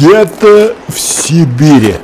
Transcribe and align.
Где-то 0.00 0.76
в 0.88 0.98
Сибири. 0.98 1.96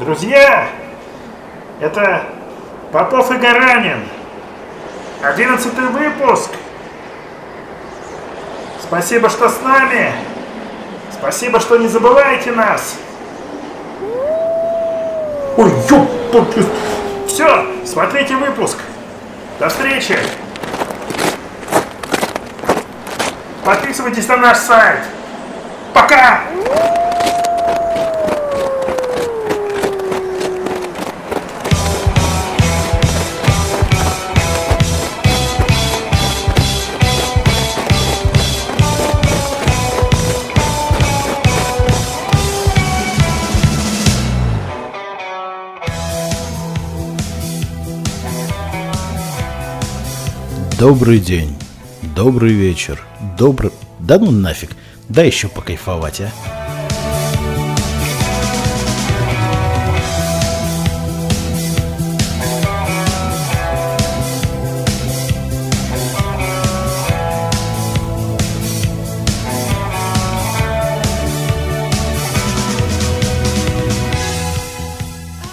Друзья, 0.00 0.66
это 1.78 2.24
Попов 2.90 3.30
и 3.32 3.34
Гаранин. 3.34 4.08
Одиннадцатый 5.22 5.88
выпуск. 5.88 6.52
Спасибо, 8.82 9.28
что 9.28 9.50
с 9.50 9.60
нами. 9.60 10.14
Спасибо, 11.12 11.60
что 11.60 11.76
не 11.76 11.88
забываете 11.88 12.52
нас. 12.52 12.96
Ой, 15.58 15.70
ёпта. 15.90 16.46
Все, 17.28 17.66
смотрите 17.84 18.36
выпуск. 18.36 18.78
До 19.58 19.68
встречи. 19.68 20.18
Подписывайтесь 23.70 24.26
на 24.26 24.36
наш 24.36 24.58
сайт. 24.58 24.98
Пока! 25.94 26.40
Добрый 50.76 51.20
день, 51.20 51.59
добрый 52.14 52.52
вечер, 52.52 53.00
добрый... 53.38 53.72
Да 53.98 54.18
ну 54.18 54.30
нафиг, 54.30 54.70
дай 55.08 55.26
еще 55.26 55.48
покайфовать, 55.48 56.20
а. 56.20 56.30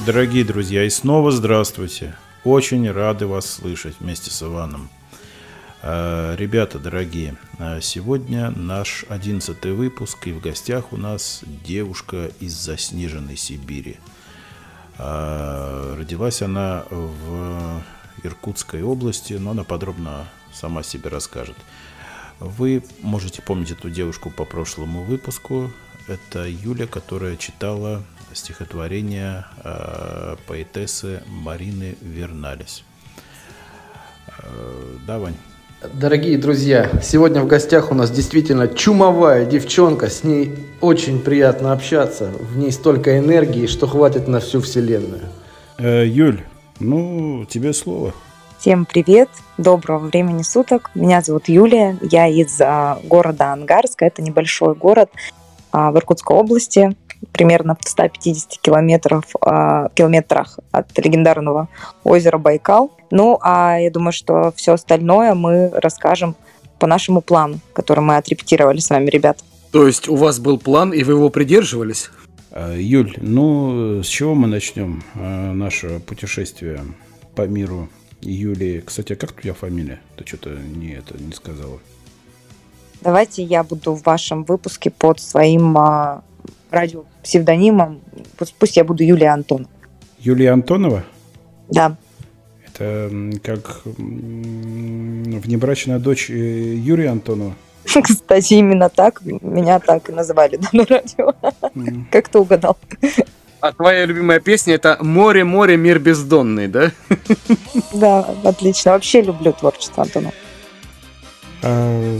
Дорогие 0.05 0.45
друзья, 0.45 0.85
и 0.85 0.89
снова 0.89 1.31
здравствуйте. 1.31 2.15
Очень 2.45 2.89
рады 2.89 3.27
вас 3.27 3.45
слышать 3.45 3.95
вместе 3.99 4.31
с 4.31 4.41
Иваном. 4.41 4.89
Э, 5.83 6.35
ребята 6.35 6.79
дорогие, 6.79 7.37
э, 7.59 7.81
сегодня 7.81 8.49
наш 8.49 9.05
одиннадцатый 9.09 9.73
выпуск, 9.73 10.27
и 10.27 10.31
в 10.31 10.41
гостях 10.41 10.91
у 10.91 10.97
нас 10.97 11.41
девушка 11.63 12.31
из 12.39 12.53
заснеженной 12.53 13.37
Сибири. 13.37 13.97
Э, 14.97 15.95
родилась 15.95 16.41
она 16.41 16.85
в 16.89 17.83
Иркутской 18.23 18.81
области, 18.81 19.33
но 19.33 19.51
она 19.51 19.63
подробно 19.63 20.27
сама 20.51 20.81
себе 20.81 21.09
расскажет. 21.09 21.57
Вы 22.39 22.83
можете 23.01 23.43
помнить 23.43 23.71
эту 23.71 23.91
девушку 23.91 24.31
по 24.31 24.45
прошлому 24.45 25.03
выпуску. 25.03 25.71
Это 26.07 26.47
Юля, 26.47 26.87
которая 26.87 27.35
читала 27.35 28.03
стихотворение 28.33 29.45
поэтессы 30.45 31.23
Марины 31.27 31.97
Верналис. 32.01 32.83
Да, 35.07 35.19
Вань? 35.19 35.35
Дорогие 35.81 36.39
друзья, 36.39 36.89
сегодня 37.03 37.41
в 37.41 37.47
гостях 37.47 37.91
у 37.91 37.93
нас 37.93 38.09
действительно 38.09 38.67
чумовая 38.67 39.45
девчонка. 39.45 40.09
С 40.09 40.23
ней 40.23 40.55
очень 40.81 41.19
приятно 41.19 41.71
общаться. 41.71 42.31
В 42.39 42.57
ней 42.57 42.71
столько 42.71 43.19
энергии, 43.19 43.67
что 43.67 43.85
хватит 43.85 44.27
на 44.27 44.39
всю 44.39 44.59
вселенную. 44.59 45.21
Э, 45.77 46.03
Юль, 46.03 46.41
ну, 46.79 47.45
тебе 47.45 47.73
слово. 47.73 48.15
Всем 48.57 48.85
привет, 48.85 49.29
доброго 49.59 50.07
времени 50.07 50.41
суток. 50.41 50.89
Меня 50.95 51.21
зовут 51.21 51.47
Юлия, 51.47 51.95
я 52.01 52.25
из 52.27 52.59
а, 52.59 52.99
города 53.03 53.53
Ангарска, 53.53 54.05
это 54.05 54.23
небольшой 54.23 54.73
город 54.73 55.11
а, 55.71 55.91
в 55.91 55.97
Иркутской 55.97 56.35
области 56.35 56.95
примерно 57.31 57.77
в 57.79 57.87
150 57.87 58.59
километров, 58.61 59.25
э, 59.45 59.87
километрах 59.93 60.59
от 60.71 60.97
легендарного 60.97 61.67
озера 62.03 62.37
Байкал. 62.37 62.91
Ну, 63.11 63.39
а 63.41 63.77
я 63.79 63.91
думаю, 63.91 64.11
что 64.11 64.51
все 64.55 64.73
остальное 64.73 65.33
мы 65.33 65.69
расскажем 65.73 66.35
по 66.79 66.87
нашему 66.87 67.21
плану, 67.21 67.59
который 67.73 68.01
мы 68.01 68.17
отрепетировали 68.17 68.79
с 68.79 68.89
вами, 68.89 69.09
ребят. 69.09 69.39
То 69.71 69.87
есть 69.87 70.07
у 70.07 70.15
вас 70.15 70.39
был 70.39 70.57
план, 70.57 70.93
и 70.93 71.03
вы 71.03 71.13
его 71.13 71.29
придерживались? 71.29 72.09
А, 72.51 72.75
Юль, 72.75 73.15
ну, 73.17 74.01
с 74.03 74.07
чего 74.07 74.33
мы 74.35 74.47
начнем 74.47 75.03
а, 75.15 75.53
наше 75.53 75.99
путешествие 75.99 76.81
по 77.35 77.47
миру 77.47 77.89
Юлии? 78.21 78.81
Кстати, 78.85 79.13
а 79.13 79.15
как 79.15 79.33
твоя 79.33 79.53
фамилия? 79.53 79.99
Ты 80.15 80.25
что-то 80.25 80.49
не, 80.49 80.93
это, 80.93 81.21
не 81.21 81.33
сказала. 81.33 81.79
Давайте 83.01 83.43
я 83.43 83.63
буду 83.63 83.93
в 83.93 84.03
вашем 84.03 84.43
выпуске 84.43 84.89
под 84.89 85.19
своим 85.19 85.77
а, 85.77 86.23
радио 86.69 87.05
псевдонимом. 87.23 88.01
Пусть, 88.59 88.77
я 88.77 88.83
буду 88.83 89.03
Юлия 89.03 89.29
Антонова. 89.29 89.69
Юлия 90.19 90.51
Антонова? 90.51 91.03
Да. 91.69 91.95
Это 92.67 93.09
как 93.43 93.81
внебрачная 95.45 95.99
дочь 95.99 96.29
э, 96.29 96.33
Юрия 96.33 97.09
Антонова? 97.09 97.55
Кстати, 98.03 98.55
именно 98.55 98.89
так. 98.89 99.21
Меня 99.23 99.79
так 99.79 100.09
и 100.09 100.11
называли 100.11 100.59
на 100.71 100.85
радио. 100.85 101.33
Mm. 101.75 102.05
Как 102.11 102.29
ты 102.29 102.39
угадал? 102.39 102.77
А 103.59 103.71
твоя 103.71 104.05
любимая 104.05 104.39
песня 104.39 104.75
это 104.75 104.97
«Море, 105.01 105.43
море, 105.43 105.77
мир 105.77 105.99
бездонный», 105.99 106.67
да? 106.67 106.91
Да, 107.93 108.35
отлично. 108.43 108.91
Вообще 108.91 109.21
люблю 109.21 109.51
творчество 109.53 110.03
Антонова. 110.03 110.33
А, 111.63 112.17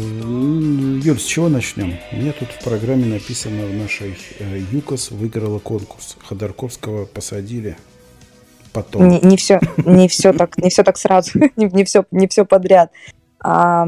Юр, 1.04 1.20
с 1.20 1.24
чего 1.24 1.50
начнем? 1.50 1.96
У 2.12 2.16
меня 2.18 2.34
тут 2.34 2.50
в 2.50 2.64
программе 2.64 3.06
написано 3.06 3.66
в 3.66 3.74
нашей 3.74 4.18
э, 4.40 4.62
ЮКОС 4.72 5.12
выиграла 5.12 5.60
конкурс. 5.60 6.18
Ходорковского 6.24 7.06
посадили 7.06 7.78
потом. 8.74 9.08
Не, 9.08 9.20
не 9.22 9.38
все, 9.38 9.60
не 9.78 10.08
все 10.08 10.34
так, 10.34 10.58
не 10.58 10.70
все 10.70 10.84
так 10.84 10.98
сразу, 10.98 11.32
не, 11.56 11.66
не 11.66 11.84
все, 11.84 12.06
не 12.12 12.28
все 12.28 12.46
подряд. 12.46 12.92
А, 13.40 13.88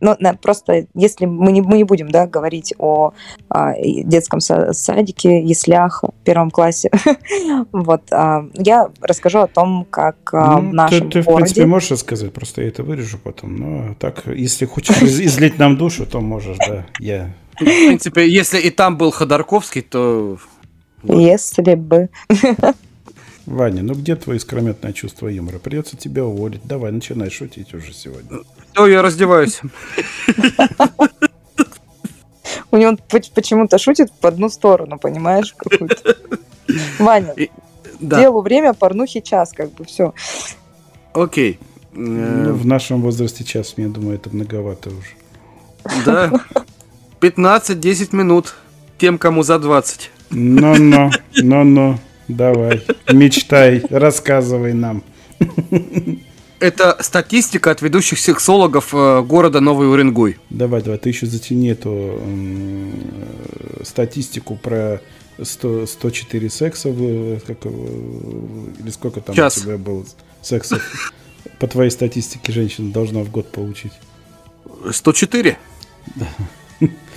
ну, 0.00 0.16
просто 0.40 0.86
если 0.94 1.26
мы 1.26 1.52
не, 1.52 1.62
мы 1.62 1.78
не 1.78 1.84
будем 1.84 2.10
да, 2.10 2.26
говорить 2.26 2.74
о, 2.78 3.12
о 3.48 3.72
детском 3.82 4.40
садике, 4.40 5.40
яслях 5.40 6.02
в 6.02 6.24
первом 6.24 6.50
классе, 6.50 6.90
вот, 7.72 8.02
а, 8.10 8.46
я 8.54 8.90
расскажу 9.00 9.40
о 9.40 9.46
том, 9.46 9.86
как 9.88 10.16
а, 10.32 10.60
ну, 10.60 10.70
в 10.70 10.74
нашем 10.74 11.10
ты, 11.10 11.20
ты, 11.20 11.22
городе... 11.22 11.30
в 11.30 11.36
принципе, 11.36 11.66
можешь 11.66 11.90
рассказать, 11.90 12.32
просто 12.32 12.62
я 12.62 12.68
это 12.68 12.82
вырежу 12.82 13.18
потом, 13.22 13.56
но 13.56 13.94
так, 13.98 14.24
если 14.26 14.66
хочешь 14.66 15.02
излить 15.02 15.58
нам 15.58 15.76
душу, 15.76 16.06
то 16.06 16.20
можешь, 16.20 16.58
да, 16.58 16.86
я... 17.00 17.32
В 17.54 17.64
принципе, 17.64 18.28
если 18.28 18.60
и 18.60 18.70
там 18.70 18.98
был 18.98 19.10
Ходорковский, 19.10 19.80
то... 19.80 20.36
Если 21.02 21.74
бы. 21.74 22.10
Ваня, 23.46 23.82
ну 23.82 23.94
где 23.94 24.16
твое 24.16 24.38
искрометное 24.38 24.92
чувство 24.92 25.28
юмора? 25.28 25.58
Придется 25.58 25.96
тебя 25.96 26.24
уволить. 26.24 26.62
Давай, 26.64 26.90
начинай 26.90 27.30
шутить 27.30 27.72
уже 27.74 27.92
сегодня. 27.92 28.40
Все, 28.72 28.86
я 28.86 29.02
раздеваюсь. 29.02 29.60
У 32.72 32.76
него 32.76 32.98
почему-то 33.08 33.78
шутит 33.78 34.12
в 34.20 34.26
одну 34.26 34.48
сторону, 34.48 34.98
понимаешь? 34.98 35.54
Ваня, 36.98 37.34
делу 38.00 38.42
время, 38.42 38.74
порнухи 38.74 39.20
час, 39.20 39.52
как 39.52 39.72
бы 39.74 39.84
все. 39.84 40.12
Окей. 41.12 41.58
Ну, 41.92 42.52
в 42.52 42.66
нашем 42.66 43.00
возрасте 43.00 43.44
час, 43.44 43.74
я 43.76 43.88
думаю, 43.88 44.16
это 44.16 44.28
многовато 44.28 44.90
уже. 44.90 45.14
Да. 46.04 46.32
15-10 47.20 48.14
минут 48.14 48.54
тем, 48.98 49.18
кому 49.18 49.42
за 49.42 49.58
20. 49.58 50.10
Ну-ну, 50.30 51.10
ну-ну. 51.36 51.98
Давай, 52.28 52.82
мечтай, 53.12 53.82
рассказывай 53.90 54.72
нам. 54.72 55.04
Это 56.58 56.96
статистика 57.00 57.70
от 57.70 57.82
ведущих 57.82 58.18
сексологов 58.18 58.94
э, 58.94 59.20
города 59.22 59.60
Новый 59.60 59.90
Уренгой. 59.90 60.38
Давай, 60.48 60.80
давай, 60.82 60.98
ты 60.98 61.10
еще 61.10 61.26
затяни 61.26 61.68
эту 61.68 62.18
э, 62.18 62.92
статистику 63.84 64.56
про 64.56 65.02
100, 65.40 65.86
104 65.86 66.50
секса, 66.50 66.88
как, 67.46 67.66
или 67.66 68.90
сколько 68.90 69.20
там 69.20 69.36
Час. 69.36 69.58
у 69.58 69.60
тебя 69.62 69.76
было 69.76 70.04
сексов? 70.40 71.12
По 71.58 71.66
твоей 71.66 71.90
статистике 71.90 72.52
женщина 72.52 72.90
должна 72.90 73.20
в 73.20 73.30
год 73.30 73.52
получить. 73.52 73.92
104? 74.90 75.58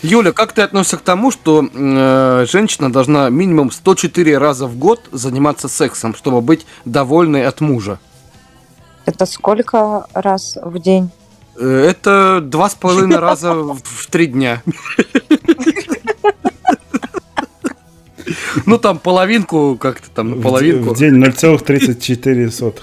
Юля, 0.02 0.32
как 0.32 0.54
ты 0.54 0.62
относишься 0.62 0.98
к 0.98 1.02
тому, 1.02 1.30
что 1.32 1.68
э, 1.74 2.46
женщина 2.48 2.92
должна 2.92 3.30
минимум 3.30 3.70
104 3.72 4.38
раза 4.38 4.66
в 4.66 4.78
год 4.78 5.02
заниматься 5.12 5.68
сексом, 5.68 6.16
чтобы 6.16 6.42
быть 6.42 6.66
довольной 6.86 7.46
от 7.46 7.60
мужа? 7.60 8.00
Это 9.06 9.26
сколько 9.26 10.06
раз 10.14 10.58
в 10.62 10.80
день? 10.80 11.10
Э, 11.58 11.90
Это 11.90 12.40
два 12.42 12.70
с 12.70 12.76
половиной 12.76 13.18
раза 13.20 13.54
в 13.54 14.08
три 14.10 14.28
дня. 14.28 14.64
Ну, 18.66 18.78
там 18.78 19.00
половинку, 19.00 19.78
как-то 19.80 20.10
там, 20.12 20.42
половинку. 20.42 20.94
В 20.94 20.98
день 20.98 21.22
0,34. 21.22 22.76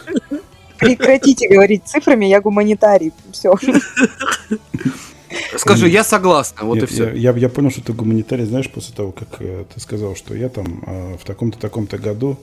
Прекратите 0.79 1.49
говорить 1.49 1.85
цифрами, 1.87 2.27
я 2.27 2.41
гуманитарий. 2.43 3.13
Все. 3.33 3.55
Скажи, 5.57 5.89
я 5.89 6.05
согласна, 6.05 6.65
вот 6.65 6.79
и 6.79 6.87
все. 6.87 7.13
Я, 7.13 7.33
я 7.33 7.49
понял, 7.49 7.71
что 7.71 7.83
ты 7.83 7.93
гуманитарий, 7.93 8.45
знаешь, 8.45 8.71
после 8.71 8.95
того, 8.95 9.13
как 9.13 9.41
э, 9.41 9.65
ты 9.73 9.81
сказал, 9.81 10.17
что 10.17 10.35
я 10.35 10.49
там 10.49 10.83
э, 10.87 11.17
в 11.21 11.25
таком-то, 11.25 11.59
таком-то 11.59 11.99
году 11.99 12.39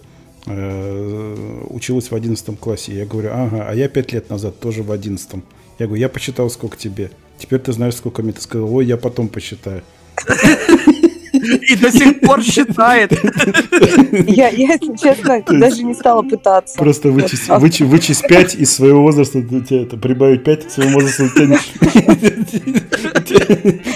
э, 0.46 1.64
училась 1.70 2.12
в 2.12 2.16
11 2.16 2.60
классе. 2.60 2.94
Я 2.94 3.06
говорю, 3.06 3.30
ага, 3.34 3.66
а 3.68 3.74
я 3.76 3.88
пять 3.88 4.12
лет 4.14 4.30
назад 4.30 4.60
тоже 4.60 4.84
в 4.84 4.92
11 4.92 5.30
Я 5.80 5.86
говорю, 5.86 6.02
я 6.02 6.10
посчитал, 6.10 6.50
сколько 6.50 6.78
тебе. 6.78 7.12
Теперь 7.38 7.60
ты 7.60 7.74
знаешь, 7.74 7.96
сколько 7.96 8.22
мне. 8.22 8.32
Ты 8.34 8.42
сказал, 8.42 8.74
ой, 8.74 8.86
я 8.86 8.98
потом 8.98 9.28
посчитаю. 9.28 9.84
И 11.44 11.76
до 11.76 11.92
сих 11.92 12.20
пор 12.22 12.42
считает. 12.44 13.12
Я, 14.28 14.50
я, 14.50 14.74
если 14.74 14.96
честно, 14.96 15.42
даже 15.48 15.84
не 15.84 15.94
стала 15.94 16.22
пытаться. 16.24 16.78
Просто 16.78 17.10
вычесть, 17.10 17.48
Вот. 17.50 17.62
вычесть, 17.62 17.90
вычесть 17.90 18.28
5 18.28 18.56
из 18.56 18.74
своего 18.74 19.02
возраста, 19.02 19.42
тебе 19.42 19.84
это, 19.84 19.98
прибавить 19.98 20.44
5 20.44 20.66
из 20.66 20.74
своего 20.74 20.94
возраста. 21.00 21.30
ты- 21.36 21.60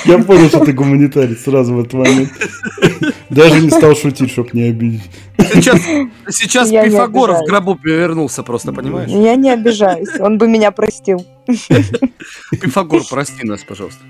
Я 0.05 0.17
понял, 0.19 0.47
что 0.49 0.65
ты 0.65 0.73
гуманитарий 0.73 1.35
сразу 1.35 1.73
в 1.75 1.79
этот 1.79 1.93
момент. 1.93 2.29
Даже 3.29 3.59
не 3.61 3.69
стал 3.69 3.95
шутить, 3.95 4.31
чтобы 4.31 4.49
не 4.53 4.63
обидеть. 4.63 5.03
Сейчас, 5.53 5.79
сейчас 6.29 6.69
Я 6.69 6.83
в 6.85 7.11
гробу 7.11 7.75
перевернулся 7.75 8.43
просто, 8.43 8.73
понимаешь? 8.73 9.09
Я 9.09 9.35
не 9.35 9.51
обижаюсь, 9.51 10.09
он 10.19 10.37
бы 10.37 10.47
меня 10.47 10.71
простил. 10.71 11.25
Пифагор, 12.51 13.01
прости 13.09 13.45
нас, 13.45 13.63
пожалуйста. 13.63 14.03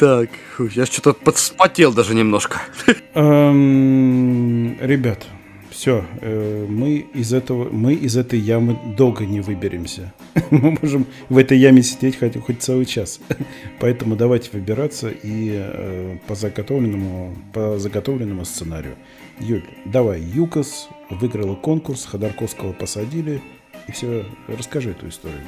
Так, 0.00 0.30
я 0.74 0.86
что-то 0.86 1.12
подспотел 1.12 1.92
даже 1.92 2.14
немножко. 2.14 2.62
Эм, 3.14 4.78
Ребят, 4.80 5.26
все, 5.70 6.06
мы 6.22 7.06
из 7.12 7.34
этого, 7.34 7.68
мы 7.70 7.92
из 7.92 8.16
этой 8.16 8.38
ямы 8.38 8.78
долго 8.96 9.26
не 9.26 9.42
выберемся. 9.42 10.14
Мы 10.50 10.78
можем 10.80 11.06
в 11.28 11.36
этой 11.36 11.58
яме 11.58 11.82
сидеть 11.82 12.18
хоть, 12.18 12.34
хоть 12.40 12.62
целый 12.62 12.86
час. 12.86 13.20
Поэтому 13.78 14.16
давайте 14.16 14.48
выбираться 14.54 15.10
и 15.10 15.50
э, 15.52 16.16
по 16.26 16.34
заготовленному, 16.34 17.36
по 17.52 17.78
заготовленному 17.78 18.46
сценарию. 18.46 18.96
Юль, 19.38 19.64
давай, 19.84 20.22
ЮКОС 20.22 20.88
выиграла 21.10 21.56
конкурс, 21.56 22.06
Ходорковского 22.06 22.72
посадили. 22.72 23.42
И 23.86 23.92
все, 23.92 24.24
расскажи 24.48 24.92
эту 24.92 25.08
историю. 25.08 25.42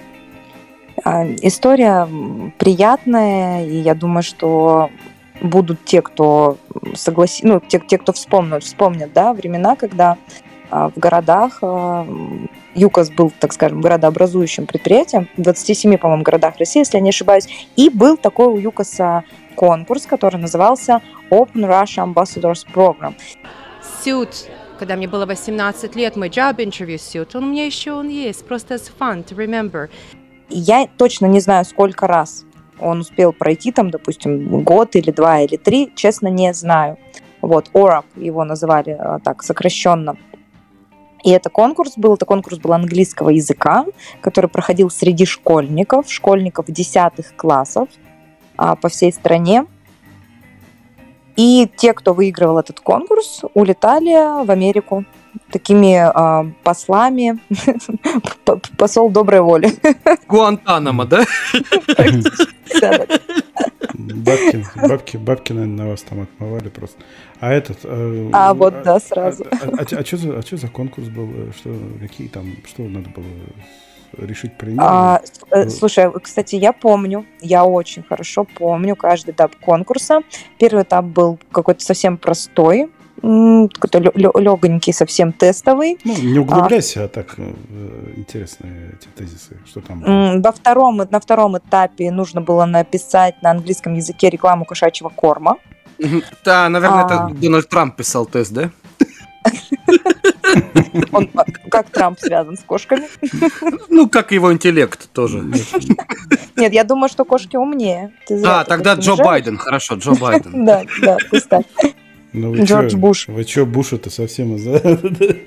А, 1.04 1.24
История 1.42 2.08
приятная, 2.58 3.66
и 3.66 3.76
я 3.76 3.94
думаю, 3.94 4.22
что 4.22 4.90
будут 5.40 5.84
те, 5.84 6.02
кто 6.02 6.56
согласится, 6.94 7.46
ну, 7.46 7.60
те, 7.60 7.80
те, 7.80 7.98
кто 7.98 8.12
вспомнят, 8.12 8.62
вспомнят, 8.62 9.12
да, 9.12 9.32
времена, 9.32 9.76
когда 9.76 10.16
а, 10.70 10.90
в 10.90 10.96
городах 10.96 11.58
а, 11.62 12.06
ЮКОС 12.74 13.10
был, 13.10 13.32
так 13.38 13.52
скажем, 13.52 13.80
городообразующим 13.80 14.66
предприятием 14.66 15.28
в 15.36 15.42
27, 15.42 15.98
по-моему, 15.98 16.22
городах 16.22 16.56
России, 16.58 16.80
если 16.80 16.96
я 16.96 17.02
не 17.02 17.10
ошибаюсь, 17.10 17.48
и 17.76 17.90
был 17.90 18.16
такой 18.16 18.46
у 18.46 18.56
ЮКОСа 18.56 19.24
конкурс, 19.54 20.06
который 20.06 20.40
назывался 20.40 21.02
Open 21.30 21.66
Russia 21.66 22.04
Ambassadors 22.04 22.64
Program. 22.72 23.14
Suit, 24.04 24.48
когда 24.78 24.96
мне 24.96 25.08
было 25.08 25.26
18 25.26 25.94
лет, 25.96 26.16
мой 26.16 26.28
job 26.28 26.56
interview 26.56 26.96
suit, 26.96 27.36
он 27.36 27.44
у 27.44 27.46
меня 27.48 27.66
еще 27.66 27.92
он 27.92 28.08
есть, 28.08 28.46
просто 28.46 28.74
as 28.74 28.90
fun 28.98 29.24
to 29.24 29.36
remember. 29.36 29.90
Я 30.54 30.86
точно 30.98 31.26
не 31.26 31.40
знаю, 31.40 31.64
сколько 31.64 32.06
раз 32.06 32.44
он 32.78 33.00
успел 33.00 33.32
пройти, 33.32 33.72
там, 33.72 33.90
допустим, 33.90 34.62
год 34.62 34.96
или 34.96 35.10
два 35.10 35.40
или 35.40 35.56
три, 35.56 35.90
честно, 35.94 36.28
не 36.28 36.52
знаю. 36.52 36.98
Вот, 37.40 37.70
ORAP 37.72 38.04
его 38.16 38.44
называли 38.44 38.96
а, 38.98 39.18
так 39.18 39.42
сокращенно. 39.42 40.16
И 41.24 41.30
это 41.30 41.48
конкурс 41.48 41.94
был, 41.96 42.14
это 42.14 42.26
конкурс 42.26 42.58
был 42.58 42.72
английского 42.72 43.30
языка, 43.30 43.86
который 44.20 44.50
проходил 44.50 44.90
среди 44.90 45.24
школьников, 45.24 46.10
школьников 46.10 46.66
десятых 46.66 47.34
классов 47.36 47.88
а, 48.56 48.76
по 48.76 48.88
всей 48.88 49.12
стране. 49.12 49.66
И 51.36 51.70
те, 51.76 51.94
кто 51.94 52.12
выигрывал 52.12 52.58
этот 52.58 52.80
конкурс, 52.80 53.42
улетали 53.54 54.44
в 54.44 54.50
Америку 54.50 55.04
такими 55.50 55.96
а, 55.96 56.46
послами, 56.62 57.38
посол 58.78 59.10
доброй 59.10 59.40
воли. 59.40 59.70
Гуантанамо, 60.28 61.04
да? 61.04 61.24
Бабки, 63.94 64.64
бабки, 64.76 65.16
бабки, 65.16 65.52
наверное, 65.52 65.84
на 65.84 65.90
вас 65.90 66.02
там 66.02 66.22
отмывали 66.22 66.68
просто. 66.68 66.98
А 67.40 67.52
этот... 67.52 67.78
э, 67.84 68.30
А, 68.32 68.54
вот, 68.54 68.82
да, 68.82 68.98
сразу. 69.00 69.44
А, 69.50 70.04
что 70.04 70.16
за, 70.16 70.38
а 70.38 70.42
чё 70.42 70.56
за 70.56 70.68
конкурс 70.68 71.08
был? 71.08 71.28
Что, 71.56 71.74
какие 72.00 72.28
там, 72.28 72.46
что 72.66 72.82
надо 72.82 73.10
было 73.10 73.24
решить 74.26 74.56
принять? 74.56 74.80
А, 74.80 75.20
с- 75.22 75.40
э, 75.50 75.68
слушай, 75.68 76.10
кстати, 76.22 76.56
я 76.56 76.72
помню, 76.72 77.26
я 77.40 77.64
очень 77.64 78.02
хорошо 78.02 78.44
помню 78.44 78.96
каждый 78.96 79.30
этап 79.32 79.56
конкурса. 79.56 80.20
Первый 80.58 80.84
этап 80.84 81.04
был 81.04 81.38
какой-то 81.52 81.84
совсем 81.84 82.16
простой, 82.16 82.90
какой-то 83.22 83.98
легонький, 83.98 84.92
совсем 84.92 85.32
тестовый. 85.32 85.98
Ну, 86.04 86.14
не 86.18 86.38
углубляйся, 86.40 87.04
а 87.04 87.08
так 87.08 87.34
э, 87.36 87.52
интересные 88.16 88.94
эти 88.94 89.08
тезисы. 89.14 89.56
Что 89.64 89.80
там? 89.80 90.00
было? 90.00 90.40
Во 90.40 90.52
втором, 90.52 90.96
на 90.96 91.20
втором 91.20 91.56
этапе 91.56 92.10
нужно 92.10 92.40
было 92.40 92.64
написать 92.64 93.40
на 93.42 93.52
английском 93.52 93.94
языке 93.94 94.28
рекламу 94.28 94.64
кошачьего 94.64 95.08
корма. 95.08 95.58
Да, 96.44 96.68
наверное, 96.68 97.04
А. 97.04 97.30
это 97.30 97.40
Дональд 97.40 97.68
Трамп 97.68 97.94
писал 97.96 98.26
тест, 98.26 98.52
да? 98.52 98.70
Он 101.12 101.30
а, 101.34 101.44
как 101.70 101.90
Трамп 101.90 102.18
связан 102.18 102.56
с 102.56 102.60
кошками? 102.60 103.06
Ну, 103.88 104.08
как 104.08 104.32
его 104.32 104.52
интеллект 104.52 105.10
тоже. 105.12 105.44
Нет, 106.56 106.72
я 106.72 106.84
думаю, 106.84 107.08
что 107.08 107.24
кошки 107.24 107.56
умнее. 107.56 108.12
А, 108.44 108.64
так 108.64 108.68
тогда 108.68 108.94
Джо. 108.94 109.16
Байден, 109.16 109.58
хорошо, 109.58 109.94
Джо 109.94 110.12
Байден. 110.14 110.52
Да, 110.64 110.82
да, 111.00 111.16
пусть 111.30 111.48
так. 111.48 111.62
Ну, 112.32 112.50
вы 112.50 112.62
Джордж 112.62 112.90
чё, 112.92 112.96
Буш. 112.96 113.28
Вы 113.28 113.44
что, 113.44 113.66
Буша-то 113.66 114.08
совсем 114.10 114.56
из 114.56 114.64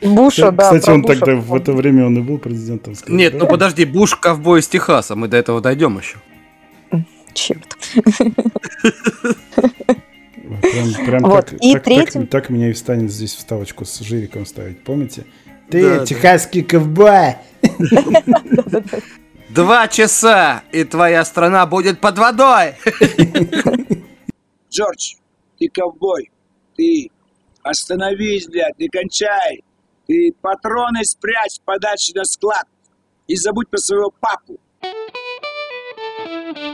Буша, 0.04 0.52
да. 0.52 0.64
Кстати, 0.66 0.90
он 0.90 1.02
Буша 1.02 1.20
тогда 1.20 1.36
в 1.36 1.56
это 1.56 1.74
время 1.74 2.06
он 2.06 2.18
и 2.18 2.22
был 2.22 2.38
президентом. 2.38 2.94
Нет, 3.08 3.34
да? 3.34 3.40
ну 3.40 3.48
подожди, 3.48 3.86
Буш 3.86 4.16
ковбой 4.16 4.60
из 4.60 4.68
Техаса, 4.68 5.16
мы 5.16 5.28
до 5.28 5.38
этого 5.38 5.62
дойдем 5.62 5.98
еще. 5.98 6.18
Черт. 7.34 7.76
Прям, 10.62 11.06
прям 11.06 11.24
Вот, 11.24 11.48
так, 11.48 11.60
и 11.62 11.74
так, 11.74 11.84
третьим- 11.84 12.22
так, 12.28 12.30
так 12.44 12.50
меня 12.50 12.70
и 12.70 12.74
встанет 12.74 13.12
здесь 13.12 13.34
вставочку 13.36 13.84
с 13.84 14.00
жириком 14.00 14.46
ставить, 14.46 14.84
помните? 14.84 15.26
Ты 15.70 15.82
Да, 15.82 16.00
да. 16.00 16.06
техасский 16.06 16.62
ковбой! 16.64 17.36
Два 19.50 19.88
часа, 19.88 20.62
и 20.72 20.84
твоя 20.84 21.26
страна 21.26 21.66
будет 21.66 22.00
под 22.00 22.18
водой. 22.20 22.74
Джордж, 24.70 25.16
ты 25.58 25.68
ковбой. 25.70 26.30
Ты 26.76 27.10
остановись, 27.64 28.48
блядь, 28.48 28.78
не 28.80 28.88
кончай. 28.88 29.64
Ты 30.08 30.34
патроны 30.42 31.04
спрячь 31.04 31.60
подальше 31.64 32.12
на 32.16 32.26
склад. 32.26 32.66
И 33.28 33.36
забудь 33.36 33.70
про 33.70 33.78
своего 33.80 34.12
папу. 34.20 34.60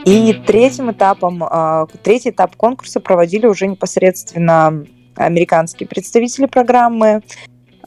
И 0.04 0.34
третьим 0.46 0.90
этапом, 0.90 1.42
а, 1.44 1.86
третий 2.02 2.30
этап 2.30 2.56
конкурса 2.56 3.00
проводили 3.00 3.46
уже 3.46 3.66
непосредственно 3.66 4.84
американские 5.14 5.88
представители 5.88 6.46
программы. 6.46 7.22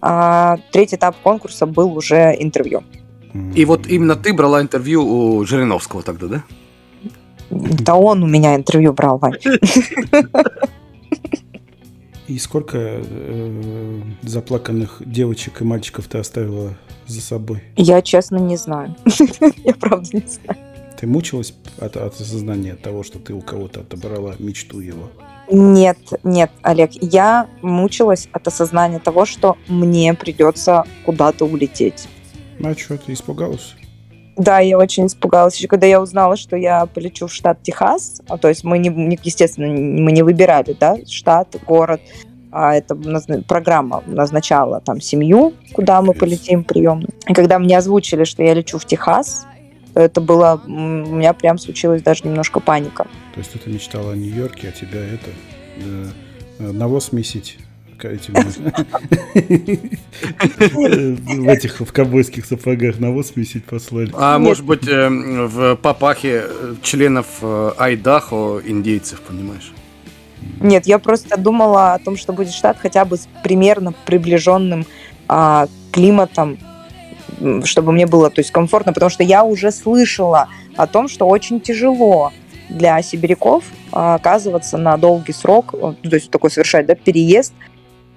А 0.01 0.57
Третий 0.72 0.98
этап 0.98 1.15
конкурса 1.24 1.65
был 1.65 1.98
уже 1.98 2.36
интервью. 2.38 2.84
И 3.55 3.65
вот 3.65 3.88
именно 3.88 4.15
ты 4.15 4.34
брала 4.34 4.62
интервью 4.62 5.03
у 5.03 5.45
Жириновского 5.45 6.03
тогда, 6.03 6.27
да? 6.27 6.43
Да 7.50 7.95
он 7.95 8.24
у 8.24 8.27
меня 8.27 8.55
интервью 8.55 8.93
брал, 8.93 9.17
Вань. 9.17 9.34
И 12.27 12.39
сколько 12.39 12.77
э, 12.79 14.01
заплаканных 14.24 15.01
девочек 15.05 15.62
и 15.62 15.63
мальчиков 15.63 16.08
ты 16.08 16.17
оставила 16.17 16.75
за 17.05 17.22
собой? 17.22 17.62
Я, 17.75 18.01
честно, 18.01 18.38
не 18.38 18.58
знаю. 18.58 18.96
Я 19.63 19.74
правда 19.74 20.10
не 20.13 20.27
знаю. 20.27 20.60
Ты 21.00 21.08
мучилась 21.08 21.53
от, 21.77 21.98
от 21.98 22.20
осознания 22.20 22.75
того, 22.75 23.03
что 23.03 23.20
ты 23.20 23.34
у 23.34 23.41
кого-то 23.41 23.82
отобрала 23.82 24.36
мечту 24.39 24.79
его? 24.79 25.12
Нет, 25.51 26.00
нет, 26.24 26.51
Олег, 26.63 26.91
я 26.94 27.48
мучилась 27.62 28.27
от 28.32 28.48
осознания 28.48 29.00
того, 29.00 29.25
что 29.25 29.58
мне 29.67 30.13
придется 30.15 30.86
куда-то 31.05 31.46
улететь. 31.46 32.08
Ну, 32.58 32.70
а 32.70 32.75
что, 32.75 32.98
ты 32.98 33.13
испугалась? 33.13 33.75
Да, 34.37 34.59
я 34.59 34.77
очень 34.77 35.07
испугалась. 35.07 35.55
Еще 35.55 35.67
когда 35.67 35.87
я 35.87 36.01
узнала, 36.01 36.35
что 36.35 36.57
я 36.57 36.85
полечу 36.85 37.27
в 37.27 37.33
штат 37.33 37.61
Техас, 37.63 38.21
а, 38.27 38.37
то 38.37 38.49
есть 38.49 38.63
мы, 38.63 38.77
не, 38.77 39.19
естественно, 39.23 39.67
мы 39.67 40.11
не 40.11 40.23
выбирали, 40.23 40.75
да, 40.77 40.97
штат, 41.07 41.55
город, 41.65 42.01
а 42.51 42.75
это 42.75 42.95
программа 43.47 44.03
назначала 44.05 44.81
там 44.81 45.01
семью, 45.01 45.53
куда 45.73 46.01
мы 46.01 46.13
полетим, 46.13 46.63
приемную. 46.63 47.09
И 47.27 47.33
когда 47.33 47.59
мне 47.59 47.77
озвучили, 47.77 48.23
что 48.23 48.43
я 48.43 48.53
лечу 48.53 48.77
в 48.77 48.85
Техас, 48.85 49.45
это 49.93 50.19
было, 50.19 50.61
у 50.65 50.69
меня 50.69 51.33
прям 51.33 51.57
случилась 51.57 52.01
даже 52.01 52.23
немножко 52.25 52.59
паника. 52.59 53.07
То 53.33 53.39
есть 53.39 53.51
ты 53.51 53.69
мечтала 53.69 54.11
о 54.11 54.15
Нью-Йорке, 54.15 54.69
а 54.69 54.71
тебя 54.71 54.99
это 54.99 55.29
э, 55.77 56.71
навоз 56.71 57.11
месить 57.13 57.57
в 60.73 61.49
этих 61.49 61.79
в 61.79 61.91
ковбойских 61.91 62.45
сапогах 62.45 62.99
навоз 62.99 63.35
месить 63.35 63.65
послали. 63.65 64.11
А 64.13 64.37
может 64.39 64.65
быть, 64.65 64.87
э, 64.87 65.09
в 65.09 65.75
папахе 65.75 66.43
э, 66.45 66.75
членов 66.81 67.27
э, 67.41 67.71
Айдахо 67.77 68.61
индейцев, 68.65 69.21
понимаешь? 69.21 69.71
Нет, 70.59 70.85
я 70.87 70.99
просто 70.99 71.37
думала 71.37 71.93
о 71.93 71.99
том, 71.99 72.17
что 72.17 72.33
будет 72.33 72.53
штат 72.53 72.77
хотя 72.79 73.05
бы 73.05 73.17
с 73.17 73.27
примерно 73.43 73.93
приближенным 74.05 74.85
а, 75.27 75.67
климатом, 75.91 76.57
чтобы 77.63 77.91
мне 77.91 78.05
было 78.05 78.29
то 78.29 78.39
есть, 78.41 78.51
комфортно, 78.51 78.93
потому 78.93 79.09
что 79.09 79.23
я 79.23 79.43
уже 79.43 79.71
слышала 79.71 80.47
о 80.75 80.87
том, 80.87 81.07
что 81.07 81.27
очень 81.27 81.59
тяжело 81.59 82.31
для 82.69 83.01
сибиряков 83.01 83.63
а, 83.91 84.15
оказываться 84.15 84.77
на 84.77 84.97
долгий 84.97 85.33
срок, 85.33 85.71
то 85.71 85.95
есть 86.03 86.31
такой 86.31 86.51
совершать 86.51 86.85
да, 86.85 86.95
переезд 86.95 87.53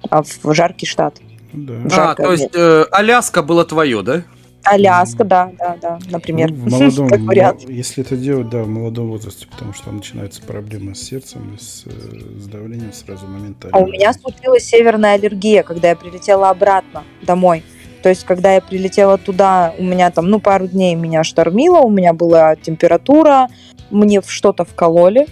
а, 0.09 0.23
в 0.23 0.53
жаркий 0.53 0.85
штат. 0.85 1.19
Да. 1.53 2.11
А, 2.11 2.15
то 2.15 2.31
есть 2.31 2.49
э, 2.53 2.85
Аляска 2.91 3.41
было 3.41 3.65
твое, 3.65 4.01
да? 4.01 4.23
Аляска, 4.63 5.23
да, 5.23 5.51
да, 5.57 5.77
да, 5.81 5.99
например, 6.09 6.51
Ну, 6.51 6.57
в 6.57 6.69
молодом, 6.71 7.09
как 7.09 7.19
вариант. 7.21 7.69
если 7.69 8.03
это 8.03 8.15
делать, 8.15 8.49
да, 8.49 8.63
в 8.63 8.67
молодом 8.67 9.07
возрасте, 9.09 9.47
потому 9.49 9.73
что 9.73 9.91
начинаются 9.91 10.41
проблемы 10.41 10.95
с 10.95 11.01
сердцем, 11.01 11.55
и 11.55 11.61
с, 11.61 11.83
э, 11.85 12.39
с 12.39 12.47
давлением 12.47 12.93
сразу 12.93 13.25
моментально. 13.25 13.77
А 13.77 13.79
у 13.79 13.87
меня 13.87 14.13
случилась 14.13 14.65
северная 14.65 15.15
аллергия, 15.15 15.63
когда 15.63 15.89
я 15.89 15.95
прилетела 15.95 16.49
обратно 16.49 17.03
домой. 17.21 17.63
То 18.03 18.09
есть, 18.09 18.23
когда 18.25 18.53
я 18.53 18.61
прилетела 18.61 19.17
туда, 19.17 19.73
у 19.77 19.83
меня 19.83 20.09
там, 20.11 20.29
ну, 20.29 20.39
пару 20.39 20.67
дней 20.67 20.95
меня 20.95 21.23
штормило, 21.23 21.79
у 21.79 21.89
меня 21.89 22.13
была 22.13 22.55
температура, 22.55 23.49
мне 23.89 24.21
что-то 24.25 24.65
вкололи, 24.65 25.27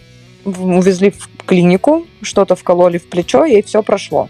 увезли 0.45 1.11
в 1.11 1.29
клинику, 1.45 2.05
что-то 2.21 2.55
вкололи 2.55 2.97
в 2.97 3.09
плечо, 3.09 3.45
и 3.45 3.61
все 3.61 3.83
прошло. 3.83 4.29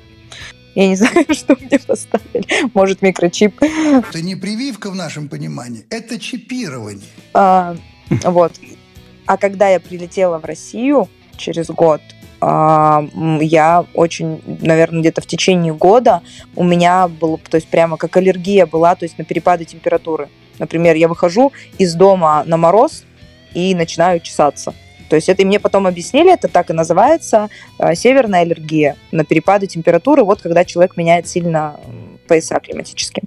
Я 0.77 0.87
не 0.89 0.95
знаю, 0.95 1.25
что 1.33 1.57
мне 1.59 1.79
поставили. 1.79 2.45
Может, 2.75 3.01
микрочип. 3.01 3.59
Это 3.59 4.21
не 4.21 4.35
прививка 4.35 4.91
в 4.91 4.95
нашем 4.95 5.27
понимании, 5.27 5.87
это 5.89 6.19
чипирование. 6.19 7.03
А, 7.33 7.75
вот. 8.23 8.53
А 9.25 9.37
когда 9.37 9.69
я 9.69 9.79
прилетела 9.79 10.37
в 10.37 10.45
Россию 10.45 11.09
через 11.35 11.65
год, 11.69 11.99
а, 12.41 13.03
я 13.41 13.87
очень, 13.95 14.39
наверное, 14.45 14.99
где-то 14.99 15.21
в 15.21 15.25
течение 15.25 15.73
года 15.73 16.21
у 16.55 16.63
меня 16.63 17.07
было, 17.07 17.39
то 17.39 17.57
есть 17.57 17.67
прямо 17.69 17.97
как 17.97 18.15
аллергия 18.15 18.67
была, 18.67 18.93
то 18.93 19.05
есть 19.05 19.17
на 19.17 19.25
перепады 19.25 19.65
температуры. 19.65 20.29
Например, 20.59 20.95
я 20.95 21.07
выхожу 21.07 21.53
из 21.79 21.95
дома 21.95 22.43
на 22.45 22.57
мороз 22.57 23.03
и 23.55 23.73
начинаю 23.73 24.19
чесаться. 24.19 24.75
То 25.09 25.15
есть 25.15 25.29
это 25.29 25.41
и 25.41 25.45
мне 25.45 25.59
потом 25.59 25.87
объяснили, 25.87 26.33
это 26.33 26.47
так 26.47 26.69
и 26.69 26.73
называется, 26.73 27.49
э, 27.79 27.95
северная 27.95 28.41
аллергия 28.41 28.95
на 29.11 29.23
перепады 29.23 29.67
температуры, 29.67 30.23
вот 30.23 30.41
когда 30.41 30.65
человек 30.65 30.97
меняет 30.97 31.27
сильно 31.27 31.79
м, 31.85 32.19
пояса 32.27 32.59
климатические. 32.59 33.23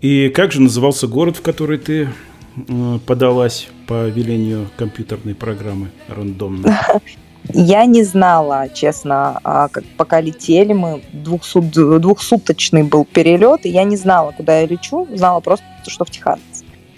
И 0.00 0.30
как 0.30 0.52
же 0.52 0.62
назывался 0.62 1.06
город, 1.06 1.36
в 1.36 1.42
который 1.42 1.78
ты 1.78 2.08
э, 2.56 2.98
подалась 3.06 3.68
по 3.86 4.08
велению 4.08 4.68
компьютерной 4.76 5.34
программы 5.34 5.90
рандомно? 6.08 6.80
Я 7.52 7.84
не 7.86 8.02
знала, 8.02 8.68
честно, 8.72 9.40
а, 9.42 9.68
как 9.68 9.84
пока 9.96 10.20
летели 10.20 10.72
мы, 10.72 11.02
двухсут- 11.12 11.98
двухсуточный 11.98 12.82
был 12.82 13.04
перелет, 13.04 13.64
и 13.64 13.70
я 13.70 13.84
не 13.84 13.96
знала, 13.96 14.32
куда 14.32 14.60
я 14.60 14.66
лечу, 14.66 15.08
знала 15.14 15.40
просто, 15.40 15.64
что 15.86 16.04
в 16.04 16.10
Техас. 16.10 16.38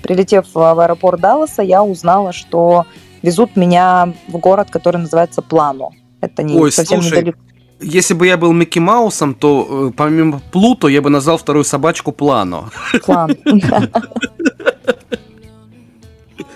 Прилетев 0.02 0.46
в 0.52 0.80
аэропорт 0.80 1.20
Далласа, 1.20 1.62
я 1.62 1.84
узнала, 1.84 2.32
что 2.32 2.86
везут 3.22 3.56
меня 3.56 4.12
в 4.28 4.36
город, 4.38 4.70
который 4.70 4.98
называется 4.98 5.42
Плано. 5.42 5.90
Это 6.20 6.42
не 6.42 6.56
Ой, 6.56 6.70
совсем 6.70 7.00
слушай, 7.02 7.18
недалеко. 7.18 7.38
Если 7.80 8.14
бы 8.14 8.26
я 8.26 8.36
был 8.36 8.52
Микки 8.52 8.78
Маусом, 8.78 9.34
то 9.34 9.88
э, 9.88 9.92
помимо 9.96 10.40
Плуто 10.52 10.86
я 10.88 11.02
бы 11.02 11.10
назвал 11.10 11.36
вторую 11.36 11.64
собачку 11.64 12.12
Плано. 12.12 12.70
План. 13.04 13.36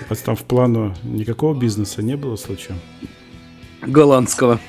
Просто 0.06 0.24
там 0.26 0.36
в 0.36 0.44
плану 0.44 0.94
никакого 1.02 1.52
бизнеса 1.52 2.00
не 2.00 2.16
было 2.16 2.36
случаем. 2.36 2.78
Голландского. 3.82 4.60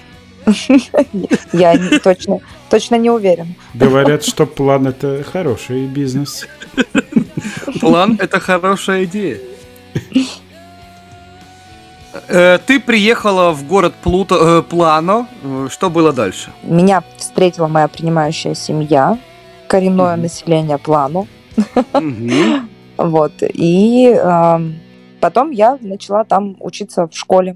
Я 1.54 1.76
не- 1.76 2.00
точно, 2.00 2.40
точно 2.70 2.96
не 2.96 3.12
уверен. 3.12 3.56
Говорят, 3.74 4.24
что 4.24 4.46
план 4.46 4.88
это 4.88 5.24
хороший 5.24 5.86
бизнес. 5.86 6.48
План– 7.82 8.18
это 8.20 8.40
хорошая 8.40 9.04
идея. 9.04 9.40
Э, 12.28 12.58
Ты 12.66 12.80
приехала 12.80 13.52
в 13.52 13.68
город 13.68 13.94
Плуто, 14.04 14.36
э, 14.36 14.62
Плано. 14.64 15.28
Э, 15.44 15.68
Что 15.70 15.90
было 15.90 16.14
дальше? 16.14 16.52
Меня 16.64 17.04
встретила 17.18 17.68
моя 17.68 17.88
принимающая 17.88 18.56
семья, 18.56 19.18
коренное 19.68 20.14
Мгм. 20.14 20.22
население 20.24 20.78
Плану. 20.78 21.28
Мгм. 21.94 22.70
Вот. 22.98 23.34
И 23.44 24.08
эм, 24.10 24.76
потом 25.22 25.52
я 25.52 25.78
начала 25.82 26.24
там 26.24 26.56
учиться 26.60 27.06
в 27.08 27.14
школе. 27.16 27.56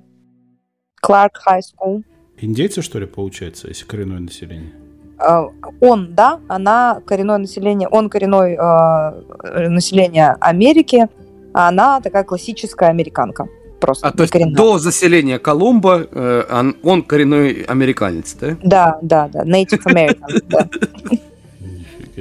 Clark 1.04 1.32
High 1.48 1.62
School. 1.62 2.04
Индейцы, 2.40 2.84
что 2.84 3.00
ли, 3.00 3.08
получается, 3.08 3.68
если 3.68 3.86
коренное 3.86 4.20
население? 4.20 4.72
Э, 5.20 5.48
Он, 5.82 6.14
да, 6.14 6.40
она 6.48 7.02
коренное 7.08 7.40
население, 7.40 7.88
он 7.88 8.10
коренной 8.10 8.54
э, 8.54 9.70
население 9.70 10.36
Америки, 10.40 11.08
а 11.54 11.70
она 11.70 12.00
такая 12.02 12.24
классическая 12.24 12.90
американка. 12.90 13.48
Просто 13.82 14.08
А 14.08 14.12
то 14.12 14.22
есть 14.24 14.32
коренная. 14.32 14.56
до 14.56 14.78
заселения 14.80 15.40
Колумба 15.40 16.08
э, 16.12 16.44
он- 16.52 16.76
он 16.84 17.02
коренной 17.04 17.64
американец, 17.64 18.36
да? 18.40 18.56
Да, 18.64 19.00
да, 19.02 19.28
да, 19.28 19.44
Native 19.44 19.82
American. 19.86 20.42
да. 20.48 20.68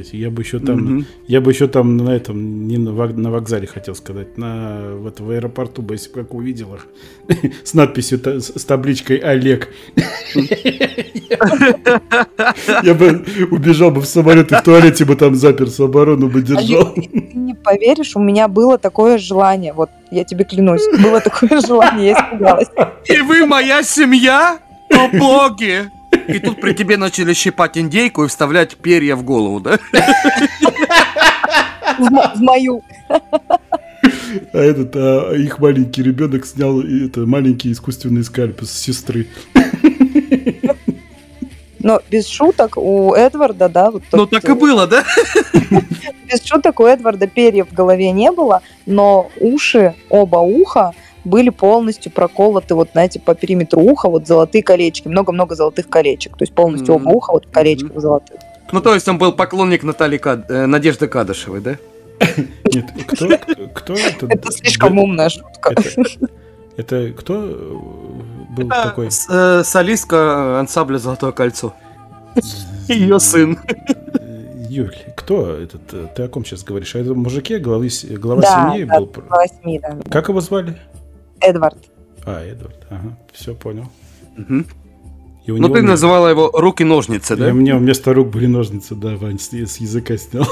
Себе. 0.05 0.19
Я 0.21 0.31
бы 0.31 0.43
еще 0.43 0.59
там, 0.59 1.07
я 1.27 1.41
бы 1.41 1.51
еще 1.53 1.67
там 1.69 1.97
на 1.97 2.11
этом, 2.11 2.67
не 2.67 2.79
на, 2.79 2.91
вок- 2.91 3.17
на 3.17 3.31
вокзале 3.31 3.67
хотел 3.67 3.95
сказать, 3.95 4.39
на 4.39 4.95
вот 4.97 5.21
в 5.21 5.31
аэропорту 5.31 5.83
бы, 5.83 5.95
если 5.95 6.11
бы 6.11 6.21
как 6.21 6.35
увидел 6.35 6.75
их, 6.75 6.87
с 7.65 7.75
надписью, 7.75 8.21
с 8.41 8.65
табличкой 8.65 9.19
Олег. 9.19 9.69
Я 12.83 12.95
бы 12.95 13.25
убежал 13.51 13.91
бы 13.91 14.01
в 14.01 14.07
самолет 14.07 14.53
и 14.53 14.57
в 14.57 14.63
туалете 14.63 15.05
бы 15.05 15.17
там 15.17 15.35
заперся, 15.35 15.85
оборону 15.85 16.29
бы 16.29 16.43
держал. 16.43 16.95
Ты 16.95 17.09
не 17.35 17.55
поверишь, 17.55 18.17
у 18.17 18.21
меня 18.21 18.49
было 18.49 18.79
такое 18.79 19.19
желание, 19.19 19.73
вот 19.73 19.91
я 20.11 20.25
тебе 20.25 20.45
клянусь, 20.45 20.87
было 21.03 21.21
такое 21.21 21.61
желание, 21.61 22.09
я 22.09 22.15
испугалась. 22.15 22.69
И 23.07 23.21
вы 23.21 23.47
моя 23.47 23.83
семья? 23.83 24.59
О 24.93 25.09
боги! 25.19 25.91
И 26.29 26.39
тут 26.39 26.61
при 26.61 26.73
тебе 26.75 26.97
начали 26.97 27.33
щипать 27.35 27.77
индейку 27.79 28.25
и 28.25 28.29
вставлять 28.29 28.77
перья 28.77 29.17
в 29.17 29.23
голову, 29.23 29.61
да? 29.61 29.79
В, 31.99 32.11
мо- 32.11 32.33
в 32.35 32.41
мою. 32.41 32.83
А 34.53 34.59
этот, 34.59 34.95
а 34.97 35.33
их 35.35 35.59
маленький 35.59 36.03
ребенок 36.03 36.47
снял 36.47 36.81
это 36.81 37.21
маленький 37.27 37.73
искусственный 37.73 38.25
скальп 38.25 38.63
с 38.63 38.71
сестры. 38.71 39.27
Но 41.83 42.01
без 42.11 42.27
шуток 42.29 42.77
у 42.77 43.15
Эдварда, 43.15 43.69
да, 43.69 43.91
вот 43.91 44.03
Ну 44.13 44.27
так 44.27 44.45
и 44.49 44.53
было, 44.53 44.87
да? 44.87 45.03
без 46.31 46.45
шуток 46.45 46.79
у 46.81 46.85
Эдварда 46.85 47.27
перьев 47.27 47.69
в 47.71 47.75
голове 47.75 48.11
не 48.13 48.31
было, 48.31 48.61
но 48.87 49.31
уши, 49.41 49.95
оба 50.11 50.37
уха 50.39 50.93
были 51.25 51.51
полностью 51.51 52.11
проколоты, 52.13 52.75
вот, 52.75 52.91
знаете, 52.93 53.21
по 53.21 53.35
периметру 53.35 53.81
уха, 53.83 54.09
вот 54.09 54.27
золотые 54.27 54.63
колечки, 54.63 55.09
много-много 55.09 55.55
золотых 55.55 55.89
колечек, 55.89 56.37
то 56.37 56.43
есть 56.43 56.53
полностью 56.55 56.95
Мгм. 56.95 57.07
оба 57.07 57.17
уха 57.17 57.33
вот 57.33 57.47
в 57.47 57.51
колечках 57.51 57.91
Мгм. 57.93 58.01
золотых. 58.01 58.37
Ну 58.73 58.81
то 58.81 58.95
есть 58.95 59.09
он 59.09 59.19
был 59.19 59.33
поклонник 59.33 59.83
Натальи 59.83 60.19
Кад- 60.19 60.51
э, 60.51 60.67
Надежды 60.67 61.09
Кадышевой, 61.09 61.61
да? 61.61 61.77
Нет, 62.73 62.87
кто, 63.09 63.29
кто, 63.39 63.67
кто 63.75 63.95
это? 63.95 64.27
Это 64.29 64.53
слишком 64.53 64.99
умная 64.99 65.29
шутка. 65.29 65.75
Это, 66.77 66.97
это 66.97 67.13
кто 67.17 67.35
был 68.57 68.69
такой? 68.69 69.11
С- 69.11 69.27
э, 69.29 69.65
солистка 69.65 70.61
ансамбля 70.61 70.99
«Золотое 70.99 71.33
кольцо». 71.33 71.73
Ее 72.89 73.19
сын. 73.19 73.59
Юль, 74.69 74.95
кто 75.17 75.57
этот? 75.57 76.15
Ты 76.15 76.23
о 76.23 76.29
ком 76.29 76.45
сейчас 76.45 76.63
говоришь? 76.63 76.95
А 76.95 77.01
это 77.01 77.13
мужике, 77.15 77.59
главы, 77.59 77.89
глава 78.11 78.43
Да, 78.43 78.71
семьи 78.73 78.85
да, 78.85 79.01
был? 79.01 79.13
Восьми, 79.29 79.81
да. 79.81 79.97
Как 80.11 80.29
его 80.29 80.41
звали? 80.41 80.77
Эдвард. 81.41 81.79
А, 82.25 82.45
Эдвард. 82.45 82.87
Ага, 82.91 83.17
все 83.33 83.55
понял. 83.55 83.91
Мгм. 84.37 84.67
И 85.47 85.51
у 85.53 85.57
Ну 85.57 85.65
него 85.67 85.75
ты 85.75 85.81
мне- 85.83 85.91
называла 85.91 86.29
его 86.29 86.51
руки-ножницы, 86.53 87.35
и 87.35 87.37
да? 87.37 87.49
у 87.49 87.55
меня 87.55 87.77
вместо 87.79 88.13
рук 88.13 88.29
были 88.29 88.47
ножницы, 88.47 88.95
да, 88.95 89.17
Вань, 89.17 89.39
с, 89.39 89.53
с 89.53 89.77
языка 89.79 90.17
снял. 90.19 90.47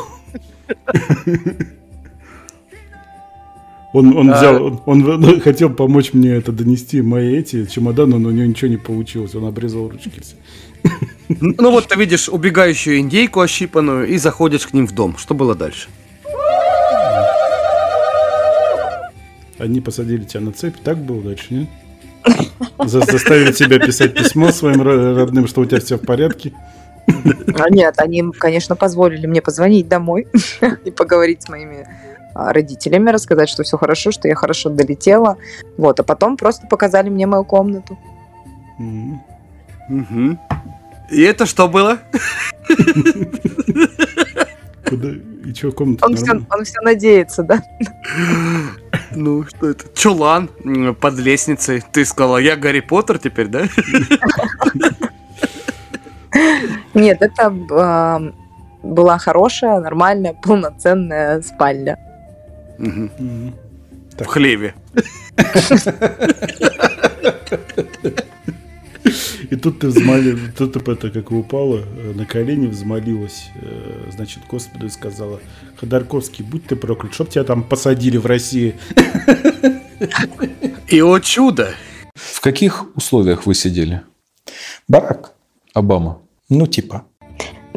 Он, 3.95 4.15
он 4.17 4.31
А. 4.31 4.37
взял, 4.37 4.65
он, 4.65 4.81
он, 4.85 4.99
ну, 5.21 5.41
хотел 5.41 5.71
помочь 5.71 6.13
мне 6.13 6.31
это 6.35 6.53
донести 6.53 7.01
мои 7.01 7.37
эти 7.37 7.65
чемоданы, 7.65 8.19
но 8.19 8.29
у 8.29 8.33
него 8.33 8.47
ничего 8.47 8.71
не 8.71 8.77
получилось. 8.77 9.35
Он 9.35 9.47
обрезал 9.47 9.89
ручки. 9.89 10.21
все. 10.21 10.37
Ну 11.41 11.71
вот 11.71 11.89
ты 11.89 11.99
видишь 11.99 12.29
убегающую 12.29 12.99
индейку 13.01 13.41
ощипанную 13.41 14.07
и 14.09 14.19
заходишь 14.19 14.67
к 14.67 14.75
ним 14.75 14.87
в 14.87 14.93
дом. 14.93 15.17
Что 15.17 15.35
было 15.35 15.55
дальше? 15.55 15.89
Они 19.59 19.81
посадили 19.81 20.25
тебя 20.25 20.41
на 20.41 20.53
цепь, 20.53 20.77
так 20.83 20.99
было 20.99 21.23
дальше, 21.23 21.47
нет? 21.51 21.69
За- 22.85 23.01
Заставили 23.01 23.53
тебя 23.53 23.79
писать 23.79 24.15
письмо 24.15 24.51
своим 24.53 24.83
ро- 24.83 25.15
родным, 25.15 25.47
что 25.49 25.61
у 25.63 25.65
тебя 25.65 25.81
все 25.81 25.97
в 25.97 26.03
порядке. 26.03 26.53
А 27.07 27.71
Нет, 27.71 27.95
они, 27.99 28.23
конечно, 28.39 28.77
позволили 28.77 29.27
мне 29.27 29.41
позвонить 29.41 29.89
домой 29.89 30.27
и 30.85 30.91
поговорить 30.91 31.43
с 31.43 31.49
моими 31.49 31.87
а, 32.35 32.53
родителями, 32.53 33.11
рассказать, 33.11 33.49
что 33.49 33.63
все 33.63 33.79
хорошо, 33.79 34.11
что 34.13 34.29
я 34.29 34.35
хорошо 34.35 34.69
долетела. 34.71 35.39
Вот, 35.77 35.99
а 36.01 36.03
потом 36.03 36.37
просто 36.37 36.67
показали 36.67 37.09
мне 37.09 37.27
мою 37.27 37.45
комнату. 37.45 37.99
И 41.11 41.23
это 41.23 41.47
что 41.47 41.69
было? 41.69 41.99
Куда? 44.89 45.09
И 45.45 45.55
что, 45.55 45.73
комната 45.73 46.07
Он 46.07 46.17
все, 46.17 46.33
он 46.33 46.65
все 46.65 46.81
надеется, 46.83 47.43
да? 47.43 47.63
Ну, 49.11 49.45
что 49.45 49.71
это? 49.71 49.85
Чулан 49.95 50.49
под 51.01 51.19
лестницей. 51.19 51.83
Ты 51.93 52.05
сказала, 52.05 52.39
я 52.39 52.57
Гарри 52.57 52.81
Поттер 52.81 53.19
теперь, 53.19 53.49
да? 53.49 53.67
Нет, 56.95 57.19
это 57.21 57.51
была 58.83 59.19
хорошая, 59.19 59.81
нормальная, 59.81 60.35
полноценная 60.35 61.43
спальня. 61.43 61.99
В 62.79 64.25
хлеве. 64.25 64.75
И 69.51 69.57
тут 69.57 69.81
ты 69.81 69.89
взмолил, 69.89 70.39
тут 70.57 70.73
ты 70.73 70.93
это 70.93 71.11
как 71.11 71.31
упала, 71.31 71.79
э, 71.79 72.13
на 72.15 72.25
колени 72.27 72.67
взмолилась, 72.67 73.51
э, 73.55 74.11
значит, 74.11 74.43
Господу 74.49 74.87
и 74.87 74.91
сказала, 74.91 75.41
Ходорковский, 75.77 76.45
будь 76.45 76.67
ты 76.67 76.77
проклят, 76.77 77.15
чтоб 77.15 77.29
тебя 77.29 77.45
там 77.45 77.63
посадили 77.63 78.17
в 78.17 78.27
России. 78.27 78.75
И 80.89 81.01
о 81.01 81.19
чудо! 81.19 81.75
В 82.15 82.41
каких 82.41 82.87
условиях 82.97 83.47
вы 83.47 83.55
сидели? 83.55 84.03
Барак. 84.89 85.35
Обама. 85.75 86.21
Ну, 86.49 86.67
типа. 86.67 87.05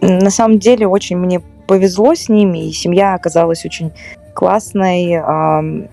На 0.01 0.29
самом 0.29 0.59
деле 0.59 0.87
очень 0.87 1.17
мне 1.17 1.41
повезло 1.67 2.15
с 2.15 2.29
ними, 2.29 2.69
и 2.69 2.73
семья 2.73 3.13
оказалась 3.13 3.65
очень 3.65 3.91
классной, 4.33 5.15
ам, 5.15 5.87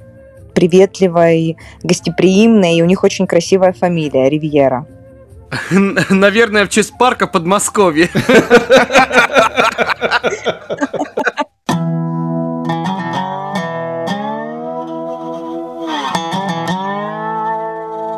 приветливой, 0.55 1.57
гостеприимной, 1.83 2.77
и 2.77 2.83
у 2.83 2.87
них 2.87 3.05
очень 3.05 3.27
красивая 3.27 3.73
фамилия 3.73 4.29
Ривьера. 4.29 4.87
Наверное, 6.11 6.67
в 6.67 6.69
честь 6.69 6.97
парка 6.99 7.27
Подмосковье. 7.27 8.11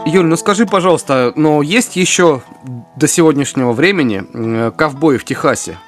Юль, 0.07 0.27
ну 0.27 0.37
скажи, 0.37 0.67
пожалуйста, 0.67 1.33
но 1.37 1.63
есть 1.63 1.95
еще 1.95 2.43
до 2.97 3.07
сегодняшнего 3.07 3.73
времени 3.73 4.25
э, 4.33 4.73
ковбои 4.77 5.19
в 5.19 5.25
Техасе? 5.25 5.79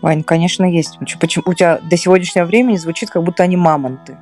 Вань, 0.00 0.22
конечно, 0.22 0.64
есть. 0.64 0.98
Почему 1.20 1.44
у 1.46 1.54
тебя 1.54 1.78
до 1.90 1.96
сегодняшнего 1.98 2.46
времени 2.46 2.76
звучит, 2.76 3.10
как 3.10 3.22
будто 3.24 3.42
они 3.42 3.56
мамонты? 3.56 4.16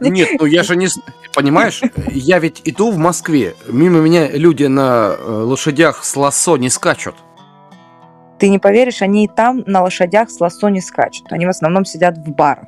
Нет, 0.00 0.28
ну 0.38 0.46
я 0.46 0.62
же 0.62 0.76
не... 0.76 0.86
Понимаешь, 1.34 1.82
я 2.08 2.38
ведь 2.38 2.62
иду 2.64 2.90
в 2.90 2.98
Москве, 2.98 3.54
мимо 3.68 4.00
меня 4.00 4.28
люди 4.30 4.64
на 4.64 5.14
э, 5.16 5.30
лошадях 5.30 6.04
с 6.04 6.16
лассо 6.16 6.56
не 6.56 6.70
скачут. 6.70 7.14
Ты 8.38 8.48
не 8.48 8.58
поверишь, 8.58 9.02
они 9.02 9.24
и 9.24 9.28
там 9.28 9.62
на 9.66 9.82
лошадях 9.82 10.30
с 10.30 10.40
лассо 10.40 10.70
не 10.70 10.80
скачут. 10.80 11.30
Они 11.30 11.46
в 11.46 11.50
основном 11.50 11.84
сидят 11.84 12.16
в 12.16 12.30
барах. 12.30 12.64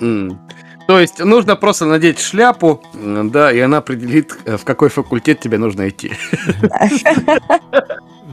М. 0.00 0.40
То 0.88 0.98
есть 0.98 1.22
нужно 1.22 1.54
просто 1.54 1.84
надеть 1.84 2.18
шляпу, 2.18 2.82
да, 2.94 3.52
и 3.52 3.60
она 3.60 3.78
определит, 3.78 4.36
э, 4.46 4.56
в 4.56 4.64
какой 4.64 4.88
факультет 4.88 5.40
тебе 5.40 5.58
нужно 5.58 5.88
идти. 5.88 6.12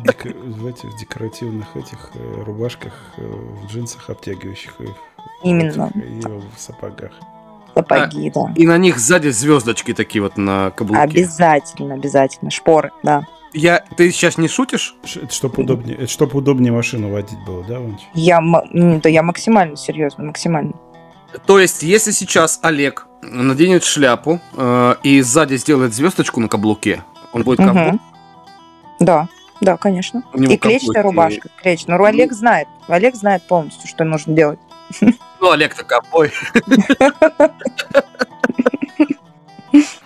В 0.06 0.68
этих 0.68 0.96
декоративных 1.00 1.76
этих 1.76 2.12
э, 2.14 2.44
рубашках, 2.44 2.94
в 3.18 3.68
джинсах 3.68 4.08
обтягивающих 4.12 4.76
и 4.80 4.86
в 4.86 4.96
Именно. 5.44 5.90
и 5.96 6.22
в 6.22 6.60
сапогах. 6.60 7.12
Сапоги, 7.76 8.32
да. 8.34 8.54
И 8.56 8.66
на 8.66 8.78
них 8.78 8.98
сзади 9.00 9.30
звездочки 9.30 9.94
такие 9.94 10.22
вот 10.22 10.38
на 10.38 10.72
каблуке. 10.72 11.02
Обязательно, 11.02 11.96
обязательно. 11.96 12.50
Шпоры, 12.52 12.92
да. 13.04 13.28
Я, 13.54 13.84
ты 13.98 14.12
сейчас 14.12 14.38
не 14.38 14.48
шутишь? 14.48 14.96
Ш- 15.06 15.22
Это 15.22 15.34
чтоб 15.34 15.58
удобнее, 15.58 15.96
это 15.98 16.08
чтоб 16.08 16.34
удобнее 16.36 16.72
машину 16.74 17.12
водить 17.12 17.38
было, 17.46 17.64
да, 17.64 17.80
Ванч? 17.80 18.00
Я, 18.14 18.38
м, 18.40 19.00
да, 19.00 19.10
я 19.10 19.24
максимально 19.24 19.76
серьезно, 19.78 20.26
максимально. 20.26 20.74
То 21.46 21.60
есть, 21.60 21.84
если 21.84 22.12
сейчас 22.12 22.60
Олег 22.62 23.08
наденет 23.22 23.84
шляпу 23.84 24.40
э, 24.56 24.96
и 25.04 25.22
сзади 25.22 25.56
сделает 25.58 25.94
звездочку 25.94 26.40
на 26.40 26.48
каблуке, 26.48 27.04
он 27.34 27.44
будет 27.44 27.60
Мгм. 27.60 27.68
ковбой? 27.74 28.00
Да, 29.00 29.28
да, 29.62 29.78
конечно. 29.78 30.24
И 30.34 30.58
клетчатая 30.58 31.04
ковбойский- 31.04 31.04
рубашка, 31.04 31.50
клетчатая. 31.62 31.98
Ну, 31.98 32.04
Олег 32.06 32.32
знает, 32.34 32.68
Олег 32.88 33.16
знает 33.16 33.44
полностью, 33.48 33.88
что 33.88 34.04
нужно 34.06 34.34
делать. 34.34 34.60
Ну, 35.46 35.52
Олег-то 35.52 35.84
ковбой. 35.84 36.34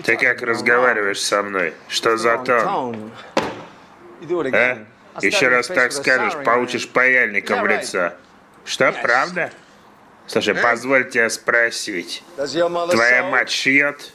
Ты 0.03 0.17
как 0.17 0.41
разговариваешь 0.41 1.21
со 1.21 1.41
мной? 1.41 1.73
Что 1.87 2.17
за 2.17 2.39
тон? 2.39 3.13
А? 4.51 4.85
Еще 5.21 5.47
раз 5.47 5.67
так 5.67 5.93
скажешь, 5.93 6.33
получишь 6.43 6.89
паяльником 6.89 7.61
в 7.61 7.67
лицо. 7.67 8.11
Что, 8.65 8.91
правда? 9.01 9.49
Слушай, 10.27 10.55
позволь 10.55 11.09
тебя 11.09 11.29
спросить. 11.29 12.21
Твоя 12.35 13.23
мать 13.23 13.49
шьет? 13.49 14.11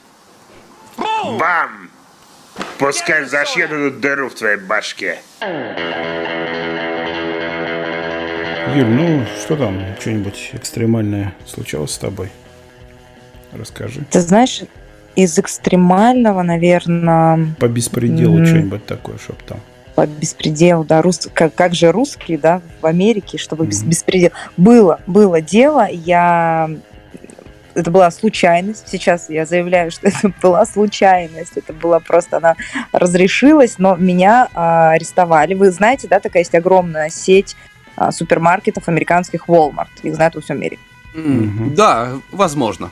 Бам! 0.95 1.89
Пускай 2.77 3.23
зашьет 3.23 3.71
эту 3.71 3.89
дыру 3.89 4.29
в 4.29 4.35
твоей 4.35 4.57
башке. 4.57 5.19
Юль, 8.75 8.87
ну 8.89 9.25
что 9.41 9.55
там, 9.55 9.81
что-нибудь 10.01 10.49
экстремальное 10.53 11.33
случалось 11.45 11.91
с 11.91 11.97
тобой? 11.97 12.29
Расскажи. 13.53 14.01
Ты 14.11 14.19
знаешь, 14.19 14.63
из 15.15 15.39
экстремального, 15.39 16.41
наверное, 16.41 17.55
По 17.57 17.69
беспределу 17.69 18.35
Мгм. 18.37 18.45
что-нибудь 18.45 18.85
такое, 18.85 19.17
чтоб 19.17 19.41
там. 19.43 19.59
по 19.95 20.05
беспределу, 20.05 20.83
да, 20.83 21.01
рус... 21.01 21.29
как, 21.33 21.55
как 21.55 21.73
же 21.73 21.89
русские, 21.93 22.37
да, 22.37 22.61
в 22.81 22.85
Америке, 22.85 23.37
чтобы 23.37 23.63
Мгм. 23.63 23.89
беспредел. 23.89 24.31
Было, 24.57 24.99
было 25.07 25.39
дело, 25.39 25.87
я... 25.89 26.69
Это 27.75 27.91
была 27.91 28.11
случайность. 28.11 28.89
Сейчас 28.89 29.29
я 29.29 29.45
заявляю, 29.45 29.91
что 29.91 30.07
это 30.09 30.33
была 30.41 30.65
случайность. 30.65 31.53
Это 31.55 31.71
была 31.71 32.01
просто, 32.01 32.37
она 32.37 32.55
разрешилась, 32.91 33.75
но 33.77 33.95
меня 33.95 34.49
а, 34.53 34.91
арестовали. 34.91 35.53
Вы 35.53 35.71
знаете, 35.71 36.09
да, 36.09 36.19
такая 36.19 36.41
есть 36.41 36.55
огромная 36.55 37.09
сеть 37.09 37.55
супермаркетов 38.11 38.87
американских 38.87 39.47
Walmart. 39.47 39.87
Их 40.03 40.15
знают 40.15 40.35
во 40.35 40.41
всем 40.41 40.59
мире. 40.59 40.77
Мгм. 41.13 41.73
Да, 41.75 42.13
возможно. 42.31 42.91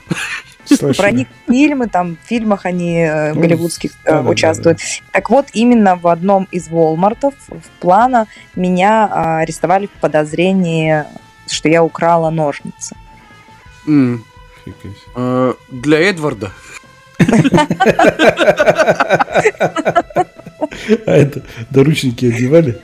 Слышали? 0.65 0.93
Про 0.97 1.11
них 1.11 1.27
фильмы, 1.47 1.87
там 1.87 2.15
в 2.15 2.27
фильмах 2.27 2.65
они 2.65 2.99
э, 3.01 3.33
Ну, 3.33 3.41
голливудских 3.41 3.91
э, 3.91 3.95
да-да-да-да. 4.05 4.29
участвуют. 4.29 4.79
Так 5.11 5.29
вот, 5.29 5.47
именно 5.53 5.95
в 5.97 6.07
одном 6.07 6.47
из 6.51 6.69
Волмартов 6.69 7.33
в 7.49 7.67
плана 7.81 8.27
меня 8.55 9.09
а, 9.11 9.39
арестовали 9.39 9.87
в 9.87 9.99
подозрении, 9.99 11.03
что 11.47 11.67
я 11.67 11.83
украла 11.83 12.29
ножницы. 12.29 12.95
Э, 15.15 15.53
Для 15.69 15.99
Эдварда. 15.99 16.51
А 21.05 21.11
это 21.11 21.43
доручники 21.69 22.25
одевали? 22.25 22.79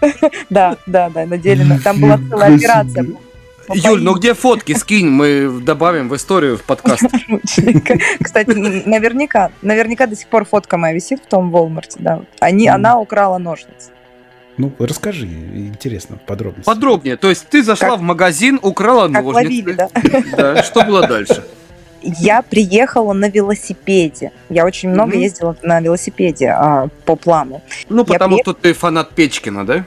Да, 0.50 0.76
да, 0.86 1.10
да, 1.10 1.26
надели. 1.26 1.62
на- 1.64 1.78
Там 1.80 2.00
была 2.00 2.18
целая 2.28 2.54
операция. 2.56 3.06
Юль, 3.74 4.02
ну 4.02 4.14
где 4.14 4.32
фотки? 4.32 4.72
Скинь, 4.72 5.08
мы 5.10 5.60
добавим 5.62 6.08
в 6.08 6.16
историю 6.16 6.56
в 6.56 6.62
подкаст. 6.62 7.02
Кстати, 8.22 8.50
наверняка, 8.88 9.50
наверняка 9.60 10.06
до 10.06 10.16
сих 10.16 10.28
пор 10.28 10.44
фотка 10.46 10.78
моя 10.78 10.94
висит 10.94 11.20
в 11.22 11.26
том 11.28 11.50
Волмарте, 11.50 11.98
да. 12.00 12.22
Они, 12.40 12.66
она 12.68 12.98
украла 12.98 13.36
ножницы. 13.38 13.90
Ну, 14.56 14.72
расскажи, 14.78 15.26
интересно, 15.26 16.16
подробности. 16.26 16.66
Подробнее. 16.66 17.16
То 17.16 17.28
есть 17.28 17.46
ты 17.48 17.62
зашла 17.62 17.90
Как- 17.90 17.98
в 17.98 18.02
магазин, 18.02 18.58
украла 18.62 19.08
Как 19.08 19.24
ловили, 19.24 19.72
ножницы. 19.72 20.22
да? 20.36 20.36
Да, 20.54 20.62
Что 20.62 20.82
было 20.84 21.06
дальше? 21.06 21.44
Я 22.02 22.42
приехала 22.42 23.12
на 23.12 23.28
велосипеде. 23.28 24.32
Я 24.48 24.64
очень 24.64 24.88
много 24.90 25.12
Мгм. 25.12 25.20
ездила 25.20 25.56
на 25.62 25.80
велосипеде 25.80 26.48
а, 26.50 26.88
по 27.04 27.16
плану. 27.16 27.62
Ну, 27.88 28.04
потому 28.04 28.36
приех- 28.36 28.42
что 28.42 28.52
ты 28.54 28.72
фанат 28.72 29.10
Печкина, 29.10 29.66
да? 29.66 29.84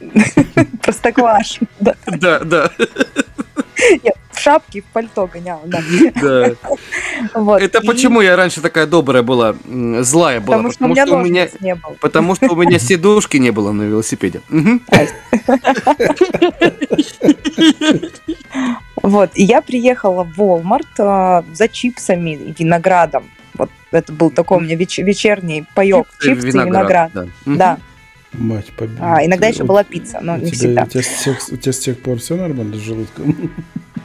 Простоквашино. 0.82 1.68
Да. 1.80 1.94
Да, 2.06 2.38
да, 2.40 2.70
Я 4.02 4.12
в 4.32 4.38
шапке 4.40 4.78
и 4.78 4.82
в 4.82 4.84
пальто 4.86 5.26
гоняла, 5.28 5.62
да. 5.66 5.80
да. 6.20 6.50
Вот. 7.34 7.62
Это 7.62 7.78
И 7.78 7.86
почему 7.86 8.20
я 8.20 8.34
раньше 8.36 8.60
такая 8.60 8.86
добрая 8.86 9.22
была, 9.22 9.54
злая 10.00 10.40
была? 10.40 10.56
Потому 10.56 10.72
что 10.72 10.84
у 10.84 10.88
меня 10.88 11.06
у 11.06 11.18
меня, 11.24 11.48
не 11.60 11.74
было. 11.76 11.94
потому 12.00 12.34
что 12.34 12.52
у 12.52 12.56
меня 12.56 12.78
сидушки 12.80 13.36
не 13.36 13.50
было 13.52 13.70
на 13.72 13.82
велосипеде. 13.82 14.40
Вот, 19.02 19.30
и 19.34 19.44
я 19.44 19.60
приехала 19.62 20.24
в 20.24 20.38
Walmart 20.40 20.86
а, 20.98 21.44
за 21.52 21.68
чипсами 21.68 22.30
и 22.34 22.54
виноградом. 22.62 23.24
Вот 23.54 23.70
это 23.90 24.12
был 24.12 24.30
такой 24.30 24.58
у 24.58 24.60
меня 24.60 24.76
веч- 24.76 24.98
вечерний 24.98 25.64
паек. 25.74 26.06
Чипсы, 26.20 26.48
и 26.48 26.50
виноград. 26.52 27.10
да. 27.14 27.26
Да. 27.46 27.78
Мать 28.32 28.66
победы. 28.76 28.98
А, 29.00 29.24
иногда 29.24 29.46
еще 29.46 29.64
была 29.64 29.84
пицца, 29.84 30.18
но 30.20 30.34
у 30.34 30.36
не 30.36 30.46
тебя, 30.50 30.54
всегда. 30.56 30.82
У 30.84 30.86
тебя, 30.88 31.02
с 31.02 31.24
тех, 31.24 31.38
у 31.50 31.56
тебя 31.56 31.72
с 31.72 31.78
тех 31.78 31.98
пор 32.00 32.18
все 32.18 32.36
нормально 32.36 32.76
с 32.76 32.80
желудком? 32.80 33.50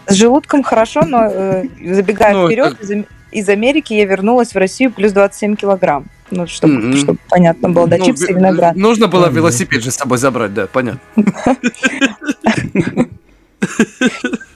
С 0.08 0.14
желудком 0.16 0.64
хорошо, 0.64 1.02
но 1.06 1.26
э, 1.30 1.66
забегая 1.94 2.34
Ну, 2.34 2.48
вперед, 2.48 2.78
это- 2.82 2.94
из, 2.94 3.06
из 3.32 3.50
Америки 3.50 3.94
я 3.94 4.06
вернулась 4.06 4.54
в 4.54 4.58
Россию 4.58 4.92
плюс 4.92 5.12
27 5.12 5.56
килограмм. 5.56 6.06
Ну, 6.32 6.48
чтобы, 6.48 6.74
Мгм. 6.74 6.96
чтобы 6.98 7.20
понятно 7.30 7.70
было, 7.70 7.86
да, 7.88 7.98
Ну, 7.98 8.06
чипсы 8.06 8.26
и 8.26 8.28
ви- 8.30 8.36
виноград. 8.36 8.76
Нужно 8.76 9.08
было 9.08 9.24
Понятно. 9.24 9.38
велосипед 9.38 9.84
же 9.84 9.92
с 9.92 9.96
собой 9.96 10.18
забрать, 10.18 10.54
да, 10.54 10.68
понятно. 10.68 11.02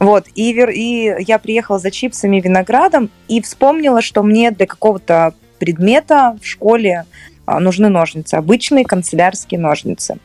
Вот, 0.00 0.26
и, 0.34 0.54
вер- 0.54 0.72
и 0.72 1.22
я 1.24 1.38
приехала 1.38 1.78
за 1.78 1.90
чипсами 1.90 2.38
и 2.38 2.40
виноградом 2.40 3.10
и 3.28 3.42
вспомнила, 3.42 4.00
что 4.00 4.22
мне 4.22 4.50
для 4.50 4.66
какого-то 4.66 5.34
предмета 5.58 6.38
в 6.42 6.46
школе 6.46 7.04
а, 7.44 7.60
нужны 7.60 7.90
ножницы, 7.90 8.34
обычные 8.36 8.86
канцелярские 8.86 9.60
ножницы. 9.60 10.16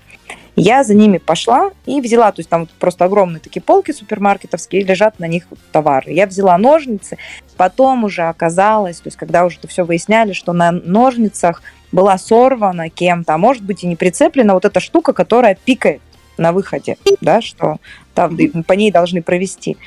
Я 0.56 0.86
за 0.86 0.94
ними 0.94 1.18
пошла 1.18 1.72
и 1.86 2.00
взяла, 2.00 2.32
то 2.32 2.40
есть 2.40 2.50
там 2.50 2.70
просто 2.80 3.04
огромные 3.04 3.42
такие 3.42 3.62
полки 3.62 3.92
супермаркетовские, 3.92 4.84
лежат 4.84 5.20
на 5.20 5.28
них 5.28 5.44
товары. 5.74 6.14
Я 6.14 6.26
взяла 6.28 6.58
ножницы, 6.58 7.18
потом 7.58 8.06
уже 8.06 8.22
оказалось, 8.24 9.02
то 9.02 9.08
есть 9.08 9.18
когда 9.18 9.44
уже 9.46 9.58
это 9.58 9.68
все 9.68 9.84
выясняли, 9.84 10.32
что 10.32 10.54
на 10.54 10.72
ножницах 10.72 11.62
была 11.92 12.18
сорвана 12.18 12.90
кем-то, 12.90 13.34
а 13.34 13.38
может 13.38 13.64
быть 13.64 13.84
и 13.84 13.88
не 13.88 13.98
прицеплена 13.98 14.54
вот 14.54 14.64
эта 14.64 14.80
штука, 14.80 15.12
которая 15.12 15.58
пикает 15.66 16.02
на 16.38 16.52
выходе, 16.52 16.98
да, 17.22 17.42
что 17.42 17.78
там 18.14 18.38
по 18.68 18.74
ней 18.74 18.92
должны 18.92 19.22
провести. 19.22 19.78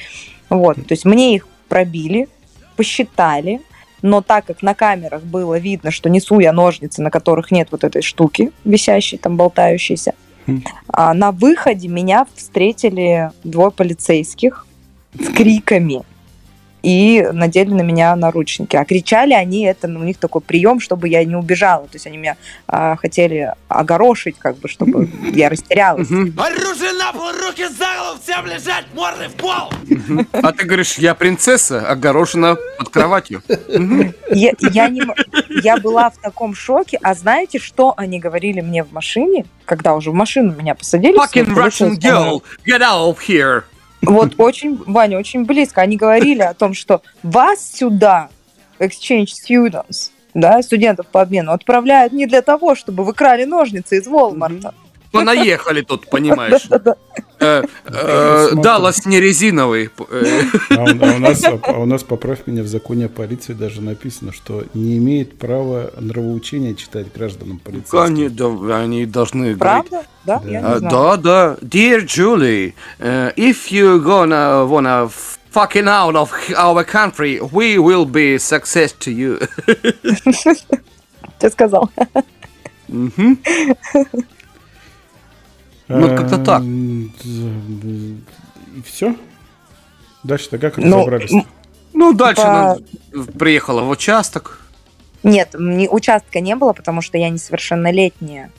Вот, 0.51 0.77
то 0.77 0.93
есть 0.93 1.05
мне 1.05 1.35
их 1.35 1.47
пробили, 1.69 2.29
посчитали, 2.77 3.61
но 4.03 4.23
так 4.23 4.47
как 4.47 4.63
на 4.63 4.75
камерах 4.75 5.23
было 5.23 5.59
видно, 5.59 5.91
что 5.91 6.09
несу 6.09 6.39
я 6.39 6.53
ножницы, 6.53 7.03
на 7.03 7.11
которых 7.11 7.51
нет 7.51 7.69
вот 7.71 7.85
этой 7.85 8.03
штуки 8.03 8.53
висящей, 8.65 9.19
там 9.19 9.37
болтающейся, 9.37 10.15
Хм. 10.47 10.63
а 10.89 11.13
на 11.15 11.33
выходе 11.33 11.89
меня 11.89 12.27
встретили 12.35 13.31
двое 13.45 13.71
полицейских 13.71 14.67
с 15.19 15.29
криками 15.33 16.03
и 16.89 17.23
надели 17.33 17.69
на 17.69 17.83
меня 17.83 18.17
наручники. 18.17 18.75
А 18.75 18.85
кричали 18.87 19.35
они, 19.35 19.67
это 19.67 19.89
ну, 19.89 20.01
у 20.01 20.05
них 20.05 20.17
такой 20.17 20.41
прием, 20.41 20.81
чтобы 20.81 21.07
я 21.11 21.23
не 21.23 21.37
убежала. 21.37 21.83
То 21.83 21.97
есть 21.97 22.07
они 22.07 22.17
меня 22.17 22.39
а, 22.67 22.97
хотели 22.97 23.53
огорошить, 23.69 24.37
как 24.39 24.57
бы, 24.57 24.69
чтобы 24.69 25.07
я 25.35 25.51
растерялась. 25.51 26.09
Оружие 26.09 26.95
на 26.95 27.13
пол, 27.13 27.31
руки 27.33 27.67
за 27.67 27.85
голову, 27.99 28.19
всем 28.23 28.47
лежать, 28.47 28.87
морды 28.95 29.29
в 29.29 29.35
пол! 29.35 29.71
А 30.33 30.53
ты 30.53 30.65
говоришь, 30.65 30.95
я 30.95 31.15
принцесса, 31.15 31.87
огорошена 31.87 32.57
под 32.79 32.89
кроватью. 32.89 33.43
Я, 34.31 34.53
я, 34.59 34.89
не 34.89 35.03
м- 35.03 35.15
я 35.63 35.77
была 35.77 36.09
в 36.09 36.17
таком 36.17 36.55
шоке. 36.55 36.99
А 37.03 37.13
знаете, 37.13 37.59
что 37.59 37.93
они 37.99 38.19
говорили 38.19 38.63
мне 38.63 38.83
в 38.83 38.93
машине, 38.93 39.45
когда 39.67 39.95
уже 39.95 40.11
в 40.11 40.15
машину 40.15 40.55
меня 40.55 40.75
посадили? 40.75 41.19
Fucking 41.19 41.55
Russian 41.55 41.99
girl, 41.99 42.43
get 42.65 42.81
out 42.81 43.15
of 43.15 43.19
here. 43.29 43.65
Вот 44.03 44.35
очень, 44.39 44.77
Ваня, 44.87 45.19
очень 45.19 45.45
близко. 45.45 45.81
Они 45.81 45.97
говорили 45.97 46.43
о 46.43 46.55
том, 46.55 46.75
что 46.75 47.03
вас 47.23 47.73
сюда, 47.73 48.29
exchange 48.79 49.29
students, 49.45 50.11
да, 50.35 50.63
студентов 50.63 51.07
по 51.07 51.23
обмену, 51.23 51.53
отправляют 51.53 52.13
не 52.13 52.27
для 52.27 52.43
того, 52.43 52.75
чтобы 52.75 53.05
вы 53.05 53.13
крали 53.13 53.45
ножницы 53.45 53.99
из 53.99 54.07
Волмарта. 54.07 54.75
Понаехали 55.13 55.83
тут, 55.83 56.09
понимаешь. 56.11 56.69
Э, 57.41 57.63
э, 57.85 58.49
Даллас 58.55 59.07
не 59.07 59.21
резиновый. 59.21 59.91
э, 60.11 60.41
А 60.71 60.83
у, 60.83 60.87
а 60.87 61.19
нас, 61.19 61.45
а 61.45 61.79
у 61.79 61.87
нас, 61.87 62.03
поправь 62.03 62.41
меня, 62.47 62.63
в 62.63 62.67
законе 62.67 63.07
о 63.07 63.09
полиции 63.09 63.53
даже 63.53 63.81
написано, 63.81 64.33
что 64.33 64.65
не 64.75 64.99
имеет 64.99 65.39
права 65.39 65.93
нравоучения 65.99 66.75
читать 66.75 67.13
гражданам. 67.15 67.61
Они, 67.93 68.29
да, 68.29 68.47
они 68.81 69.07
должны 69.07 69.55
говорить. 69.55 69.89
Правда? 69.89 70.03
Да? 70.25 70.43
А. 70.45 70.81
Да, 70.81 71.17
да. 71.17 71.57
Dear 71.63 72.05
Julie, 72.05 72.75
if 73.01 73.71
you 73.71 74.01
gonna 74.03 74.67
wanna 74.67 75.09
fucking 75.53 75.87
out 75.89 76.17
of 76.17 76.31
our 76.57 76.85
country, 76.85 77.41
we 77.53 77.79
will 77.79 78.05
be 78.05 78.39
success 78.39 78.93
to 78.99 79.11
you. 79.13 79.39
Ты 81.39 81.51
сказал. 81.51 81.89
Ну, 85.89 86.17
как-то 86.17 86.39
так. 86.39 86.63
И 86.63 88.21
все? 88.85 89.15
Дальше-то 90.23 90.59
как 90.59 90.77
Ну, 90.77 90.99
разобрались? 90.99 91.33
м- 91.33 91.47
Ну, 91.95 92.13
дальше 92.13 92.43
По- 92.43 92.49
она 92.51 92.77
приехала 93.39 93.83
в 93.83 93.91
участок. 93.91 94.61
Нет, 95.23 95.55
участка 95.55 96.41
не 96.41 96.55
было, 96.55 96.73
потому 96.73 97.01
что 97.01 97.19
я 97.19 97.29
несовершеннолетняя. 97.31 98.51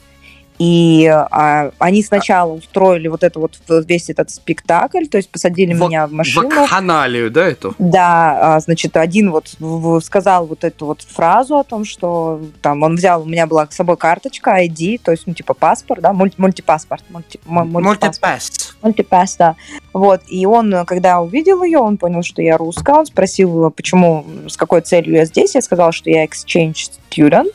И 0.59 1.07
а, 1.07 1.71
они 1.79 2.03
сначала 2.03 2.51
устроили 2.51 3.07
вот 3.07 3.23
это 3.23 3.39
вот 3.39 3.57
весь 3.87 4.09
этот 4.09 4.29
спектакль, 4.29 5.05
то 5.07 5.15
есть 5.15 5.29
посадили 5.29 5.73
В- 5.73 5.79
меня 5.79 6.05
в 6.05 6.11
машину. 6.11 6.49
Вакханалию, 6.49 7.31
да, 7.31 7.47
эту? 7.47 7.73
Да, 7.79 8.55
а, 8.55 8.59
значит, 8.59 8.97
один 8.97 9.31
вот 9.31 9.55
сказал 10.03 10.45
вот 10.47 10.65
эту 10.65 10.87
вот 10.87 11.01
фразу 11.01 11.57
о 11.57 11.63
том, 11.63 11.85
что 11.85 12.41
там 12.61 12.83
он 12.83 12.95
взял, 12.95 13.21
у 13.21 13.25
меня 13.25 13.47
была 13.47 13.67
с 13.69 13.75
собой 13.75 13.95
карточка, 13.95 14.61
ID, 14.61 14.99
то 15.01 15.11
есть, 15.11 15.23
ну, 15.27 15.33
типа 15.33 15.53
паспорт, 15.53 16.01
да, 16.01 16.11
мульти- 16.11 16.35
мультипаспорт, 16.37 17.05
мульти- 17.09 17.39
мультипаспорт. 17.45 18.75
Мультипас, 18.81 19.35
да. 19.37 19.55
Вот, 19.93 20.21
и 20.27 20.45
он, 20.45 20.85
когда 20.85 21.21
увидел 21.21 21.63
ее, 21.63 21.79
он 21.79 21.97
понял, 21.97 22.21
что 22.21 22.41
я 22.41 22.57
русская, 22.57 22.95
он 22.95 23.05
спросил, 23.05 23.71
почему, 23.71 24.25
с 24.47 24.57
какой 24.57 24.81
целью 24.81 25.15
я 25.15 25.25
здесь, 25.25 25.55
я 25.55 25.61
сказала, 25.61 25.93
что 25.93 26.09
я 26.09 26.25
exchange 26.25 26.89
student, 27.09 27.53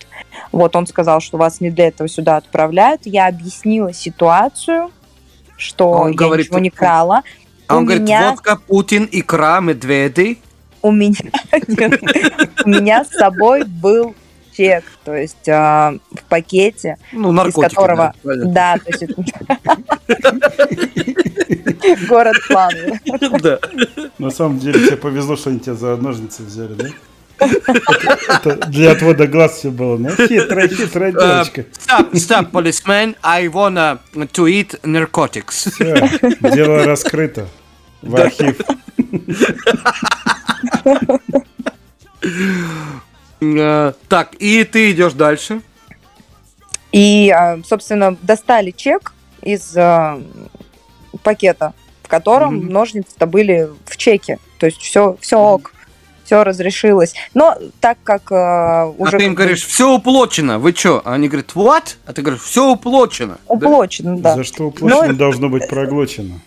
вот, 0.52 0.76
он 0.76 0.86
сказал, 0.86 1.20
что 1.20 1.38
вас 1.38 1.60
не 1.60 1.70
для 1.70 1.88
этого 1.88 2.08
сюда 2.08 2.36
отправляют, 2.36 3.02
я 3.04 3.26
объяснила 3.28 3.92
ситуацию, 3.92 4.90
что 5.56 5.90
Он 5.90 6.10
я 6.12 6.16
говорит, 6.16 6.46
ничего 6.46 6.58
не 6.58 6.70
крала, 6.70 7.22
А 7.68 7.74
У 7.74 7.78
он 7.78 7.84
говорит, 7.86 8.04
меня- 8.04 8.30
водка, 8.30 8.56
Путин, 8.56 9.08
икра, 9.10 9.60
медведи. 9.60 10.38
у 10.82 10.90
меня, 10.90 11.16
нет, 11.68 12.00
у 12.64 12.68
меня 12.68 13.04
с 13.04 13.10
собой 13.10 13.64
был 13.64 14.14
чек, 14.56 14.84
то 15.04 15.14
есть 15.14 15.48
а, 15.48 15.94
в 16.12 16.22
пакете, 16.28 16.96
Ну, 17.12 17.32
из 17.46 17.54
которого, 17.54 18.14
да, 18.22 18.76
да, 18.76 18.78
то 18.78 18.90
есть 18.90 19.04
город 22.08 22.36
планы. 22.48 23.00
Да. 23.40 23.58
На 24.18 24.30
самом 24.30 24.58
деле 24.58 24.86
тебе 24.86 24.96
повезло, 24.96 25.36
что 25.36 25.50
они 25.50 25.60
тебя 25.60 25.74
за 25.74 25.96
ножницы 25.96 26.42
взяли, 26.42 26.74
да? 26.74 26.88
Для 28.68 28.92
отвода 28.92 29.26
глаз 29.26 29.58
все 29.58 29.70
было. 29.70 29.96
Ну, 29.96 30.10
хитрая, 30.10 30.68
хитрая 30.68 31.10
Э, 31.10 31.44
девочка. 31.44 31.64
Stop, 31.72 32.12
stop, 32.12 32.50
policeman. 32.50 33.16
I 33.22 33.48
wanna 33.48 33.98
to 34.14 34.46
eat 34.46 34.80
narcotics. 34.82 35.70
Всё, 35.72 36.50
дело 36.54 36.84
раскрыто. 36.84 37.48
В 38.02 38.16
архив. 38.16 38.60
Э, 43.40 43.92
Так, 44.08 44.34
и 44.38 44.64
ты 44.64 44.90
идешь 44.92 45.12
дальше. 45.12 45.60
И, 46.92 47.30
а, 47.30 47.58
собственно, 47.64 48.16
достали 48.22 48.70
чек 48.70 49.12
из 49.42 49.76
пакета, 51.22 51.74
в 52.02 52.08
котором 52.08 52.68
ножницы-то 52.68 53.26
были 53.26 53.68
в 53.86 53.96
чеке. 53.96 54.38
То 54.58 54.66
есть 54.66 54.80
все, 54.80 55.16
все 55.20 55.36
ок, 55.38 55.73
все 56.24 56.42
разрешилось. 56.42 57.14
Но 57.34 57.56
так 57.80 57.98
как 58.02 58.32
а, 58.32 58.84
А 58.84 58.94
уже 58.98 59.18
ты 59.18 59.24
им 59.26 59.34
говоришь, 59.34 59.64
все 59.64 59.92
уплочено, 59.92 60.58
вы 60.58 60.72
чё? 60.72 61.02
А 61.04 61.14
они 61.14 61.28
говорят, 61.28 61.52
what? 61.54 61.96
А 62.06 62.12
ты 62.12 62.22
говоришь, 62.22 62.42
все 62.42 62.70
уплочено. 62.70 63.38
Да? 63.48 63.54
уплочено, 63.54 64.18
да. 64.18 64.34
За 64.34 64.44
что 64.44 64.64
уплочено 64.64 65.08
Ну, 65.08 65.14
должно 65.14 65.48
быть 65.48 65.68
проглочено. 65.68 66.40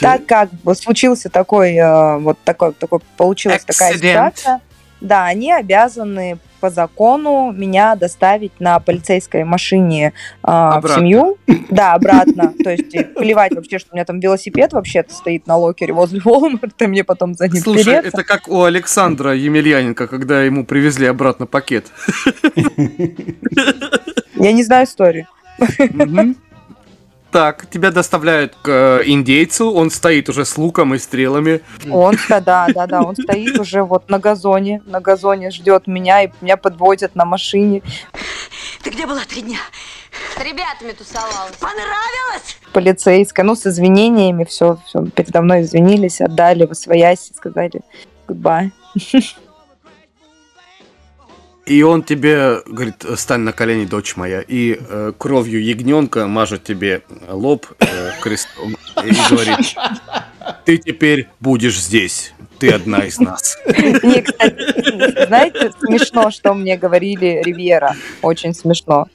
Так 0.00 0.26
как 0.26 0.50
случился 0.76 1.30
такой, 1.30 1.74
э, 1.74 2.18
вот 2.18 2.38
такой, 2.44 2.72
такой 2.72 3.00
получилась 3.16 3.64
такая 3.64 3.94
ситуация, 3.94 4.60
да, 5.00 5.24
они 5.24 5.50
обязаны 5.52 6.38
по 6.60 6.70
закону 6.70 7.52
меня 7.52 7.96
доставить 7.96 8.52
на 8.60 8.78
полицейской 8.78 9.44
машине 9.44 10.12
а, 10.42 10.80
в 10.80 10.88
семью. 10.88 11.38
Да, 11.70 11.94
обратно. 11.94 12.54
То 12.64 12.70
есть 12.70 12.90
плевать 13.14 13.54
вообще, 13.54 13.78
что 13.78 13.90
у 13.92 13.94
меня 13.96 14.04
там 14.04 14.20
велосипед 14.20 14.72
вообще-то 14.72 15.12
стоит 15.12 15.46
на 15.46 15.56
локере 15.56 15.92
возле 15.92 16.20
Walmart, 16.24 16.72
и 16.78 16.86
мне 16.86 17.04
потом 17.04 17.34
за 17.34 17.48
ним 17.48 17.62
Слушай, 17.62 17.84
переться. 17.84 18.08
это 18.08 18.24
как 18.24 18.48
у 18.48 18.62
Александра 18.62 19.34
Емельяненко, 19.34 20.06
когда 20.06 20.42
ему 20.42 20.64
привезли 20.64 21.06
обратно 21.06 21.46
пакет. 21.46 21.86
Я 24.36 24.52
не 24.52 24.62
знаю 24.62 24.86
историю. 24.86 25.26
Так, 27.32 27.70
тебя 27.70 27.90
доставляют 27.90 28.56
к 28.62 28.68
э, 28.68 29.02
индейцу, 29.04 29.72
он 29.72 29.90
стоит 29.90 30.28
уже 30.28 30.44
с 30.44 30.58
луком 30.58 30.94
и 30.94 30.98
стрелами. 30.98 31.60
Он, 31.88 32.16
да, 32.28 32.40
да, 32.40 32.66
да, 32.74 32.86
да, 32.86 33.02
он 33.02 33.14
стоит 33.14 33.58
уже 33.58 33.82
вот 33.82 34.08
на 34.10 34.18
газоне, 34.18 34.82
на 34.86 35.00
газоне 35.00 35.50
ждет 35.50 35.86
меня, 35.86 36.24
и 36.24 36.30
меня 36.40 36.56
подводят 36.56 37.14
на 37.14 37.24
машине. 37.24 37.82
Ты 38.82 38.90
где 38.90 39.06
была 39.06 39.20
три 39.28 39.42
дня? 39.42 39.58
С 40.36 40.42
ребятами 40.42 40.92
тусовалась. 40.92 41.56
Понравилось? 41.60 42.56
полицейская, 42.72 43.44
ну, 43.44 43.54
с 43.54 43.66
извинениями, 43.66 44.44
все, 44.44 44.78
все 44.86 45.04
передо 45.06 45.42
мной 45.42 45.62
извинились, 45.62 46.20
отдали 46.20 46.66
в 46.66 46.74
своясь, 46.74 47.30
сказали 47.34 47.82
goodbye. 48.28 48.70
И 51.66 51.82
он 51.82 52.02
тебе 52.02 52.62
говорит, 52.66 53.04
стань 53.16 53.40
на 53.40 53.52
колени, 53.52 53.84
дочь 53.84 54.16
моя, 54.16 54.40
и 54.40 54.78
э, 54.78 55.12
кровью 55.16 55.62
ягненка 55.62 56.26
мажет 56.26 56.64
тебе 56.64 57.02
лоб 57.28 57.66
э, 57.78 58.10
крестом 58.20 58.76
и 59.04 59.10
говорит, 59.30 59.76
ты 60.64 60.78
теперь 60.78 61.28
будешь 61.38 61.78
здесь, 61.80 62.32
ты 62.58 62.70
одна 62.70 63.04
из 63.04 63.18
нас. 63.18 63.56
Не, 63.66 64.22
кстати, 64.22 65.26
знаете, 65.26 65.72
смешно, 65.80 66.30
что 66.30 66.54
мне 66.54 66.76
говорили 66.76 67.42
Ривьера, 67.44 67.94
очень 68.22 68.54
смешно. 68.54 69.08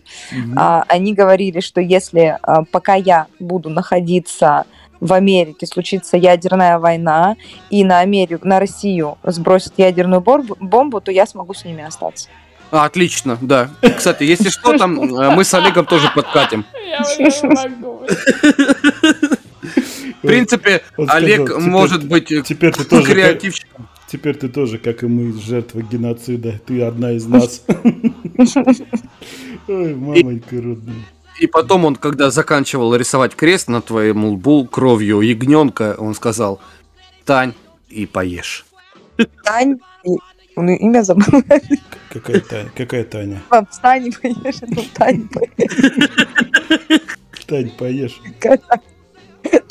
А, 0.56 0.84
Они 0.88 1.14
говорили, 1.14 1.60
что 1.60 1.82
если 1.82 2.38
а, 2.42 2.64
пока 2.64 2.96
я 2.96 3.28
буду 3.40 3.70
находиться 3.70 4.66
в 5.00 5.14
Америке, 5.14 5.68
случится 5.68 6.18
ядерная 6.18 6.80
война, 6.80 7.36
и 7.70 7.84
на 7.84 8.00
Америку, 8.00 8.48
на 8.48 8.60
Россию 8.60 9.18
сбросят 9.24 9.74
ядерную 9.78 10.22
бомбу, 10.22 11.02
то 11.02 11.12
я 11.12 11.26
смогу 11.26 11.54
с 11.54 11.66
ними 11.66 11.84
остаться. 11.84 12.30
А, 12.72 12.86
отлично, 12.86 13.38
да. 13.42 13.70
Кстати, 13.96 14.24
если 14.24 14.50
что, 14.50 14.78
там 14.78 15.00
э, 15.02 15.36
мы 15.36 15.44
с 15.44 15.54
Олегом 15.54 15.86
тоже 15.86 16.10
подкатим. 16.14 16.66
Я 16.90 17.28
уже 17.28 17.48
могу. 17.48 18.02
В 20.24 20.28
принципе, 20.28 20.82
Он 20.98 21.08
сказал, 21.08 21.24
Олег 21.24 21.50
теперь- 21.50 21.70
может 21.70 22.08
быть 22.08 22.32
э, 22.32 22.42
теперь 22.42 22.74
ты 22.74 22.84
тоже 22.84 23.04
как- 23.04 23.14
креативщиком. 23.14 23.88
Теперь 24.08 24.36
ты 24.36 24.50
тоже, 24.50 24.78
как 24.78 25.04
и 25.04 25.08
мы, 25.08 25.34
жертва 25.34 25.82
геноцида. 25.82 26.60
Ты 26.66 26.82
одна 26.84 27.12
из 27.12 27.26
нас. 27.26 27.64
Ой, 29.68 29.96
мамонька 29.96 30.56
родная. 30.56 30.96
И 31.40 31.48
потом 31.48 31.86
он, 31.86 31.96
когда 31.96 32.32
заканчивал 32.32 32.96
рисовать 32.96 33.36
крест 33.36 33.68
на 33.68 33.82
твоем 33.82 34.26
лбу 34.26 34.66
кровью 34.66 35.22
ягненка, 35.22 35.96
он 35.98 36.16
сказал, 36.16 36.62
Тань 37.26 37.54
и 37.90 38.06
поешь. 38.06 38.66
Тань, 39.44 39.80
и- 40.04 40.18
ну, 40.56 40.72
имя 40.72 41.02
забыла. 41.02 41.44
Какая 42.10 42.40
Таня? 42.40 42.72
Какая 42.76 43.04
Таня? 43.04 43.42
Встань 43.70 44.08
и 44.08 44.12
поешь, 44.12 44.56
ну, 44.62 44.84
Тань, 44.94 45.28
поешь. 45.28 47.02
Тань, 47.46 47.70
поешь. 47.78 48.22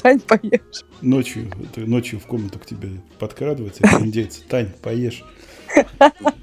Тань, 0.02 0.20
поешь. 0.20 0.84
Ночью, 1.00 1.50
ночью 1.76 2.20
в 2.20 2.26
комнату 2.26 2.58
к 2.58 2.66
тебе 2.66 3.00
подкрадывается 3.18 3.82
индейцы. 4.00 4.42
Тань, 4.48 4.70
поешь. 4.82 5.24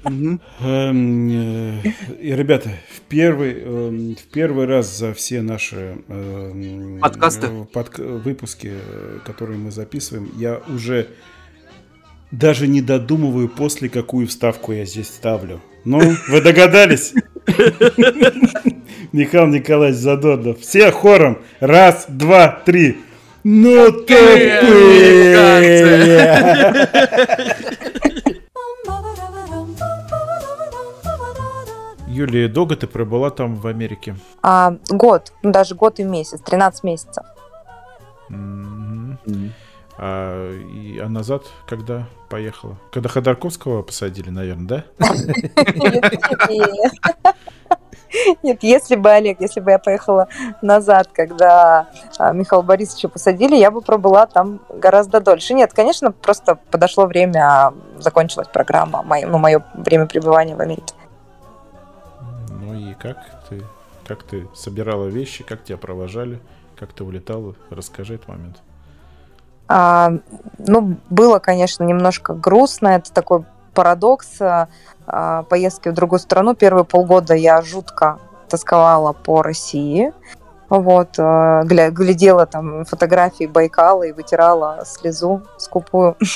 Эм, 0.04 0.40
э, 0.60 1.82
И, 2.20 2.34
ребята, 2.34 2.70
в 2.94 3.00
первый, 3.02 3.52
эм, 3.60 4.16
в 4.16 4.24
первый 4.32 4.66
раз 4.66 4.98
за 4.98 5.14
все 5.14 5.42
наши 5.42 5.98
эм, 6.08 6.98
Подкасты. 7.00 7.48
э, 7.48 8.20
выпуски, 8.24 8.72
э, 8.74 9.18
которые 9.24 9.58
мы 9.58 9.70
записываем, 9.70 10.30
я 10.36 10.60
уже 10.68 11.08
даже 12.30 12.66
не 12.66 12.80
додумываю, 12.80 13.48
после 13.48 13.88
какую 13.88 14.26
вставку 14.26 14.72
я 14.72 14.84
здесь 14.84 15.08
ставлю. 15.08 15.60
Ну, 15.84 16.00
вы 16.28 16.40
догадались? 16.40 17.12
Михаил 19.12 19.46
Николаевич 19.48 19.98
Задорнов. 19.98 20.60
Все 20.60 20.90
хором. 20.90 21.38
Раз, 21.60 22.06
два, 22.08 22.48
три. 22.64 22.98
Ну 23.44 23.90
тупые! 23.90 24.62
Юлия, 32.12 32.46
долго 32.48 32.76
ты 32.76 32.86
пробыла 32.86 33.30
там 33.30 33.56
в 33.56 33.66
Америке? 33.66 34.16
А, 34.42 34.74
год, 34.90 35.32
ну, 35.42 35.50
даже 35.50 35.74
год 35.74 35.98
и 35.98 36.04
месяц, 36.04 36.40
13 36.42 36.84
месяцев. 36.84 37.24
Мгм. 38.28 39.18
А, 39.98 40.50
и- 40.58 40.98
а 40.98 41.08
назад 41.08 41.44
когда 41.66 42.06
поехала? 42.28 42.76
Когда 42.92 43.08
Ходорковского 43.08 43.82
посадили, 43.82 44.28
наверное, 44.30 44.66
да? 44.66 44.84
Нет, 48.42 48.58
если 48.62 48.96
бы, 48.96 49.10
Олег, 49.10 49.40
если 49.40 49.60
бы 49.60 49.70
я 49.70 49.78
поехала 49.78 50.28
назад, 50.60 51.08
когда 51.14 51.86
а, 52.18 52.32
Михаила 52.32 52.62
Борисовича 52.62 53.08
посадили, 53.08 53.56
я 53.56 53.70
бы 53.70 53.80
пробыла 53.80 54.26
там 54.26 54.60
гораздо 54.68 55.20
дольше. 55.20 55.54
Нет, 55.54 55.72
конечно, 55.72 56.12
просто 56.12 56.56
подошло 56.70 57.06
время, 57.06 57.40
а, 57.40 57.74
закончилась 57.98 58.48
программа, 58.48 59.02
мое, 59.02 59.26
ну, 59.26 59.38
мое 59.38 59.64
время 59.72 60.04
пребывания 60.06 60.54
в 60.54 60.60
Америке. 60.60 60.92
Ну 62.62 62.74
и 62.74 62.94
как 62.94 63.16
ты, 63.48 63.60
как 64.06 64.22
ты 64.22 64.48
собирала 64.54 65.06
вещи, 65.06 65.42
как 65.42 65.64
тебя 65.64 65.76
провожали, 65.76 66.40
как 66.76 66.92
ты 66.92 67.02
улетала? 67.02 67.56
Расскажи 67.70 68.14
этот 68.14 68.28
момент. 68.28 68.62
А, 69.66 70.12
ну, 70.58 70.96
было, 71.10 71.40
конечно, 71.40 71.82
немножко 71.82 72.34
грустно. 72.34 72.88
Это 72.88 73.12
такой 73.12 73.44
парадокс 73.74 74.40
а, 74.40 74.68
а, 75.06 75.42
поездки 75.44 75.88
в 75.88 75.94
другую 75.94 76.20
страну. 76.20 76.54
Первые 76.54 76.84
полгода 76.84 77.34
я 77.34 77.62
жутко 77.62 78.20
тосковала 78.48 79.12
по 79.12 79.42
России. 79.42 80.12
Вот, 80.74 81.18
а, 81.18 81.64
гля- 81.64 81.90
глядела 81.90 82.46
там 82.46 82.86
фотографии 82.86 83.44
Байкала 83.44 84.04
и 84.04 84.12
вытирала 84.12 84.84
слезу 84.86 85.42
скупую. 85.58 86.16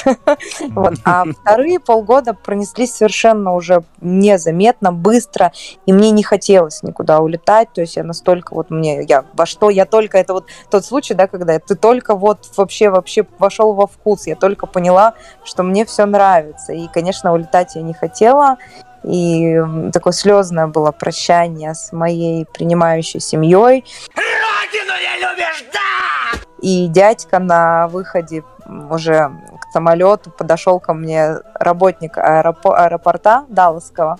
А 1.04 1.24
вторые 1.24 1.80
полгода 1.80 2.34
пронеслись 2.34 2.94
совершенно 2.94 3.54
уже 3.54 3.82
незаметно, 4.02 4.92
быстро, 4.92 5.52
и 5.86 5.92
мне 5.92 6.10
не 6.10 6.22
хотелось 6.22 6.82
никуда 6.82 7.20
улетать. 7.20 7.72
То 7.72 7.80
есть 7.80 7.96
я 7.96 8.04
настолько 8.04 8.54
вот 8.54 8.68
мне, 8.68 9.02
я 9.04 9.24
во 9.32 9.46
что, 9.46 9.70
я 9.70 9.86
только, 9.86 10.18
это 10.18 10.34
вот 10.34 10.46
тот 10.70 10.84
случай, 10.84 11.14
да, 11.14 11.28
когда 11.28 11.58
ты 11.58 11.74
только 11.74 12.14
вот 12.14 12.50
вообще, 12.58 12.90
вообще 12.90 13.26
вошел 13.38 13.72
во 13.72 13.86
вкус, 13.86 14.26
я 14.26 14.36
только 14.36 14.66
поняла, 14.66 15.14
что 15.44 15.62
мне 15.62 15.86
все 15.86 16.04
нравится. 16.04 16.74
И, 16.74 16.88
конечно, 16.88 17.32
улетать 17.32 17.74
я 17.76 17.82
не 17.82 17.94
хотела. 17.94 18.58
И 19.06 19.56
такое 19.92 20.12
слезное 20.12 20.66
было 20.66 20.90
прощание 20.90 21.74
с 21.74 21.92
моей 21.92 22.44
принимающей 22.44 23.20
семьей. 23.20 23.84
Родину 24.14 24.92
не 25.00 25.20
любишь, 25.22 25.64
да! 25.72 26.38
И 26.60 26.88
дядька 26.88 27.38
на 27.38 27.86
выходе 27.88 28.42
уже 28.90 29.30
к 29.60 29.72
самолету 29.72 30.30
подошел 30.30 30.80
ко 30.80 30.92
мне 30.92 31.36
работник 31.54 32.18
аэропо- 32.18 32.74
аэропорта 32.74 33.44
Далласского, 33.48 34.18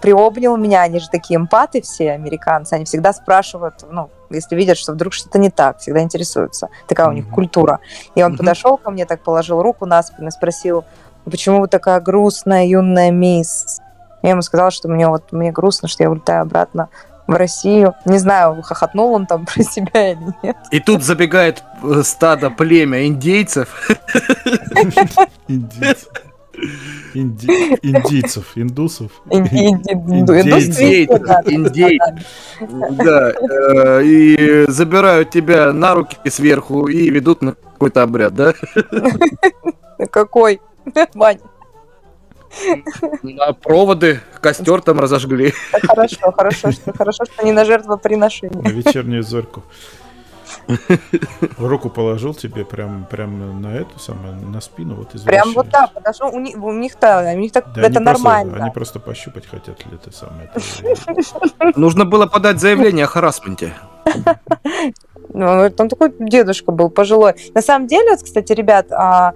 приобнял 0.00 0.56
меня, 0.56 0.82
они 0.82 1.00
же 1.00 1.08
такие 1.10 1.38
эмпаты 1.38 1.82
все, 1.82 2.12
американцы, 2.12 2.74
они 2.74 2.84
всегда 2.84 3.12
спрашивают, 3.12 3.84
ну, 3.90 4.10
если 4.30 4.54
видят, 4.54 4.78
что 4.78 4.92
вдруг 4.92 5.12
что-то 5.12 5.38
не 5.38 5.50
так, 5.50 5.78
всегда 5.78 6.02
интересуются. 6.02 6.68
Такая 6.86 7.08
у 7.08 7.12
них 7.12 7.28
культура. 7.28 7.80
И 8.14 8.22
он 8.22 8.36
подошел 8.36 8.76
ко 8.76 8.90
мне, 8.90 9.06
так 9.06 9.22
положил 9.22 9.62
руку 9.62 9.86
на 9.86 10.02
спину 10.02 10.28
и 10.28 10.30
спросил, 10.30 10.84
почему 11.24 11.60
вы 11.60 11.68
такая 11.68 12.00
грустная, 12.00 12.66
юная 12.66 13.10
мисс? 13.10 13.80
Я 14.22 14.30
ему 14.30 14.42
сказала, 14.42 14.70
что 14.70 14.88
мне 14.88 15.08
вот 15.08 15.32
мне 15.32 15.50
грустно, 15.52 15.88
что 15.88 16.02
я 16.04 16.10
улетаю 16.10 16.42
обратно 16.42 16.88
в 17.26 17.34
Россию. 17.34 17.94
Не 18.04 18.18
знаю, 18.18 18.62
хохотнул 18.62 19.12
он 19.14 19.26
там 19.26 19.46
про 19.52 19.62
себя 19.62 20.12
или 20.12 20.34
нет. 20.42 20.56
И 20.70 20.80
тут 20.80 21.02
забегает 21.02 21.62
э, 21.82 22.02
стадо 22.04 22.50
племя 22.50 23.06
индейцев. 23.06 23.68
Индийцев. 25.48 26.08
Инди- 27.14 27.78
Индийцев, 27.82 28.52
индусов. 28.56 29.10
Да, 31.18 31.40
Индейцев. 31.46 32.14
Да, 32.92 33.30
э, 33.32 34.02
и 34.04 34.64
забирают 34.68 35.30
тебя 35.30 35.72
на 35.72 35.94
руки 35.94 36.16
сверху 36.28 36.86
и 36.88 37.08
ведут 37.10 37.40
на 37.42 37.54
какой-то 37.54 38.02
обряд, 38.02 38.34
да? 38.34 38.52
Какой? 40.10 40.60
Ваня, 41.14 41.40
На 43.22 43.52
проводы, 43.52 44.20
костер 44.40 44.82
там 44.82 45.00
разожгли. 45.00 45.52
хорошо, 45.86 46.32
хорошо, 46.32 46.70
что 46.72 46.92
хорошо, 46.92 47.24
что 47.24 47.44
не 47.44 47.52
на 47.52 47.64
жертвоприношение. 47.64 48.60
На 48.62 48.68
вечернюю 48.68 49.22
зорьку. 49.22 49.62
Руку 51.58 51.88
положил 51.90 52.34
тебе 52.34 52.64
прям, 52.64 53.06
прям 53.10 53.62
на 53.62 53.74
эту 53.74 53.98
самую, 53.98 54.34
на 54.48 54.60
спину, 54.60 54.94
вот 54.96 55.08
Прям 55.24 55.52
вот 55.54 55.70
так 55.70 55.92
подошел. 55.92 56.28
У 56.32 56.38
них, 56.38 56.56
у 56.62 56.72
них-то, 56.72 57.32
у 57.34 57.38
них 57.38 57.52
так, 57.52 57.72
Да 57.74 57.80
это 57.82 57.98
они 57.98 58.04
просто- 58.06 58.24
нормально. 58.24 58.56
они 58.62 58.70
просто 58.70 59.00
пощупать 59.00 59.46
хотят 59.46 59.84
ли 59.86 59.92
это 59.94 60.12
самое. 60.14 60.50
это- 60.54 61.72
Нужно 61.80 62.04
было 62.04 62.26
подать 62.26 62.60
заявление 62.60 63.04
о 63.06 63.08
харасменте. 63.08 63.72
Ну, 65.34 65.70
Там 65.70 65.88
такой 65.88 66.12
дедушка 66.18 66.70
был 66.72 66.90
пожилой. 66.90 67.34
На 67.54 67.62
самом 67.62 67.86
деле, 67.86 68.10
вот, 68.10 68.22
кстати, 68.22 68.52
ребят, 68.52 68.92
а, 68.92 69.32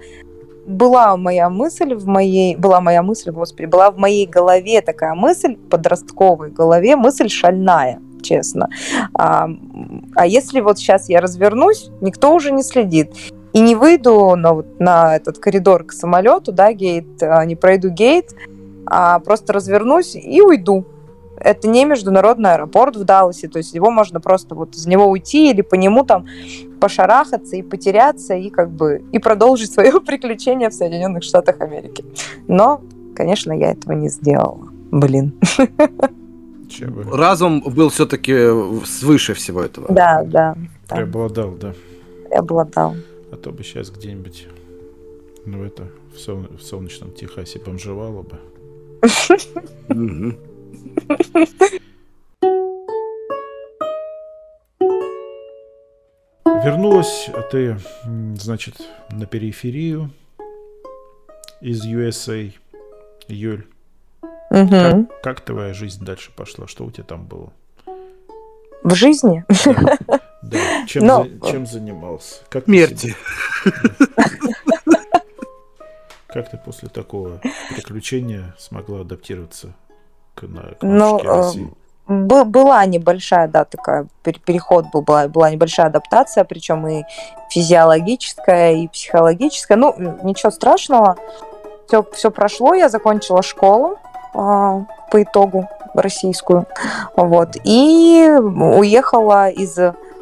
была 0.67 1.15
моя 1.17 1.49
мысль 1.49 1.95
в 1.95 2.05
моей, 2.05 2.55
была 2.55 2.81
моя 2.81 3.01
мысль, 3.01 3.31
господи, 3.31 3.65
была 3.65 3.89
в 3.89 3.97
моей 3.97 4.27
голове 4.27 4.81
такая 4.81 5.15
мысль, 5.15 5.55
подростковой 5.55 6.51
голове, 6.51 6.95
мысль 6.95 7.29
шальная, 7.29 7.99
честно. 8.21 8.69
А, 9.13 9.49
а 10.15 10.27
если 10.27 10.59
вот 10.59 10.77
сейчас 10.77 11.09
я 11.09 11.21
развернусь, 11.21 11.89
никто 12.01 12.33
уже 12.33 12.51
не 12.51 12.63
следит. 12.63 13.13
И 13.53 13.59
не 13.59 13.75
выйду 13.75 14.35
на, 14.35 14.53
вот, 14.53 14.79
на 14.79 15.15
этот 15.15 15.39
коридор 15.39 15.85
к 15.85 15.93
самолету, 15.93 16.51
да, 16.51 16.73
гейт, 16.73 17.23
а, 17.23 17.45
не 17.45 17.55
пройду 17.55 17.89
гейт, 17.89 18.35
а 18.85 19.19
просто 19.19 19.53
развернусь 19.53 20.15
и 20.15 20.41
уйду. 20.41 20.85
Это 21.39 21.67
не 21.67 21.85
международный 21.85 22.53
аэропорт 22.53 22.95
в 22.95 23.03
Далласе, 23.03 23.47
то 23.47 23.57
есть 23.57 23.73
его 23.73 23.91
можно 23.91 24.19
просто 24.19 24.55
вот 24.55 24.75
из 24.75 24.85
него 24.87 25.05
уйти 25.05 25.51
или 25.51 25.61
по 25.61 25.75
нему 25.75 26.03
там 26.03 26.25
пошарахаться 26.79 27.55
и 27.55 27.61
потеряться 27.61 28.35
и 28.35 28.49
как 28.49 28.71
бы 28.71 29.03
и 29.11 29.19
продолжить 29.19 29.71
свое 29.71 29.99
приключение 30.05 30.69
в 30.69 30.73
Соединенных 30.73 31.23
Штатах 31.23 31.61
Америки. 31.61 32.03
Но, 32.47 32.81
конечно, 33.15 33.51
я 33.53 33.71
этого 33.71 33.93
не 33.93 34.09
сделала. 34.09 34.67
Блин. 34.91 35.33
Разум 37.11 37.61
был 37.61 37.89
все-таки 37.89 38.85
свыше 38.85 39.33
всего 39.33 39.61
этого. 39.61 39.87
Да, 39.89 40.23
да. 40.23 40.55
Преобладал, 40.87 41.51
да. 41.51 41.73
Преобладал. 42.29 42.95
А 43.31 43.35
то 43.35 43.51
бы 43.51 43.63
сейчас 43.63 43.89
где-нибудь, 43.89 44.47
ну 45.45 45.63
это, 45.63 45.87
в, 46.15 46.57
в 46.57 46.61
солнечном 46.61 47.11
Техасе 47.11 47.59
бомжевало 47.59 48.23
бы. 48.23 48.37
Вернулась 56.45 57.29
ты, 57.51 57.77
значит, 58.35 58.75
на 59.11 59.25
периферию 59.25 60.11
из 61.61 61.85
USA, 61.85 62.51
Юль. 63.27 63.67
Мгм. 64.49 65.05
Как, 65.07 65.21
как 65.21 65.41
твоя 65.41 65.73
жизнь 65.73 66.03
дальше 66.05 66.31
пошла? 66.35 66.67
Что 66.67 66.85
у 66.85 66.91
тебя 66.91 67.03
там 67.03 67.25
было? 67.25 67.51
В 68.83 68.95
жизни? 68.95 69.43
Да. 70.43 70.85
Чем, 70.87 71.05
Ну, 71.05 71.23
за- 71.41 71.51
чем 71.51 71.65
занимался? 71.67 72.35
Как 72.49 72.65
Смерти. 72.65 73.15
Как 76.27 76.51
ты 76.51 76.57
после 76.57 76.89
такого 76.89 77.41
приключения 77.73 78.53
смогла 78.59 79.01
адаптироваться 79.01 79.73
к, 80.37 80.43
на, 80.43 80.61
к 80.61 80.77
Ну, 80.81 81.17
России? 81.19 81.73
э, 82.07 82.13
бы- 82.13 82.45
была 82.45 82.85
небольшая, 82.85 83.47
да, 83.47 83.65
такая 83.65 84.07
пер- 84.23 84.39
переход 84.45 84.85
был, 84.93 85.01
была, 85.01 85.27
была 85.27 85.49
небольшая 85.51 85.87
адаптация, 85.87 86.43
причем 86.43 86.87
и 86.87 87.03
физиологическая, 87.49 88.73
и 88.73 88.87
психологическая. 88.87 89.77
Ну, 89.77 89.93
ничего 90.23 90.51
страшного. 90.51 91.17
Все, 91.87 92.03
все 92.13 92.31
прошло, 92.31 92.73
я 92.73 92.89
закончила 92.89 93.41
школу 93.41 93.97
а, 94.33 94.85
по 95.11 95.23
итогу 95.23 95.67
российскую, 95.93 96.65
вот, 97.15 97.55
и 97.63 98.29
уехала 98.29 99.49
из 99.49 99.77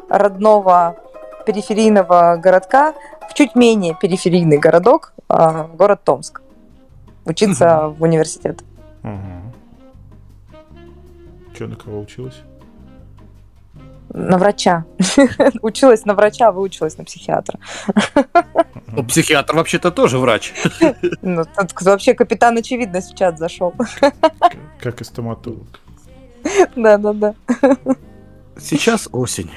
родного 0.08 0.96
периферийного 1.44 2.36
городка 2.36 2.94
в 3.28 3.34
чуть 3.34 3.54
менее 3.56 3.94
периферийный 4.00 4.58
городок, 4.58 5.12
а, 5.28 5.64
город 5.64 6.00
Томск, 6.04 6.40
учиться 7.24 7.88
в 7.88 8.00
университет. 8.02 8.60
Че, 11.58 11.66
на 11.66 11.76
кого 11.76 12.00
училась? 12.00 12.42
На 14.10 14.38
врача. 14.38 14.84
Училась 15.62 16.04
на 16.04 16.14
врача, 16.14 16.52
выучилась 16.52 16.98
на 16.98 17.04
психиатра. 17.04 17.58
Ну, 18.88 19.04
психиатр 19.04 19.56
вообще-то 19.56 19.90
тоже 19.90 20.18
врач. 20.18 20.52
Ну, 21.22 21.44
тут 21.44 21.82
вообще 21.82 22.14
капитан 22.14 22.56
очевидность 22.56 23.12
в 23.12 23.16
чат 23.16 23.38
зашел. 23.38 23.74
Как 24.80 25.00
и 25.00 25.04
стоматолог. 25.04 25.80
Да-да-да. 26.76 27.34
Сейчас 28.58 29.08
осень. 29.12 29.50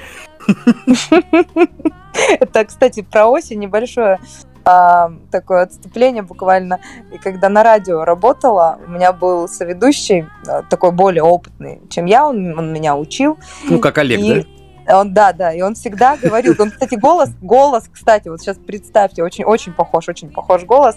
Это, 2.40 2.64
кстати, 2.64 3.02
про 3.02 3.26
осень 3.28 3.58
небольшое 3.60 4.18
а, 4.64 5.12
такое 5.30 5.62
отступление 5.62 6.22
буквально. 6.22 6.80
И 7.12 7.18
когда 7.18 7.48
на 7.48 7.62
радио 7.62 8.04
работала, 8.04 8.78
у 8.86 8.90
меня 8.90 9.12
был 9.12 9.48
соведущий, 9.48 10.26
а, 10.46 10.62
такой 10.62 10.92
более 10.92 11.22
опытный, 11.22 11.80
чем 11.88 12.06
я, 12.06 12.26
он, 12.26 12.58
он 12.58 12.72
меня 12.72 12.96
учил. 12.96 13.38
Ну, 13.68 13.78
как 13.78 13.98
Олег, 13.98 14.20
И 14.20 14.46
да? 14.86 15.00
Он, 15.00 15.14
да, 15.14 15.32
да, 15.32 15.52
и 15.52 15.60
он 15.60 15.74
всегда 15.74 16.16
говорил, 16.16 16.54
он, 16.58 16.70
кстати, 16.70 16.96
голос, 16.96 17.30
голос, 17.40 17.84
кстати, 17.92 18.28
вот 18.28 18.40
сейчас 18.40 18.56
представьте, 18.56 19.22
очень, 19.22 19.44
очень 19.44 19.72
похож, 19.72 20.08
очень 20.08 20.30
похож 20.30 20.64
голос. 20.64 20.96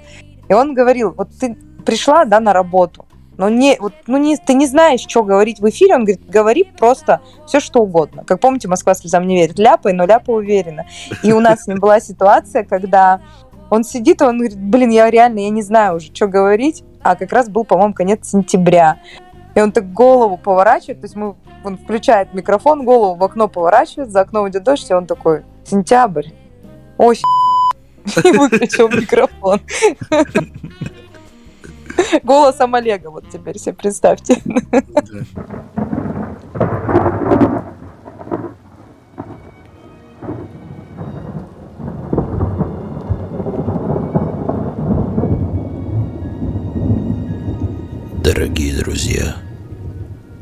И 0.49 0.53
он 0.53 0.73
говорил, 0.73 1.13
вот 1.15 1.29
ты 1.39 1.55
пришла, 1.85 2.25
да, 2.25 2.39
на 2.39 2.53
работу, 2.53 3.05
но 3.37 3.49
не, 3.49 3.77
вот, 3.79 3.93
ну 4.07 4.17
не, 4.17 4.37
ты 4.37 4.53
не 4.53 4.67
знаешь, 4.67 5.01
что 5.01 5.23
говорить 5.23 5.59
в 5.59 5.69
эфире, 5.69 5.95
он 5.95 6.05
говорит, 6.05 6.29
говори 6.29 6.63
просто 6.63 7.21
все, 7.47 7.59
что 7.59 7.81
угодно. 7.81 8.23
Как 8.25 8.39
помните, 8.39 8.67
Москва 8.67 8.93
слезам 8.93 9.27
не 9.27 9.35
верит, 9.35 9.57
ляпай, 9.57 9.93
но 9.93 10.05
ляпай 10.05 10.35
уверенно. 10.35 10.85
И 11.23 11.31
у 11.31 11.39
нас 11.39 11.63
с 11.63 11.67
ним 11.67 11.79
была 11.79 11.99
ситуация, 11.99 12.63
когда 12.63 13.21
он 13.73 13.83
сидит, 13.83 14.21
он 14.21 14.37
говорит, 14.37 14.55
блин, 14.55 14.91
я 14.91 15.09
реально, 15.09 15.39
я 15.39 15.49
не 15.49 15.63
знаю 15.63 15.95
уже, 15.95 16.13
что 16.13 16.27
говорить, 16.27 16.83
а 17.01 17.15
как 17.15 17.31
раз 17.31 17.49
был, 17.49 17.65
по-моему, 17.65 17.95
конец 17.95 18.29
сентября. 18.29 18.99
И 19.55 19.61
он 19.61 19.71
так 19.71 19.91
голову 19.91 20.37
поворачивает, 20.37 21.01
то 21.01 21.05
есть 21.05 21.15
мы, 21.15 21.33
он 21.63 21.79
включает 21.79 22.35
микрофон, 22.35 22.85
голову 22.85 23.15
в 23.15 23.23
окно 23.23 23.47
поворачивает, 23.47 24.11
за 24.11 24.21
окном 24.21 24.47
идет 24.47 24.63
дождь, 24.63 24.87
и 24.91 24.93
он 24.93 25.07
такой, 25.07 25.43
сентябрь, 25.65 26.27
осень, 26.99 27.23
и 28.23 28.37
выключил 28.37 28.89
микрофон. 28.89 29.59
Голосом 32.21 32.75
Олега, 32.75 33.09
вот 33.09 33.27
теперь 33.31 33.57
себе 33.57 33.73
представьте. 33.73 34.39
Друзья, 48.93 49.37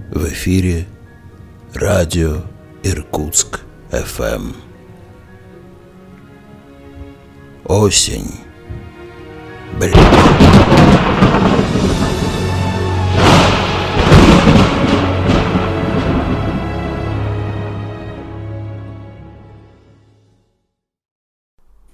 в 0.09 0.25
эфире 0.25 0.85
радио 1.73 2.41
Иркутск 2.83 3.61
ФМ. 3.91 4.51
Осень. 7.63 8.41
Блин. 9.79 9.95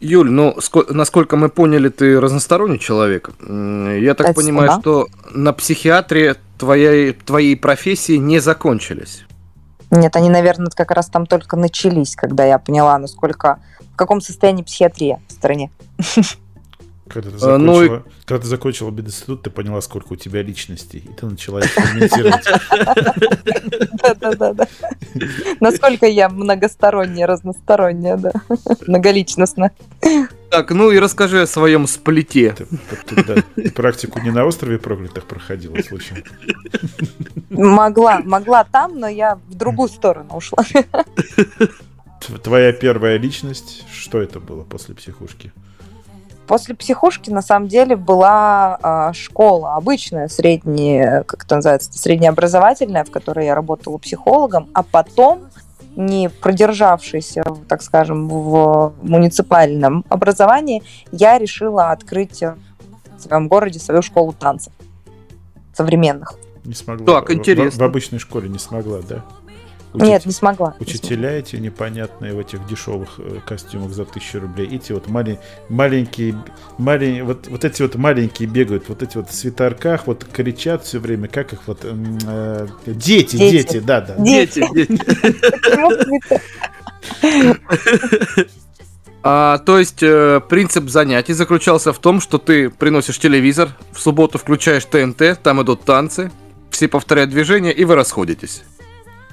Юль, 0.07 0.29
ну, 0.31 0.55
ско- 0.59 0.91
насколько 0.93 1.35
мы 1.35 1.49
поняли, 1.49 1.89
ты 1.89 2.19
разносторонний 2.19 2.79
человек. 2.79 3.29
Я 3.41 4.13
так 4.13 4.27
Спасибо. 4.31 4.33
понимаю, 4.35 4.79
что 4.79 5.07
на 5.31 5.51
психиатре 5.51 6.35
твоей, 6.57 7.11
твоей 7.11 7.57
профессии 7.57 8.15
не 8.15 8.39
закончились. 8.39 9.25
Нет, 9.91 10.15
они, 10.15 10.29
наверное, 10.29 10.69
как 10.73 10.91
раз 10.91 11.07
там 11.07 11.25
только 11.25 11.57
начались, 11.57 12.15
когда 12.15 12.45
я 12.45 12.57
поняла, 12.57 12.97
насколько, 12.97 13.59
в 13.93 13.95
каком 13.97 14.21
состоянии 14.21 14.63
психиатрия 14.63 15.19
в 15.27 15.31
стране. 15.33 15.71
Когда 17.09 17.29
ты 17.31 17.37
А, 17.41 17.57
ну 17.57 17.81
и- 17.81 17.87
закончила, 17.87 18.03
когда 18.25 18.41
ты 18.41 18.47
закончила 18.47 18.91
мединститут, 18.91 19.41
ты 19.43 19.49
поняла, 19.49 19.81
сколько 19.81 20.13
у 20.13 20.15
тебя 20.15 20.41
личностей, 20.41 20.99
и 20.99 21.13
ты 21.13 21.25
начала 21.25 21.61
экспериментировать. 21.61 22.45
Да-да-да. 24.19 24.67
Насколько 25.59 26.05
я 26.07 26.29
многосторонняя, 26.29 27.27
разносторонняя, 27.27 28.17
да. 28.17 28.31
Многоличностная. 28.85 29.71
Так, 30.49 30.71
ну 30.71 30.91
и 30.91 30.99
расскажи 30.99 31.41
о 31.41 31.47
своем 31.47 31.87
сплите. 31.87 32.55
Ты, 33.07 33.43
ты 33.55 33.71
практику 33.71 34.19
не 34.19 34.31
на 34.31 34.45
острове 34.45 34.77
проклятых 34.77 35.25
проходила, 35.25 35.77
случайно? 35.81 36.23
Могла, 37.49 38.19
могла 38.19 38.63
там, 38.63 38.99
но 38.99 39.07
я 39.07 39.35
в 39.49 39.55
другую 39.55 39.89
сторону 39.89 40.35
ушла. 40.37 40.63
Твоя 42.43 42.71
первая 42.73 43.17
личность, 43.17 43.85
что 43.91 44.21
это 44.21 44.39
было 44.39 44.63
после 44.63 44.95
психушки? 44.95 45.51
После 46.47 46.75
психушки, 46.75 47.29
на 47.29 47.41
самом 47.41 47.67
деле, 47.67 47.95
была 47.97 48.79
а, 48.81 49.13
школа 49.13 49.75
обычная, 49.75 50.29
средняя, 50.29 51.23
как 51.23 51.43
это 51.43 51.55
называется, 51.55 51.91
среднеобразовательная, 51.93 53.03
в 53.03 53.11
которой 53.11 53.45
я 53.45 53.55
работала 53.55 53.97
психологом, 53.97 54.69
а 54.73 54.83
потом, 54.83 55.49
не 55.97 56.29
продержавшись, 56.29 57.35
так 57.67 57.81
скажем, 57.81 58.29
в 58.29 58.93
муниципальном 59.01 60.05
образовании, 60.07 60.83
я 61.11 61.37
решила 61.37 61.91
открыть 61.91 62.41
в 62.41 63.21
своем 63.21 63.49
городе 63.49 63.79
свою 63.79 64.01
школу 64.01 64.31
танцев 64.31 64.71
современных. 65.73 66.35
Не 66.63 66.73
смогла. 66.73 67.05
Так, 67.05 67.25
В- 67.25 67.29
в- 67.29 67.33
интересно. 67.33 67.85
В, 67.85 67.87
обычной 67.87 68.19
школе 68.19 68.47
не 68.49 68.59
смогла, 68.59 68.99
да? 69.07 69.23
Нет, 70.05 70.25
не 70.25 70.31
смогла. 70.31 70.75
не 70.79 70.85
Учителя 70.85 71.31
эти 71.31 71.55
непонятные 71.55 72.33
в 72.33 72.39
этих 72.39 72.65
дешевых 72.67 73.09
э, 73.19 73.39
костюмах 73.45 73.91
за 73.91 74.05
тысячу 74.05 74.39
рублей. 74.39 74.67
Эти 74.75 74.91
вот 74.91 75.07
малень- 75.07 75.39
маленькие, 75.69 76.35
малень- 76.77 77.23
вот, 77.23 77.47
вот 77.47 77.65
эти 77.65 77.81
вот 77.81 77.95
маленькие 77.95 78.47
бегают, 78.47 78.89
вот 78.89 79.03
эти 79.03 79.17
вот 79.17 79.29
в 79.29 79.33
свитерках, 79.33 80.07
вот 80.07 80.25
кричат 80.25 80.83
все 80.85 80.99
время, 80.99 81.27
как 81.27 81.53
их 81.53 81.61
вот... 81.67 81.79
э, 81.83 82.67
дети, 82.85 83.35
Дети. 83.37 83.51
дети, 83.51 83.79
да, 83.79 84.01
да. 84.01 84.15
Дети, 84.17 84.63
дети. 84.73 84.99
А, 89.29 89.57
то 89.57 89.77
есть 89.77 90.01
э, 90.03 90.39
принцип 90.47 90.89
занятий 90.89 91.33
заключался 91.33 91.91
в 91.91 91.99
том, 91.99 92.21
что 92.21 92.37
ты 92.37 92.69
приносишь 92.69 93.19
телевизор, 93.19 93.75
в 93.91 93.99
субботу 93.99 94.37
включаешь 94.37 94.85
ТНТ, 94.85 95.41
там 95.43 95.61
идут 95.61 95.83
танцы, 95.83 96.31
все 96.69 96.87
повторяют 96.87 97.31
движения, 97.31 97.73
и 97.73 97.83
вы 97.83 97.95
расходитесь. 97.95 98.63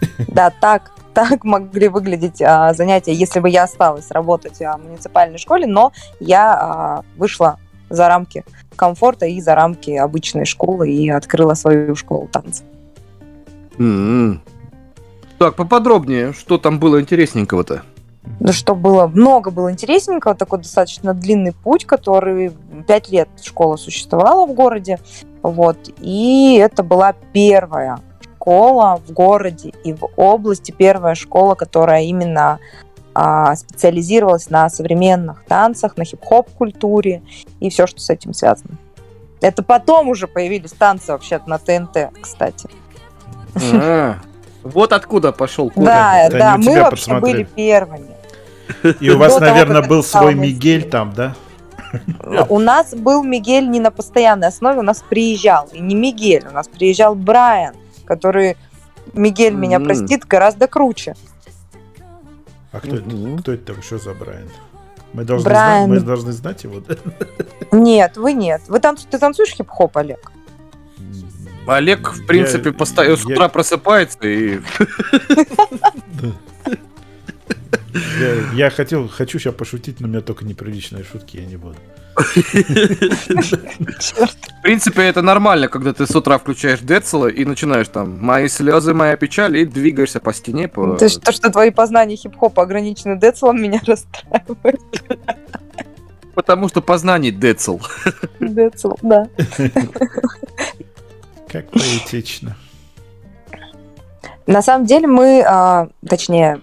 Да, 0.29 0.51
так, 0.51 0.93
так 1.13 1.45
могли 1.45 1.89
выглядеть 1.89 2.43
а, 2.43 2.73
занятия, 2.75 3.13
если 3.13 3.41
бы 3.41 3.49
я 3.49 3.65
осталась 3.65 4.11
работать 4.11 4.61
а, 4.63 4.77
в 4.77 4.85
муниципальной 4.85 5.39
школе, 5.39 5.67
но 5.67 5.93
я 6.21 6.55
а, 6.55 7.03
вышла 7.17 7.59
за 7.91 8.09
рамки 8.09 8.45
комфорта 8.77 9.27
и 9.27 9.41
за 9.41 9.55
рамки 9.55 9.93
обычной 9.93 10.45
школы 10.45 10.91
и 10.91 11.09
открыла 11.09 11.55
свою 11.55 11.95
школу 11.95 12.29
танцев. 12.31 12.65
М-м. 13.79 14.41
Так, 15.39 15.57
поподробнее, 15.57 16.33
что 16.33 16.59
там 16.59 16.79
было 16.79 17.01
интересненького-то? 17.01 17.83
Да 18.41 18.53
что 18.53 18.75
было, 18.75 19.07
много 19.07 19.51
было 19.51 19.71
интересненького, 19.71 20.35
такой 20.35 20.59
достаточно 20.59 21.13
длинный 21.13 21.53
путь, 21.53 21.85
который 21.85 22.53
пять 22.87 23.11
лет 23.11 23.29
школа 23.43 23.77
существовала 23.77 24.47
в 24.47 24.55
городе, 24.55 24.99
вот, 25.43 25.77
и 26.01 26.57
это 26.59 26.83
была 26.83 27.15
первая 27.33 28.01
школа 28.45 29.01
в 29.07 29.13
городе 29.13 29.73
и 29.85 29.95
в 29.95 30.07
области, 30.17 30.71
первая 30.71 31.15
школа, 31.15 31.55
которая 31.55 32.03
именно 32.03 32.59
а, 33.15 33.57
специализировалась 33.57 34.51
на 34.51 34.69
современных 34.69 35.45
танцах, 35.47 35.97
на 35.97 36.05
хип-хоп 36.05 36.51
культуре 36.51 37.23
и 37.61 37.71
все, 37.71 37.87
что 37.87 38.01
с 38.01 38.11
этим 38.11 38.35
связано. 38.35 38.77
Это 39.41 39.63
потом 39.63 40.09
уже 40.09 40.27
появились 40.27 40.73
танцы 40.73 41.13
вообще-то 41.13 41.49
на 41.49 41.59
ТНТ, 41.59 42.11
кстати. 42.21 42.69
А, 43.73 44.17
Вот 44.63 44.93
откуда 44.93 45.33
пошел 45.33 45.71
корень. 45.71 45.87
Да, 45.87 46.21
Это 46.25 46.39
да, 46.39 46.57
мы 46.59 46.81
вообще 46.83 47.19
были 47.21 47.45
первыми. 47.45 48.11
И 49.01 49.09
у 49.09 49.19
вас, 49.19 49.41
наверное, 49.41 49.83
был 49.83 50.03
свой. 50.03 50.35
Мигель 50.35 50.89
там, 50.91 51.15
да? 51.15 51.35
У 52.51 52.59
нас 52.59 52.95
был 52.95 53.23
Мигель 53.23 53.71
не 53.71 53.81
на 53.81 53.91
постоянной 53.91 54.49
основе, 54.49 54.81
у 54.81 54.83
нас 54.83 55.03
приезжал. 55.09 55.69
И 55.73 55.81
не 55.81 55.95
Мигель, 55.95 56.45
у 56.51 56.53
нас 56.53 56.67
приезжал 56.69 57.15
Брайан, 57.15 57.75
который, 58.07 58.57
Мигель 59.13 59.55
меня 59.55 59.77
М. 59.77 59.85
простит, 59.85 60.25
гораздо 60.27 60.67
круче. 60.67 61.15
А 62.73 62.81
кто 62.81 62.97
это? 62.97 63.11
Кто 63.41 63.53
это 63.53 63.73
там? 63.75 63.83
Что 63.83 63.99
за 63.99 64.15
Брайан? 64.15 64.49
Мы 65.13 65.25
должны, 65.25 65.45
Брайан. 65.49 65.87
знать, 65.87 66.01
мы 66.01 66.07
должны 66.07 66.33
знать 66.33 66.65
его, 66.65 66.81
да? 66.81 66.97
Нет, 67.71 68.17
вы 68.17 68.33
нет. 68.33 68.63
Вы 68.67 68.81
танц... 68.81 69.05
Ты 69.09 69.19
танцуешь 69.19 69.51
хип-хоп, 69.55 69.97
Олег? 69.97 70.33
Олег, 71.67 72.13
в 72.13 72.27
принципе, 72.27 72.71
Я- 72.71 72.73
с 73.17 73.21
я- 73.25 73.35
утра 73.35 73.49
просыпается 73.49 74.19
и... 74.23 74.61
Я, 77.95 78.35
я 78.55 78.71
хотел, 78.71 79.09
хочу 79.09 79.39
сейчас 79.39 79.55
пошутить, 79.55 80.01
но 80.01 80.09
у 80.09 80.11
меня 80.11 80.21
только 80.21 80.45
неприличные 80.45 81.05
шутки, 81.05 81.37
я 81.37 81.47
не 81.47 81.57
буду. 81.57 81.77
В 82.17 82.33
принципе, 84.63 85.03
это 85.03 85.23
нормально, 85.23 85.69
когда 85.69 85.93
ты 85.93 86.07
с 86.07 86.15
утра 86.15 86.39
включаешь 86.39 86.81
Децела 86.81 87.29
и 87.29 87.45
начинаешь 87.45 87.89
там 87.89 88.19
«Мои 88.21 88.49
слезы, 88.49 88.95
моя 88.95 89.17
печаль» 89.17 89.57
и 89.59 89.65
двигаешься 89.65 90.21
по 90.21 90.33
стене. 90.33 90.69
По... 90.69 90.97
То, 90.97 91.05
есть 91.05 91.23
то, 91.23 91.33
что 91.33 91.51
твои 91.51 91.71
познания 91.71 92.17
хип-хопа 92.17 92.63
ограничены 92.63 93.19
Децелом, 93.19 93.63
меня 93.63 93.81
расстраивает. 93.87 94.81
Потому 96.35 96.69
что 96.69 96.83
познаний 96.83 97.31
Децел. 97.31 97.81
Децел, 98.41 98.99
да. 99.03 99.29
Как 101.49 101.71
поэтично. 101.71 102.57
На 104.47 104.63
самом 104.63 104.87
деле 104.87 105.07
мы, 105.07 105.43
а, 105.47 105.89
точнее, 106.07 106.61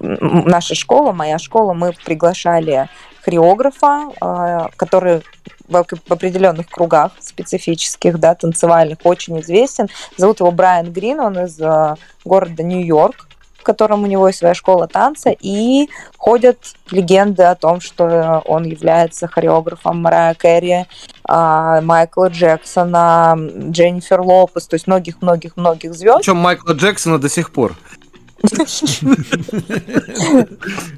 наша 0.00 0.74
школа, 0.74 1.12
моя 1.12 1.38
школа, 1.38 1.72
мы 1.72 1.92
приглашали 2.04 2.88
хореографа, 3.22 4.10
а, 4.20 4.68
который 4.76 5.22
в 5.68 5.76
оп- 5.76 5.92
в 6.06 6.12
определенных 6.12 6.68
кругах 6.68 7.12
специфических, 7.20 8.18
да, 8.18 8.34
танцевальных, 8.34 8.98
очень 9.04 9.40
известен. 9.40 9.88
Зовут 10.16 10.40
его 10.40 10.52
Брайан 10.52 10.92
Грин, 10.92 11.20
он 11.20 11.38
из 11.40 11.60
а, 11.60 11.96
города 12.24 12.62
Нью-Йорк, 12.62 13.26
в 13.58 13.62
котором 13.64 14.04
у 14.04 14.06
него 14.06 14.28
есть 14.28 14.38
своя 14.38 14.54
школа 14.54 14.86
танца, 14.86 15.30
и 15.30 15.88
ходят 16.16 16.58
легенды 16.92 17.42
о 17.42 17.56
том, 17.56 17.80
что 17.80 18.42
он 18.46 18.62
является 18.62 19.26
хореографом 19.26 20.00
Марая 20.00 20.34
Кэрри, 20.34 20.86
а, 21.24 21.80
Майкла 21.80 22.28
Джексона, 22.28 23.34
Дженнифер 23.36 24.20
Лопес, 24.20 24.68
то 24.68 24.74
есть 24.74 24.86
многих-многих-многих 24.86 25.94
звезд. 25.94 26.18
Причем 26.18 26.36
Майкла 26.36 26.74
Джексона 26.74 27.18
до 27.18 27.28
сих 27.28 27.50
пор. 27.50 27.74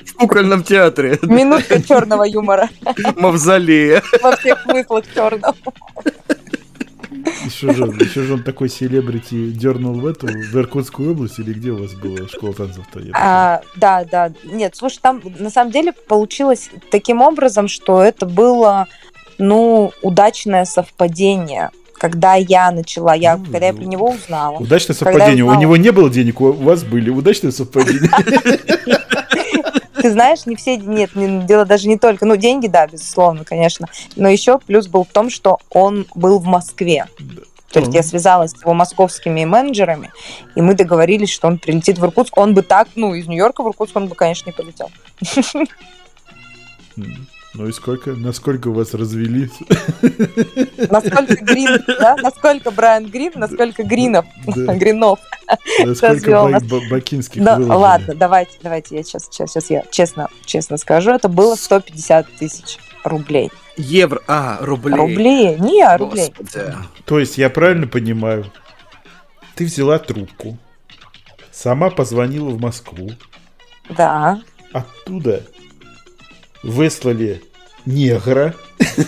В 0.05 0.15
кукольном 0.15 0.63
театре. 0.63 1.19
Минутка 1.23 1.83
черного 1.83 2.25
юмора 2.25 2.69
Мавзолея. 3.17 4.03
во 4.23 4.37
всех 4.37 4.63
смыслах 4.63 5.05
черного. 5.15 5.55
Еще 7.45 7.73
же, 7.73 7.85
еще 7.85 8.23
же 8.23 8.35
он 8.35 8.43
такой 8.43 8.69
селебрити 8.69 9.51
дернул 9.51 9.95
в 9.95 10.07
эту, 10.07 10.27
в 10.27 10.55
Иркутскую 10.57 11.13
область, 11.13 11.39
или 11.39 11.53
где 11.53 11.71
у 11.71 11.79
вас 11.79 11.95
была 11.95 12.29
школа 12.29 12.53
танцев-то? 12.55 13.01
А, 13.15 13.63
да, 13.77 14.05
да. 14.05 14.33
Нет, 14.45 14.77
слушай, 14.77 14.99
там 15.01 15.23
на 15.39 15.51
самом 15.51 15.73
деле 15.73 15.93
получилось 15.93 16.71
таким 16.91 17.23
образом, 17.23 17.69
что 17.69 18.03
это 18.03 18.27
было, 18.27 18.87
ну, 19.39 19.93
удачное 20.03 20.65
совпадение. 20.65 21.71
Когда 21.99 22.35
я 22.35 22.71
начала, 22.71 23.15
я, 23.15 23.37
когда 23.37 23.67
я 23.67 23.73
про 23.73 23.85
него 23.85 24.11
узнала. 24.11 24.59
Удачное 24.59 24.95
совпадение. 24.95 25.45
У 25.45 25.49
узнала- 25.49 25.61
него 25.61 25.77
не 25.77 25.91
было 25.91 26.09
денег, 26.09 26.41
у 26.41 26.53
вас 26.53 26.85
были. 26.85 27.11
Удачное 27.11 27.51
совпадение. 27.51 28.11
Ты 30.01 30.13
знаешь, 30.13 30.47
не 30.47 30.55
все, 30.55 30.77
нет, 30.77 31.17
не- 31.17 31.45
дело 31.45 31.65
даже 31.65 31.89
не 31.89 31.99
только, 31.99 32.25
ну, 32.25 32.37
деньги, 32.37 32.69
да, 32.69 32.87
безусловно, 32.87 33.45
конечно, 33.45 33.89
но 34.15 34.29
еще 34.29 34.59
плюс 34.61 34.87
был 34.87 35.03
в 35.03 35.09
том, 35.09 35.29
что 35.29 35.59
он 35.71 36.07
был 36.15 36.39
в 36.39 36.45
Москве. 36.45 37.07
То 37.73 37.81
есть 37.81 37.93
я 37.93 38.03
связалась 38.05 38.53
с 38.53 38.61
его 38.63 38.75
московскими 38.75 39.45
менеджерами, 39.45 40.11
и 40.55 40.63
мы 40.63 40.75
договорились, 40.75 41.31
что 41.31 41.49
он 41.49 41.59
прилетит 41.59 41.99
в 41.99 42.05
Иркутск. 42.05 42.39
Он 42.39 42.55
бы 42.55 42.63
так, 42.63 42.89
ну, 42.95 43.13
из 43.15 43.27
Нью-Йорка 43.27 43.63
в 43.63 43.69
Иркутск 43.69 43.97
он 43.97 44.07
бы, 44.07 44.15
конечно, 44.15 44.49
не 44.49 44.53
полетел. 44.53 44.91
Ну 47.59 47.67
и 47.67 47.73
сколько, 47.73 48.13
насколько 48.13 48.71
вас 48.71 48.95
развели? 48.95 49.51
Насколько 50.89 51.35
Грин, 51.45 51.83
да? 51.89 52.15
Насколько 52.23 52.71
Брайан 52.71 53.07
Грин, 53.07 53.33
насколько 53.35 53.83
Гринов, 53.83 54.27
Да. 54.47 54.75
Гринов. 54.77 55.19
Насколько 55.85 56.47
нас. 56.47 56.63
Бакинских 56.89 57.43
Да, 57.43 57.57
выложили? 57.57 57.77
ладно, 57.77 58.15
давайте, 58.15 58.53
давайте, 58.63 58.97
я 58.97 59.03
сейчас, 59.03 59.25
сейчас, 59.25 59.51
сейчас 59.51 59.71
я 59.71 59.83
честно, 59.91 60.29
честно 60.45 60.77
скажу, 60.77 61.11
это 61.11 61.29
было 61.29 61.57
150 61.57 62.29
тысяч 62.39 62.79
рублей. 63.03 63.51
Евро. 63.77 64.23
А, 64.29 64.59
рублей. 64.61 64.95
Рублей? 64.95 65.57
Не, 65.59 65.97
рублей. 65.97 66.33
Господи. 66.39 66.77
То 67.07 67.19
есть 67.19 67.39
я 67.39 67.51
правильно 67.51 67.89
понимаю, 67.89 68.53
ты 69.57 69.65
взяла 69.65 69.99
трубку, 69.99 70.57
сама 71.51 71.91
позвонила 71.91 72.51
в 72.51 72.61
Москву, 72.61 73.11
Да, 73.91 74.41
оттуда 74.73 75.43
выслали 76.63 77.43
негра, 77.89 78.55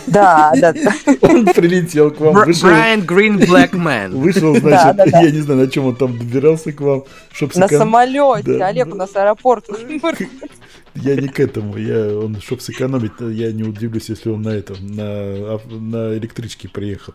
да, 0.07 0.53
да, 0.61 0.73
да. 0.73 0.93
он 1.21 1.47
прилетел 1.47 2.11
к 2.11 2.21
вам, 2.21 2.35
вышел, 2.45 2.69
Брайан 2.69 3.03
Грин 3.03 3.39
Блэкмен. 3.39 4.17
вышел, 4.19 4.55
Да, 4.55 4.61
значит, 4.61 4.97
да, 4.97 5.07
да. 5.07 5.21
я 5.21 5.31
не 5.31 5.41
знаю, 5.41 5.61
на 5.61 5.69
чем 5.69 5.87
он 5.87 5.97
там 5.97 6.19
добирался 6.19 6.73
к 6.73 6.81
вам, 6.81 7.05
чтоб 7.33 7.55
На 7.55 7.67
сэконом- 7.67 7.79
самолете, 7.79 8.59
Да, 8.59 8.67
Олег, 8.69 8.89
да. 8.89 8.93
у 8.95 8.97
нас 8.97 9.15
аэропорт. 9.15 9.67
Я 10.97 11.15
не 11.15 11.29
к 11.29 11.39
этому, 11.39 11.77
я, 11.77 12.19
он, 12.19 12.41
чтоб 12.41 12.61
сэкономить, 12.61 13.13
я 13.21 13.53
не 13.53 13.63
удивлюсь, 13.63 14.09
если 14.09 14.29
он 14.29 14.43
на 14.43 14.49
этом, 14.49 14.77
на, 14.89 15.61
на 15.69 16.19
электричке 16.19 16.69
приехал. 16.69 17.15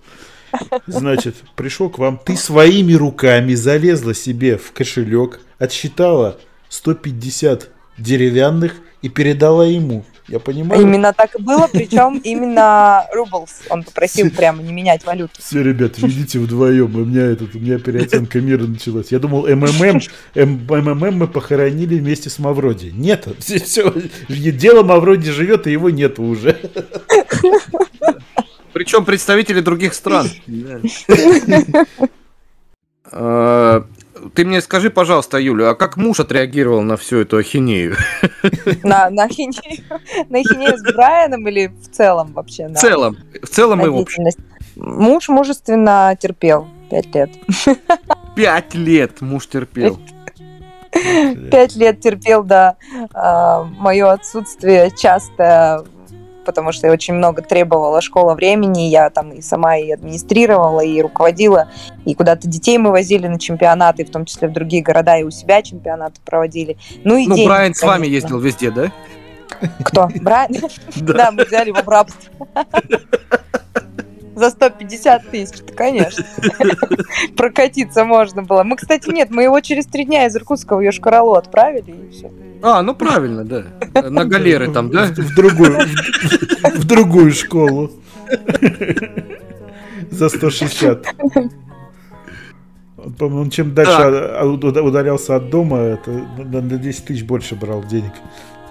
Значит, 0.88 1.36
пришел 1.58 1.90
к 1.90 1.98
вам, 2.00 2.18
ты 2.24 2.38
своими 2.38 2.94
руками 2.94 3.54
залезла 3.54 4.14
себе 4.14 4.58
в 4.58 4.72
кошелек, 4.72 5.42
отсчитала 5.60 6.38
150 6.70 7.68
деревянных 7.98 8.76
и 9.02 9.10
передала 9.10 9.66
ему. 9.66 10.06
Я 10.28 10.40
понимаю? 10.40 10.82
Именно 10.82 11.14
так 11.14 11.36
и 11.36 11.42
было, 11.42 11.68
причем 11.72 12.18
именно 12.24 13.06
рублс. 13.14 13.62
Он 13.70 13.84
попросил 13.84 14.30
прямо 14.32 14.64
не 14.64 14.74
менять 14.74 15.06
валюту. 15.06 15.34
Все, 15.40 15.62
ребят, 15.62 15.98
видите 16.00 16.40
вдвоем, 16.40 16.96
у 16.96 17.06
меня 17.06 17.26
этот, 17.26 17.54
у 17.54 17.60
меня 17.60 17.78
переоценка 17.78 18.42
мира 18.42 18.64
началась. 18.64 19.12
Я 19.12 19.20
думал, 19.20 19.48
МММ, 19.48 20.02
М- 20.36 20.62
МММ 20.68 21.18
мы 21.18 21.28
похоронили 21.28 22.00
вместе 22.00 22.30
с 22.30 22.40
Мавроди. 22.40 22.92
Нет, 22.96 23.28
все, 23.40 23.60
все, 23.60 23.94
дело 24.28 24.84
Мавроди 24.84 25.30
живет, 25.32 25.68
и 25.68 25.72
его 25.72 25.92
нет 25.92 26.18
уже. 26.18 26.58
Причем 28.74 29.06
представители 29.06 29.62
других 29.62 29.94
стран. 29.94 30.28
Ты 34.36 34.44
мне 34.44 34.62
скажи, 34.62 34.90
пожалуйста, 34.90 35.38
Юля, 35.38 35.70
а 35.70 35.76
как 35.76 35.96
муж 35.96 36.20
отреагировал 36.20 36.82
на 36.82 36.98
всю 36.98 37.22
эту 37.22 37.38
ахинею? 37.38 37.96
На, 38.84 39.10
на, 39.10 39.24
ахинею, 39.24 39.82
на 40.30 40.40
ахинею 40.40 40.78
с 40.78 40.82
Брайаном 40.82 41.48
или 41.48 41.68
в 41.68 41.90
целом 41.90 42.34
вообще? 42.34 42.68
В 42.68 42.74
целом, 42.74 43.18
в 43.42 43.48
целом 43.48 43.86
и 43.86 43.88
в 43.88 43.96
общем. 43.96 44.26
Муж 44.76 45.30
мужественно 45.30 46.18
терпел 46.20 46.68
пять 46.90 47.16
лет. 47.16 47.30
Пять 48.36 48.74
лет 48.76 49.22
муж 49.22 49.48
терпел. 49.48 50.00
Пять 51.50 51.76
лет 51.76 52.02
терпел, 52.02 52.44
да, 52.44 52.76
мое 53.78 54.12
отсутствие 54.12 54.92
часто 54.92 55.86
потому 56.46 56.72
что 56.72 56.88
я 56.88 56.94
очень 56.94 57.14
много 57.16 57.42
требовала 57.42 58.02
школа 58.02 58.36
времени, 58.36 58.84
я 58.84 59.10
там 59.10 59.32
и 59.32 59.42
сама 59.42 59.78
и 59.78 59.92
администрировала, 59.92 60.82
и 60.82 61.02
руководила, 61.02 61.70
и 62.06 62.14
куда-то 62.14 62.48
детей 62.48 62.78
мы 62.78 62.92
возили 62.92 63.28
на 63.28 63.40
чемпионаты, 63.40 64.06
в 64.06 64.12
том 64.12 64.26
числе 64.26 64.48
в 64.48 64.54
другие 64.54 64.84
города, 64.84 65.18
и 65.18 65.24
у 65.24 65.32
себя 65.32 65.62
чемпионаты 65.62 66.22
проводили. 66.24 66.78
Ну, 67.04 67.18
и 67.18 67.28
Ну, 67.28 67.36
деньги, 67.36 67.48
Брайан 67.48 67.74
с 67.74 67.82
вами 67.82 68.04
конечно. 68.04 68.14
ездил 68.14 68.40
везде, 68.40 68.72
да? 68.72 68.92
Кто? 69.84 70.10
Брайан? 70.22 70.56
Да, 70.96 71.32
мы 71.32 71.44
взяли 71.46 71.70
его 71.70 71.82
в 71.82 71.90
рабство. 71.90 72.48
За 74.36 74.50
150 74.50 75.32
тысяч, 75.32 75.60
да, 75.66 75.74
конечно. 75.74 76.26
Прокатиться 77.38 78.04
можно 78.04 78.44
было. 78.44 78.64
Мы, 78.64 78.76
кстати, 78.76 79.10
нет, 79.10 79.30
мы 79.32 79.44
его 79.44 79.62
через 79.62 79.86
три 79.86 80.04
дня 80.06 80.26
из 80.28 80.36
Иркутска 80.36 80.76
в 80.76 80.82
Йошкар-Олу 80.82 81.36
отправили, 81.38 81.92
и 81.92 82.10
все. 82.12 82.32
А, 82.62 82.82
ну 82.82 82.94
правильно, 82.96 83.46
да. 83.46 83.64
На 84.10 84.26
галеры 84.26 84.72
там, 84.72 84.90
да? 84.90 85.06
В 85.06 85.36
другую, 85.36 85.80
в 86.76 86.84
другую 86.86 87.32
школу. 87.32 87.92
За 90.12 90.30
160. 90.30 91.06
Он, 92.98 93.14
по-моему, 93.14 93.42
он 93.44 93.50
чем 93.52 93.74
дальше 93.74 93.92
а- 93.94 94.40
а- 94.42 94.46
уда- 94.46 94.82
удалялся 94.82 95.36
от 95.36 95.50
дома, 95.50 95.78
это 95.78 96.12
на 96.12 96.62
на 96.62 96.78
10 96.78 97.06
тысяч 97.06 97.24
больше 97.24 97.56
брал 97.56 97.84
денег. 97.84 98.12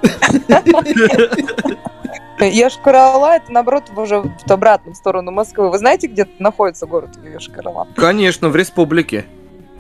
Йошкар-Ола 2.41 3.37
это, 3.37 3.53
наоборот, 3.53 3.85
уже 3.97 4.21
в 4.23 4.51
обратную 4.51 4.95
сторону 4.95 5.31
Москвы. 5.31 5.71
Вы 5.71 5.79
знаете, 5.79 6.07
где 6.09 6.27
находится 6.39 6.87
город 6.87 7.11
Йошкар-Ола? 7.23 7.87
Конечно, 7.97 8.49
в 8.49 8.57
республике. 8.57 9.25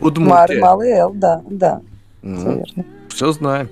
Мар, 0.00 0.08
Удмуртия. 0.08 0.60
Малый 0.60 0.90
Эл, 0.92 1.12
да, 1.14 1.40
да. 1.48 1.80
Верно. 2.22 2.84
Все 3.08 3.32
знаем. 3.32 3.68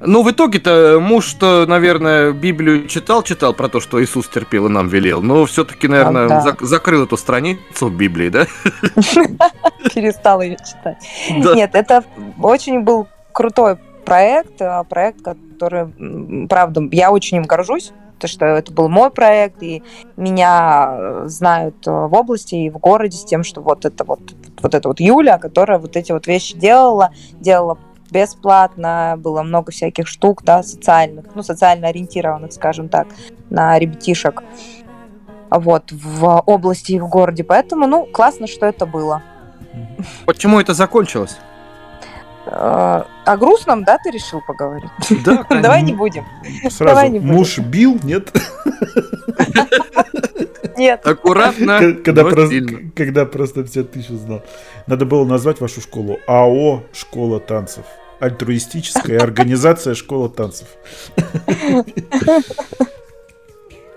Ну, 0.00 0.22
в 0.22 0.30
итоге-то 0.30 0.98
муж-то, 1.00 1.64
наверное, 1.66 2.32
Библию 2.32 2.86
читал, 2.86 3.22
читал 3.22 3.54
про 3.54 3.68
то, 3.70 3.80
что 3.80 4.02
Иисус 4.04 4.28
терпел 4.28 4.66
и 4.66 4.68
нам 4.68 4.88
велел. 4.88 5.22
Но 5.22 5.46
все-таки, 5.46 5.88
наверное, 5.88 6.26
А, 6.26 6.28
да. 6.28 6.44
зак- 6.46 6.62
закрыл 6.64 7.04
эту 7.04 7.16
страницу 7.16 7.88
Библии, 7.88 8.28
да? 8.28 8.46
Перестала 9.94 10.42
ее 10.42 10.56
читать. 10.56 10.98
Да. 11.42 11.54
Нет, 11.54 11.70
это 11.74 12.04
очень 12.42 12.80
был 12.80 13.08
крутой 13.32 13.78
проект, 14.06 14.62
а, 14.62 14.84
проект, 14.84 15.20
который, 15.20 16.46
правда, 16.48 16.80
я 16.92 17.10
очень 17.10 17.38
им 17.38 17.42
горжусь, 17.42 17.92
то 18.18 18.28
что 18.28 18.46
это 18.46 18.72
был 18.72 18.88
мой 18.88 19.10
проект, 19.10 19.62
и 19.62 19.82
меня 20.16 20.96
э, 20.96 21.24
знают 21.26 21.86
э, 21.86 21.90
в 21.90 22.14
области 22.14 22.54
и 22.54 22.70
в 22.70 22.78
городе 22.78 23.18
с 23.18 23.24
тем, 23.24 23.44
что 23.44 23.60
вот 23.60 23.84
это 23.84 24.04
вот, 24.04 24.20
вот 24.62 24.74
это 24.74 24.88
вот 24.88 25.00
Юля, 25.00 25.36
которая 25.36 25.78
вот 25.78 25.96
эти 25.96 26.12
вот 26.12 26.26
вещи 26.26 26.56
делала, 26.56 27.10
делала 27.34 27.78
бесплатно, 28.10 29.16
было 29.18 29.42
много 29.42 29.70
всяких 29.70 30.06
штук, 30.06 30.42
да, 30.44 30.62
социальных, 30.62 31.26
ну, 31.34 31.42
социально 31.42 31.88
ориентированных, 31.88 32.52
скажем 32.52 32.88
так, 32.88 33.08
на 33.50 33.78
ребятишек, 33.78 34.42
вот, 35.50 35.92
в 35.92 36.42
области 36.46 36.92
и 36.92 37.00
в 37.00 37.08
городе. 37.08 37.44
Поэтому, 37.44 37.86
ну, 37.86 38.06
классно, 38.06 38.46
что 38.46 38.64
это 38.64 38.86
было. 38.86 39.22
Почему 40.24 40.58
это 40.58 40.72
закончилось? 40.72 41.36
Э, 42.46 43.02
О 43.24 43.36
грустном, 43.36 43.84
да, 43.84 43.98
ты 43.98 44.10
решил 44.10 44.40
поговорить? 44.40 44.90
Да, 45.24 45.44
Давай 45.50 45.82
не 45.82 45.92
будем. 45.92 46.24
Сразу 46.62 46.84
Давай 46.84 47.10
не 47.10 47.18
будем. 47.18 47.34
муж 47.34 47.58
бил, 47.58 47.98
нет? 48.02 48.32
Нет. 50.76 51.06
Аккуратно, 51.06 51.94
Когда 52.04 52.24
когда 52.94 53.26
просто 53.26 53.64
все 53.64 53.82
тысячи 53.82 54.12
знал. 54.12 54.42
Надо 54.86 55.06
было 55.06 55.24
назвать 55.24 55.60
вашу 55.60 55.80
школу 55.80 56.20
АО 56.26 56.84
«Школа 56.92 57.40
танцев». 57.40 57.84
Альтруистическая 58.20 59.20
организация 59.20 59.94
«Школа 59.94 60.28
танцев». 60.28 60.68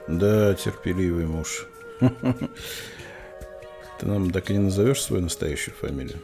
Да, 0.08 0.56
терпеливый 0.56 1.28
муж. 1.28 1.68
Ты 2.00 4.06
нам 4.06 4.32
так 4.32 4.50
и 4.50 4.54
не 4.54 4.60
назовешь 4.60 5.02
свою 5.02 5.24
настоящую 5.24 5.76
фамилию? 5.76 6.18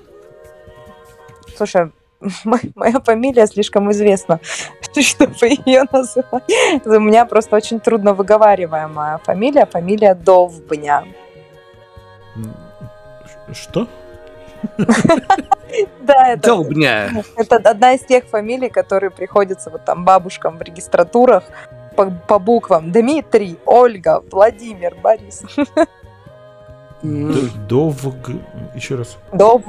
Слушай, 1.55 1.91
моя 2.76 2.99
фамилия 3.01 3.47
слишком 3.47 3.91
известна, 3.91 4.39
чтобы 4.99 5.47
ее 5.66 5.84
называть. 5.91 6.43
У 6.86 6.99
меня 6.99 7.26
просто 7.26 7.55
очень 7.55 7.80
трудно 7.80 8.13
выговариваемая 8.13 9.20
фамилия, 9.20 9.66
фамилия 9.66 10.16
Довбня. 10.16 11.05
Что? 13.53 13.88
Да, 16.01 16.30
это, 16.30 16.47
Долбня. 16.47 17.24
это 17.36 17.57
одна 17.57 17.93
из 17.93 18.01
тех 18.01 18.26
фамилий, 18.26 18.70
которые 18.70 19.09
приходятся 19.09 19.70
вот 19.70 19.84
там 19.84 20.05
бабушкам 20.05 20.57
в 20.57 20.61
регистратурах 20.61 21.43
по, 21.97 22.11
по 22.11 22.39
буквам. 22.39 22.91
Дмитрий, 22.91 23.59
Ольга, 23.66 24.24
Владимир, 24.32 24.95
Борис. 25.03 25.43
Довг... 27.01 28.16
Еще 28.74 28.95
раз. 28.95 29.18
Довб, 29.34 29.66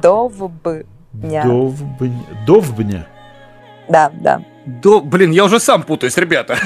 Довбня. 0.00 0.84
Довбня. 1.44 2.12
Довбня? 2.46 3.06
Да, 3.88 4.10
да. 4.14 4.42
До... 4.66 5.00
Блин, 5.00 5.30
я 5.32 5.44
уже 5.44 5.58
сам 5.60 5.82
путаюсь, 5.82 6.16
ребята. 6.16 6.56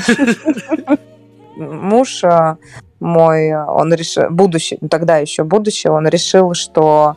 муж 1.56 2.22
э, 2.24 2.56
мой, 3.00 3.54
он 3.54 3.92
решил, 3.94 4.24
будущий, 4.30 4.78
ну, 4.80 4.88
тогда 4.88 5.16
еще 5.18 5.44
будущее, 5.44 5.92
он 5.92 6.06
решил, 6.08 6.54
что 6.54 7.16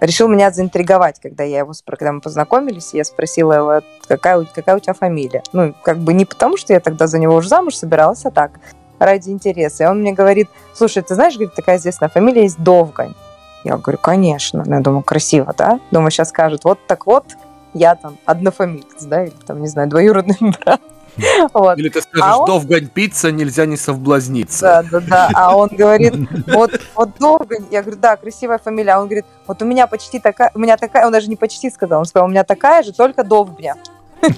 решил 0.00 0.28
меня 0.28 0.50
заинтриговать, 0.50 1.20
когда 1.20 1.44
я 1.44 1.58
его, 1.58 1.72
когда 1.86 2.12
мы 2.12 2.20
познакомились, 2.20 2.94
я 2.94 3.04
спросила 3.04 3.52
его, 3.52 3.80
какая, 4.08 4.38
у- 4.38 4.46
какая 4.46 4.76
у 4.76 4.80
тебя 4.80 4.94
фамилия? 4.94 5.42
Ну, 5.52 5.74
как 5.82 5.98
бы 5.98 6.12
не 6.14 6.24
потому, 6.24 6.56
что 6.56 6.72
я 6.72 6.80
тогда 6.80 7.06
за 7.06 7.18
него 7.18 7.34
уже 7.34 7.48
замуж 7.48 7.74
собиралась, 7.76 8.24
а 8.24 8.30
так, 8.30 8.52
ради 8.98 9.30
интереса. 9.30 9.84
И 9.84 9.86
он 9.86 10.00
мне 10.00 10.12
говорит, 10.12 10.48
слушай, 10.74 11.02
ты 11.02 11.14
знаешь, 11.14 11.34
говорит, 11.34 11.54
такая 11.54 11.76
известная 11.78 12.08
фамилия 12.08 12.42
есть 12.42 12.58
Довгань. 12.62 13.14
Я 13.64 13.76
говорю, 13.76 13.98
конечно. 13.98 14.62
Ну, 14.66 14.74
я 14.74 14.80
думаю, 14.80 15.02
красиво, 15.02 15.54
да? 15.56 15.80
Думаю, 15.90 16.10
сейчас 16.10 16.30
скажут, 16.30 16.64
вот 16.64 16.78
так 16.86 17.06
вот, 17.06 17.24
я 17.74 17.94
там 17.94 18.16
однофамилец, 18.24 19.02
да, 19.02 19.24
или 19.24 19.34
там, 19.46 19.60
не 19.60 19.68
знаю, 19.68 19.88
двоюродный 19.88 20.36
брат. 20.64 20.80
Вот. 21.52 21.76
Или 21.78 21.88
ты 21.90 21.98
А 21.98 22.02
скажешь, 22.02 22.36
он- 22.38 22.46
довгань 22.46 22.86
пицца, 22.88 23.30
нельзя 23.32 23.66
не 23.66 23.76
совблазниться. 23.76 24.60
Да, 24.60 24.82
да, 24.82 25.00
да. 25.00 25.30
А 25.34 25.56
он 25.56 25.68
говорит, 25.68 26.14
вот, 26.46 26.80
вот 26.94 27.10
Довгань. 27.18 27.66
Я 27.70 27.82
говорю, 27.82 27.98
да, 28.00 28.16
красивая 28.16 28.58
фамилия. 28.58 28.92
А 28.92 29.00
он 29.00 29.06
говорит, 29.06 29.26
вот 29.46 29.60
у 29.60 29.64
меня 29.66 29.86
почти 29.86 30.18
такая, 30.20 30.50
у 30.54 30.58
меня 30.58 30.76
такая, 30.76 31.04
он 31.06 31.12
даже 31.12 31.28
не 31.28 31.36
почти 31.36 31.68
сказал, 31.70 31.98
он 32.00 32.04
сказал, 32.06 32.26
у 32.28 32.30
меня 32.30 32.44
такая 32.44 32.82
же, 32.82 32.92
только 32.92 33.24
Довбня. 33.24 33.74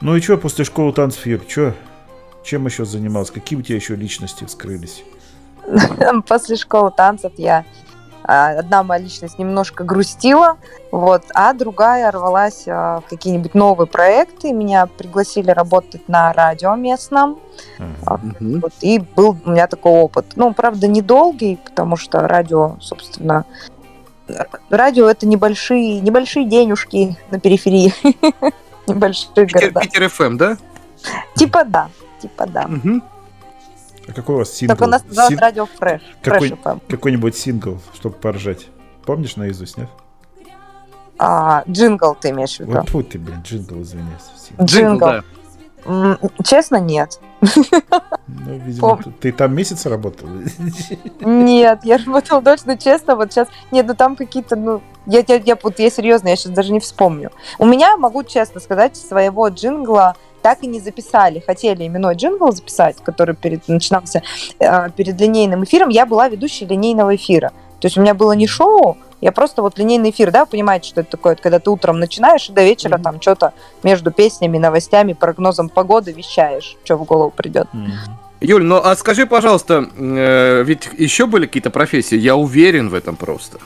Ну 0.00 0.14
и 0.14 0.20
что 0.20 0.36
после 0.36 0.64
школы 0.64 0.92
танцев, 0.92 1.26
Юр, 1.26 1.40
чё? 1.44 1.74
Чем 2.44 2.66
еще 2.66 2.84
занимался? 2.84 3.32
Какие 3.32 3.58
у 3.58 3.62
тебя 3.62 3.74
еще 3.76 3.96
личности 3.96 4.44
вскрылись? 4.44 5.02
После 6.26 6.56
школы 6.56 6.90
танцев 6.90 7.32
я 7.36 7.64
а, 8.24 8.58
одна 8.58 8.82
моя 8.82 9.02
личность 9.02 9.38
немножко 9.38 9.84
грустила, 9.84 10.58
вот, 10.90 11.22
а 11.34 11.52
другая 11.54 12.10
рвалась 12.10 12.64
а, 12.66 13.00
в 13.00 13.08
какие-нибудь 13.08 13.54
новые 13.54 13.86
проекты. 13.86 14.52
Меня 14.52 14.86
пригласили 14.86 15.50
работать 15.50 16.08
на 16.08 16.32
радио 16.34 16.74
местном. 16.74 17.38
А, 18.04 18.20
вот, 18.38 18.72
и 18.82 18.98
был 18.98 19.36
у 19.44 19.50
меня 19.50 19.66
такой 19.66 19.92
опыт. 19.92 20.26
Ну, 20.36 20.52
правда, 20.52 20.88
недолгий, 20.88 21.58
потому 21.64 21.96
что 21.96 22.20
радио, 22.20 22.76
собственно, 22.80 23.46
радио 24.68 25.08
это 25.08 25.26
небольшие, 25.26 26.00
небольшие 26.00 26.44
денежки 26.44 27.16
на 27.30 27.40
периферии. 27.40 27.94
Небольшие 28.86 29.30
Питер, 29.34 29.60
города. 29.60 29.80
Питер 29.80 30.08
ФМ, 30.08 30.36
да? 30.36 30.56
Типа 31.34 31.64
да, 31.64 31.88
типа 32.20 32.46
да. 32.46 32.68
А 34.08 34.12
какой 34.12 34.36
у 34.36 34.38
вас 34.38 34.52
сингл? 34.52 34.74
Только 34.74 34.84
у 34.88 34.90
нас 34.90 35.04
называлось 35.04 35.30
Син- 35.34 35.38
радио 35.38 35.66
Fresh. 35.66 36.00
Какой, 36.22 36.50
FM. 36.50 36.80
какой-нибудь 36.88 37.36
сингл, 37.36 37.78
чтобы 37.94 38.16
поржать. 38.16 38.66
Помнишь 39.04 39.36
наизусть, 39.36 39.76
нет? 39.76 39.88
А, 41.18 41.62
джингл 41.68 42.14
ты 42.14 42.30
имеешь 42.30 42.56
в 42.56 42.60
виду? 42.60 42.72
Вот 42.72 42.88
фу 42.88 43.02
ты, 43.02 43.18
блин, 43.18 43.42
джингл, 43.42 43.82
извиняюсь. 43.82 44.22
Сингл. 44.36 44.64
Джингл. 44.64 45.24
М, 45.84 46.18
Честно, 46.44 46.76
нет. 46.76 47.18
Ну, 47.40 48.58
видимо, 48.58 48.88
Пом- 48.88 49.02
ты, 49.04 49.10
ты 49.10 49.32
там 49.32 49.54
месяц 49.54 49.86
работал? 49.86 50.28
Нет, 51.20 51.80
я 51.84 51.98
работала 51.98 52.40
дольше, 52.42 52.64
но 52.66 52.76
честно, 52.76 53.16
вот 53.16 53.32
сейчас... 53.32 53.48
Нет, 53.70 53.86
ну 53.86 53.94
там 53.94 54.16
какие-то, 54.16 54.56
ну... 54.56 54.82
Я, 55.06 55.24
я, 55.26 55.36
я, 55.36 55.56
вот, 55.62 55.78
я 55.78 55.90
серьезно, 55.90 56.28
я 56.28 56.36
сейчас 56.36 56.52
даже 56.52 56.72
не 56.72 56.80
вспомню. 56.80 57.30
У 57.58 57.64
меня, 57.64 57.96
могу 57.96 58.22
честно 58.22 58.60
сказать, 58.60 58.96
своего 58.96 59.48
джингла 59.48 60.16
так 60.48 60.62
и 60.62 60.66
не 60.66 60.80
записали. 60.80 61.42
Хотели 61.46 61.86
именной 61.86 62.14
джингл 62.14 62.52
записать, 62.52 62.96
который 63.04 63.34
перед, 63.34 63.68
начинался 63.68 64.22
э, 64.58 64.90
перед 64.96 65.20
линейным 65.20 65.64
эфиром. 65.64 65.90
Я 65.90 66.06
была 66.06 66.28
ведущей 66.28 66.64
линейного 66.64 67.16
эфира. 67.16 67.50
То 67.80 67.86
есть 67.86 67.98
у 67.98 68.00
меня 68.00 68.14
было 68.14 68.32
не 68.32 68.46
шоу, 68.46 68.96
я 69.20 69.30
просто 69.30 69.60
вот 69.60 69.78
линейный 69.78 70.08
эфир, 70.08 70.30
да, 70.30 70.46
понимаете, 70.46 70.88
что 70.88 71.02
это 71.02 71.10
такое, 71.10 71.34
Это 71.34 71.42
когда 71.42 71.58
ты 71.58 71.68
утром 71.68 72.00
начинаешь 72.00 72.48
и 72.48 72.52
до 72.52 72.64
вечера 72.64 72.96
там 72.98 73.20
что-то 73.20 73.52
между 73.82 74.10
песнями, 74.10 74.56
новостями, 74.56 75.12
прогнозом 75.12 75.68
погоды 75.68 76.12
вещаешь, 76.12 76.76
что 76.82 76.96
в 76.96 77.04
голову 77.04 77.30
придет. 77.30 77.68
Юль, 78.40 78.64
ну 78.64 78.80
а 78.82 78.96
скажи, 78.96 79.26
пожалуйста, 79.26 79.90
э, 79.98 80.62
ведь 80.64 80.88
еще 80.96 81.26
были 81.26 81.44
какие-то 81.44 81.70
профессии? 81.70 82.16
Я 82.16 82.36
уверен 82.36 82.88
в 82.88 82.94
этом 82.94 83.16
просто. 83.16 83.58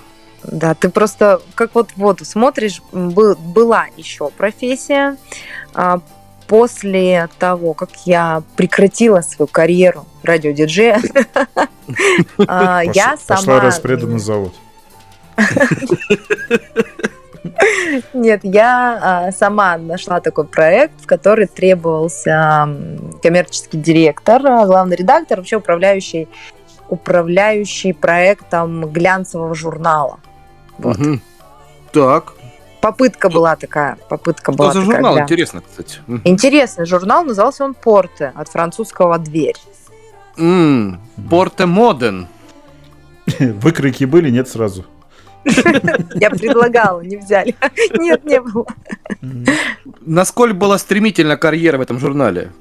Да, 0.43 0.75
ты 0.75 0.89
просто 0.89 1.41
как 1.55 1.75
вот 1.75 1.91
в 1.91 1.97
воду 1.97 2.25
смотришь, 2.25 2.83
был, 2.91 3.37
была 3.37 3.87
еще 3.97 4.31
профессия. 4.31 5.17
После 6.53 7.31
того, 7.39 7.73
как 7.73 7.89
я 8.05 8.43
прекратила 8.57 9.23
свою 9.23 9.47
карьеру 9.47 10.05
радиодиджея, 10.23 11.01
а, 12.47 12.83
я 12.85 13.17
сама... 13.17 13.39
Пошла 13.39 13.61
распреданный 13.61 14.19
завод. 14.19 14.53
Нет, 18.13 18.41
я 18.43 18.99
а, 19.01 19.33
сама 19.33 19.79
нашла 19.79 20.21
такой 20.21 20.45
проект, 20.45 20.93
в 21.01 21.07
который 21.07 21.47
требовался 21.47 22.69
коммерческий 23.23 23.79
директор, 23.79 24.47
а, 24.47 24.67
главный 24.67 24.97
редактор, 24.97 25.39
вообще 25.39 25.57
управляющий, 25.57 26.29
управляющий 26.91 27.95
проектом 27.95 28.93
глянцевого 28.93 29.55
журнала. 29.55 30.21
Вот. 30.77 30.99
Так. 31.93 32.35
Попытка 32.83 33.31
была 33.31 33.55
такая, 33.55 33.97
попытка 34.09 34.53
Что 34.53 34.59
была 34.59 34.73
за 34.73 34.81
такая, 34.81 34.97
журнал? 34.97 35.15
да. 35.15 35.23
Интересно, 35.23 35.63
кстати. 35.63 36.01
Интересный 36.25 36.85
журнал, 36.85 37.25
назывался 37.25 37.65
он 37.65 37.75
«Порте», 37.75 38.33
от 38.35 38.49
французского 38.49 39.19
«Дверь». 39.19 39.57
Порте 41.31 41.67
Моден. 41.67 42.27
Выкройки 43.39 44.05
были, 44.05 44.31
нет 44.31 44.49
сразу. 44.49 44.85
Я 46.15 46.31
предлагала, 46.31 47.01
не 47.01 47.17
взяли. 47.17 47.55
Нет, 47.99 48.25
не 48.25 48.41
было. 48.41 48.67
Насколько 50.01 50.55
была 50.55 50.79
стремительна 50.79 51.37
карьера 51.37 51.79
в 51.79 51.81
этом 51.81 51.99
журнале? 51.99 52.53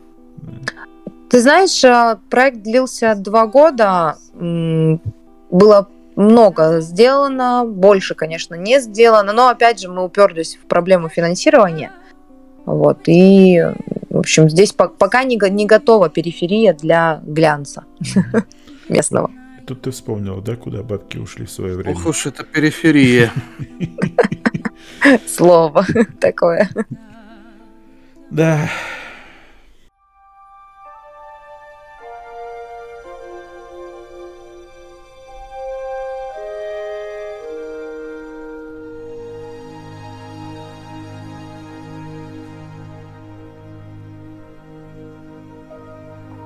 Ты 1.30 1.41
знаешь, 1.41 1.84
э, 1.84 2.17
проект 2.30 2.63
длился 2.63 3.13
два 3.15 3.45
года. 3.45 4.17
Было 4.34 5.88
много 6.16 6.82
сделано, 6.82 7.66
больше, 7.66 8.16
конечно, 8.16 8.55
не 8.55 8.80
сделано, 8.80 9.34
но 9.34 9.49
опять 9.49 9.80
же 9.80 9.89
мы 9.89 10.03
уперлись 10.03 10.57
в 10.62 10.68
проблему 10.68 11.09
финансирования. 11.09 11.91
Вот, 12.66 13.01
и, 13.07 13.59
в 14.09 14.20
общем, 14.20 14.49
здесь 14.49 14.72
по- 14.72 14.88
пока 14.88 15.24
не, 15.24 15.39
не 15.49 15.66
готова 15.66 16.09
периферия 16.09 16.74
для 16.74 17.22
глянца 17.24 17.86
местного. 18.88 19.32
Тут 19.66 19.84
ты 19.84 19.91
вспомнил, 19.91 20.41
да, 20.41 20.55
куда 20.55 20.84
бабки 20.84 21.18
ушли 21.18 21.45
в 21.45 21.51
свое 21.51 21.76
время? 21.76 21.95
Ох 21.95 22.05
уж 22.05 22.26
это 22.26 22.43
периферия. 22.43 23.32
Слово 25.28 25.86
такое. 26.20 26.70
Да. 28.30 28.70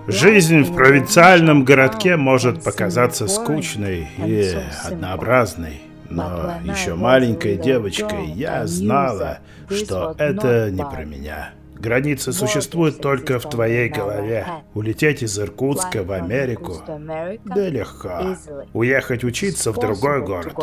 Жизнь 0.08 0.62
в 0.62 0.76
провинциальном 0.76 1.64
городке 1.64 2.16
может 2.16 2.64
показаться 2.64 3.28
скучной 3.28 4.08
и 4.18 4.56
однообразной, 4.84 5.82
но 6.10 6.54
еще 6.64 6.96
маленькой 6.96 7.58
девочкой 7.58 8.28
я 8.32 8.68
знала, 8.68 9.40
что 9.70 10.16
это 10.18 10.70
не 10.70 10.84
про 10.84 11.06
меня. 11.06 11.50
Границы 11.74 12.32
существуют 12.34 13.02
только 13.02 13.40
в 13.40 13.50
твоей 13.50 13.90
голове. 13.90 14.46
Улететь 14.74 15.24
из 15.24 15.38
Иркутска 15.38 16.04
в 16.04 16.12
Америку 16.12 16.82
да 16.88 17.70
легко. 17.70 18.38
Уехать 18.74 19.24
учиться 19.24 19.72
в 19.72 19.80
другой 19.80 20.22
город 20.22 20.54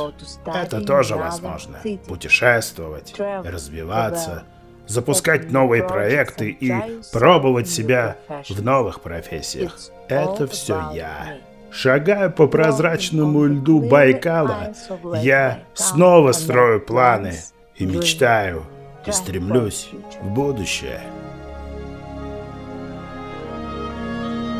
это 0.47 0.80
тоже 0.80 1.16
возможно. 1.16 1.78
Путешествовать, 2.07 3.14
развиваться, 3.18 4.45
запускать 4.87 5.51
новые 5.51 5.83
проекты 5.83 6.51
и 6.51 6.72
пробовать 7.12 7.68
себя 7.68 8.16
в 8.49 8.62
новых 8.62 9.01
профессиях. 9.01 9.78
Это 10.09 10.47
все 10.47 10.91
я. 10.95 11.39
Шагая 11.70 12.28
по 12.28 12.49
прозрачному 12.49 13.47
льду 13.47 13.80
Байкала, 13.80 14.74
я 15.22 15.61
снова 15.72 16.33
строю 16.33 16.80
планы 16.80 17.35
и 17.76 17.87
мечтаю, 17.87 18.64
и 19.07 19.11
стремлюсь 19.11 19.89
в 20.20 20.28
будущее. 20.28 21.01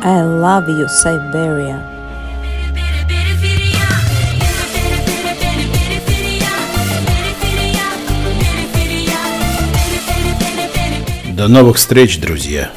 I 0.05 0.21
love 0.21 0.67
you, 0.67 0.87
Siberia. 0.87 1.92
До 11.35 11.47
новых 11.47 11.77
встреч, 11.77 12.19
друзья! 12.19 12.71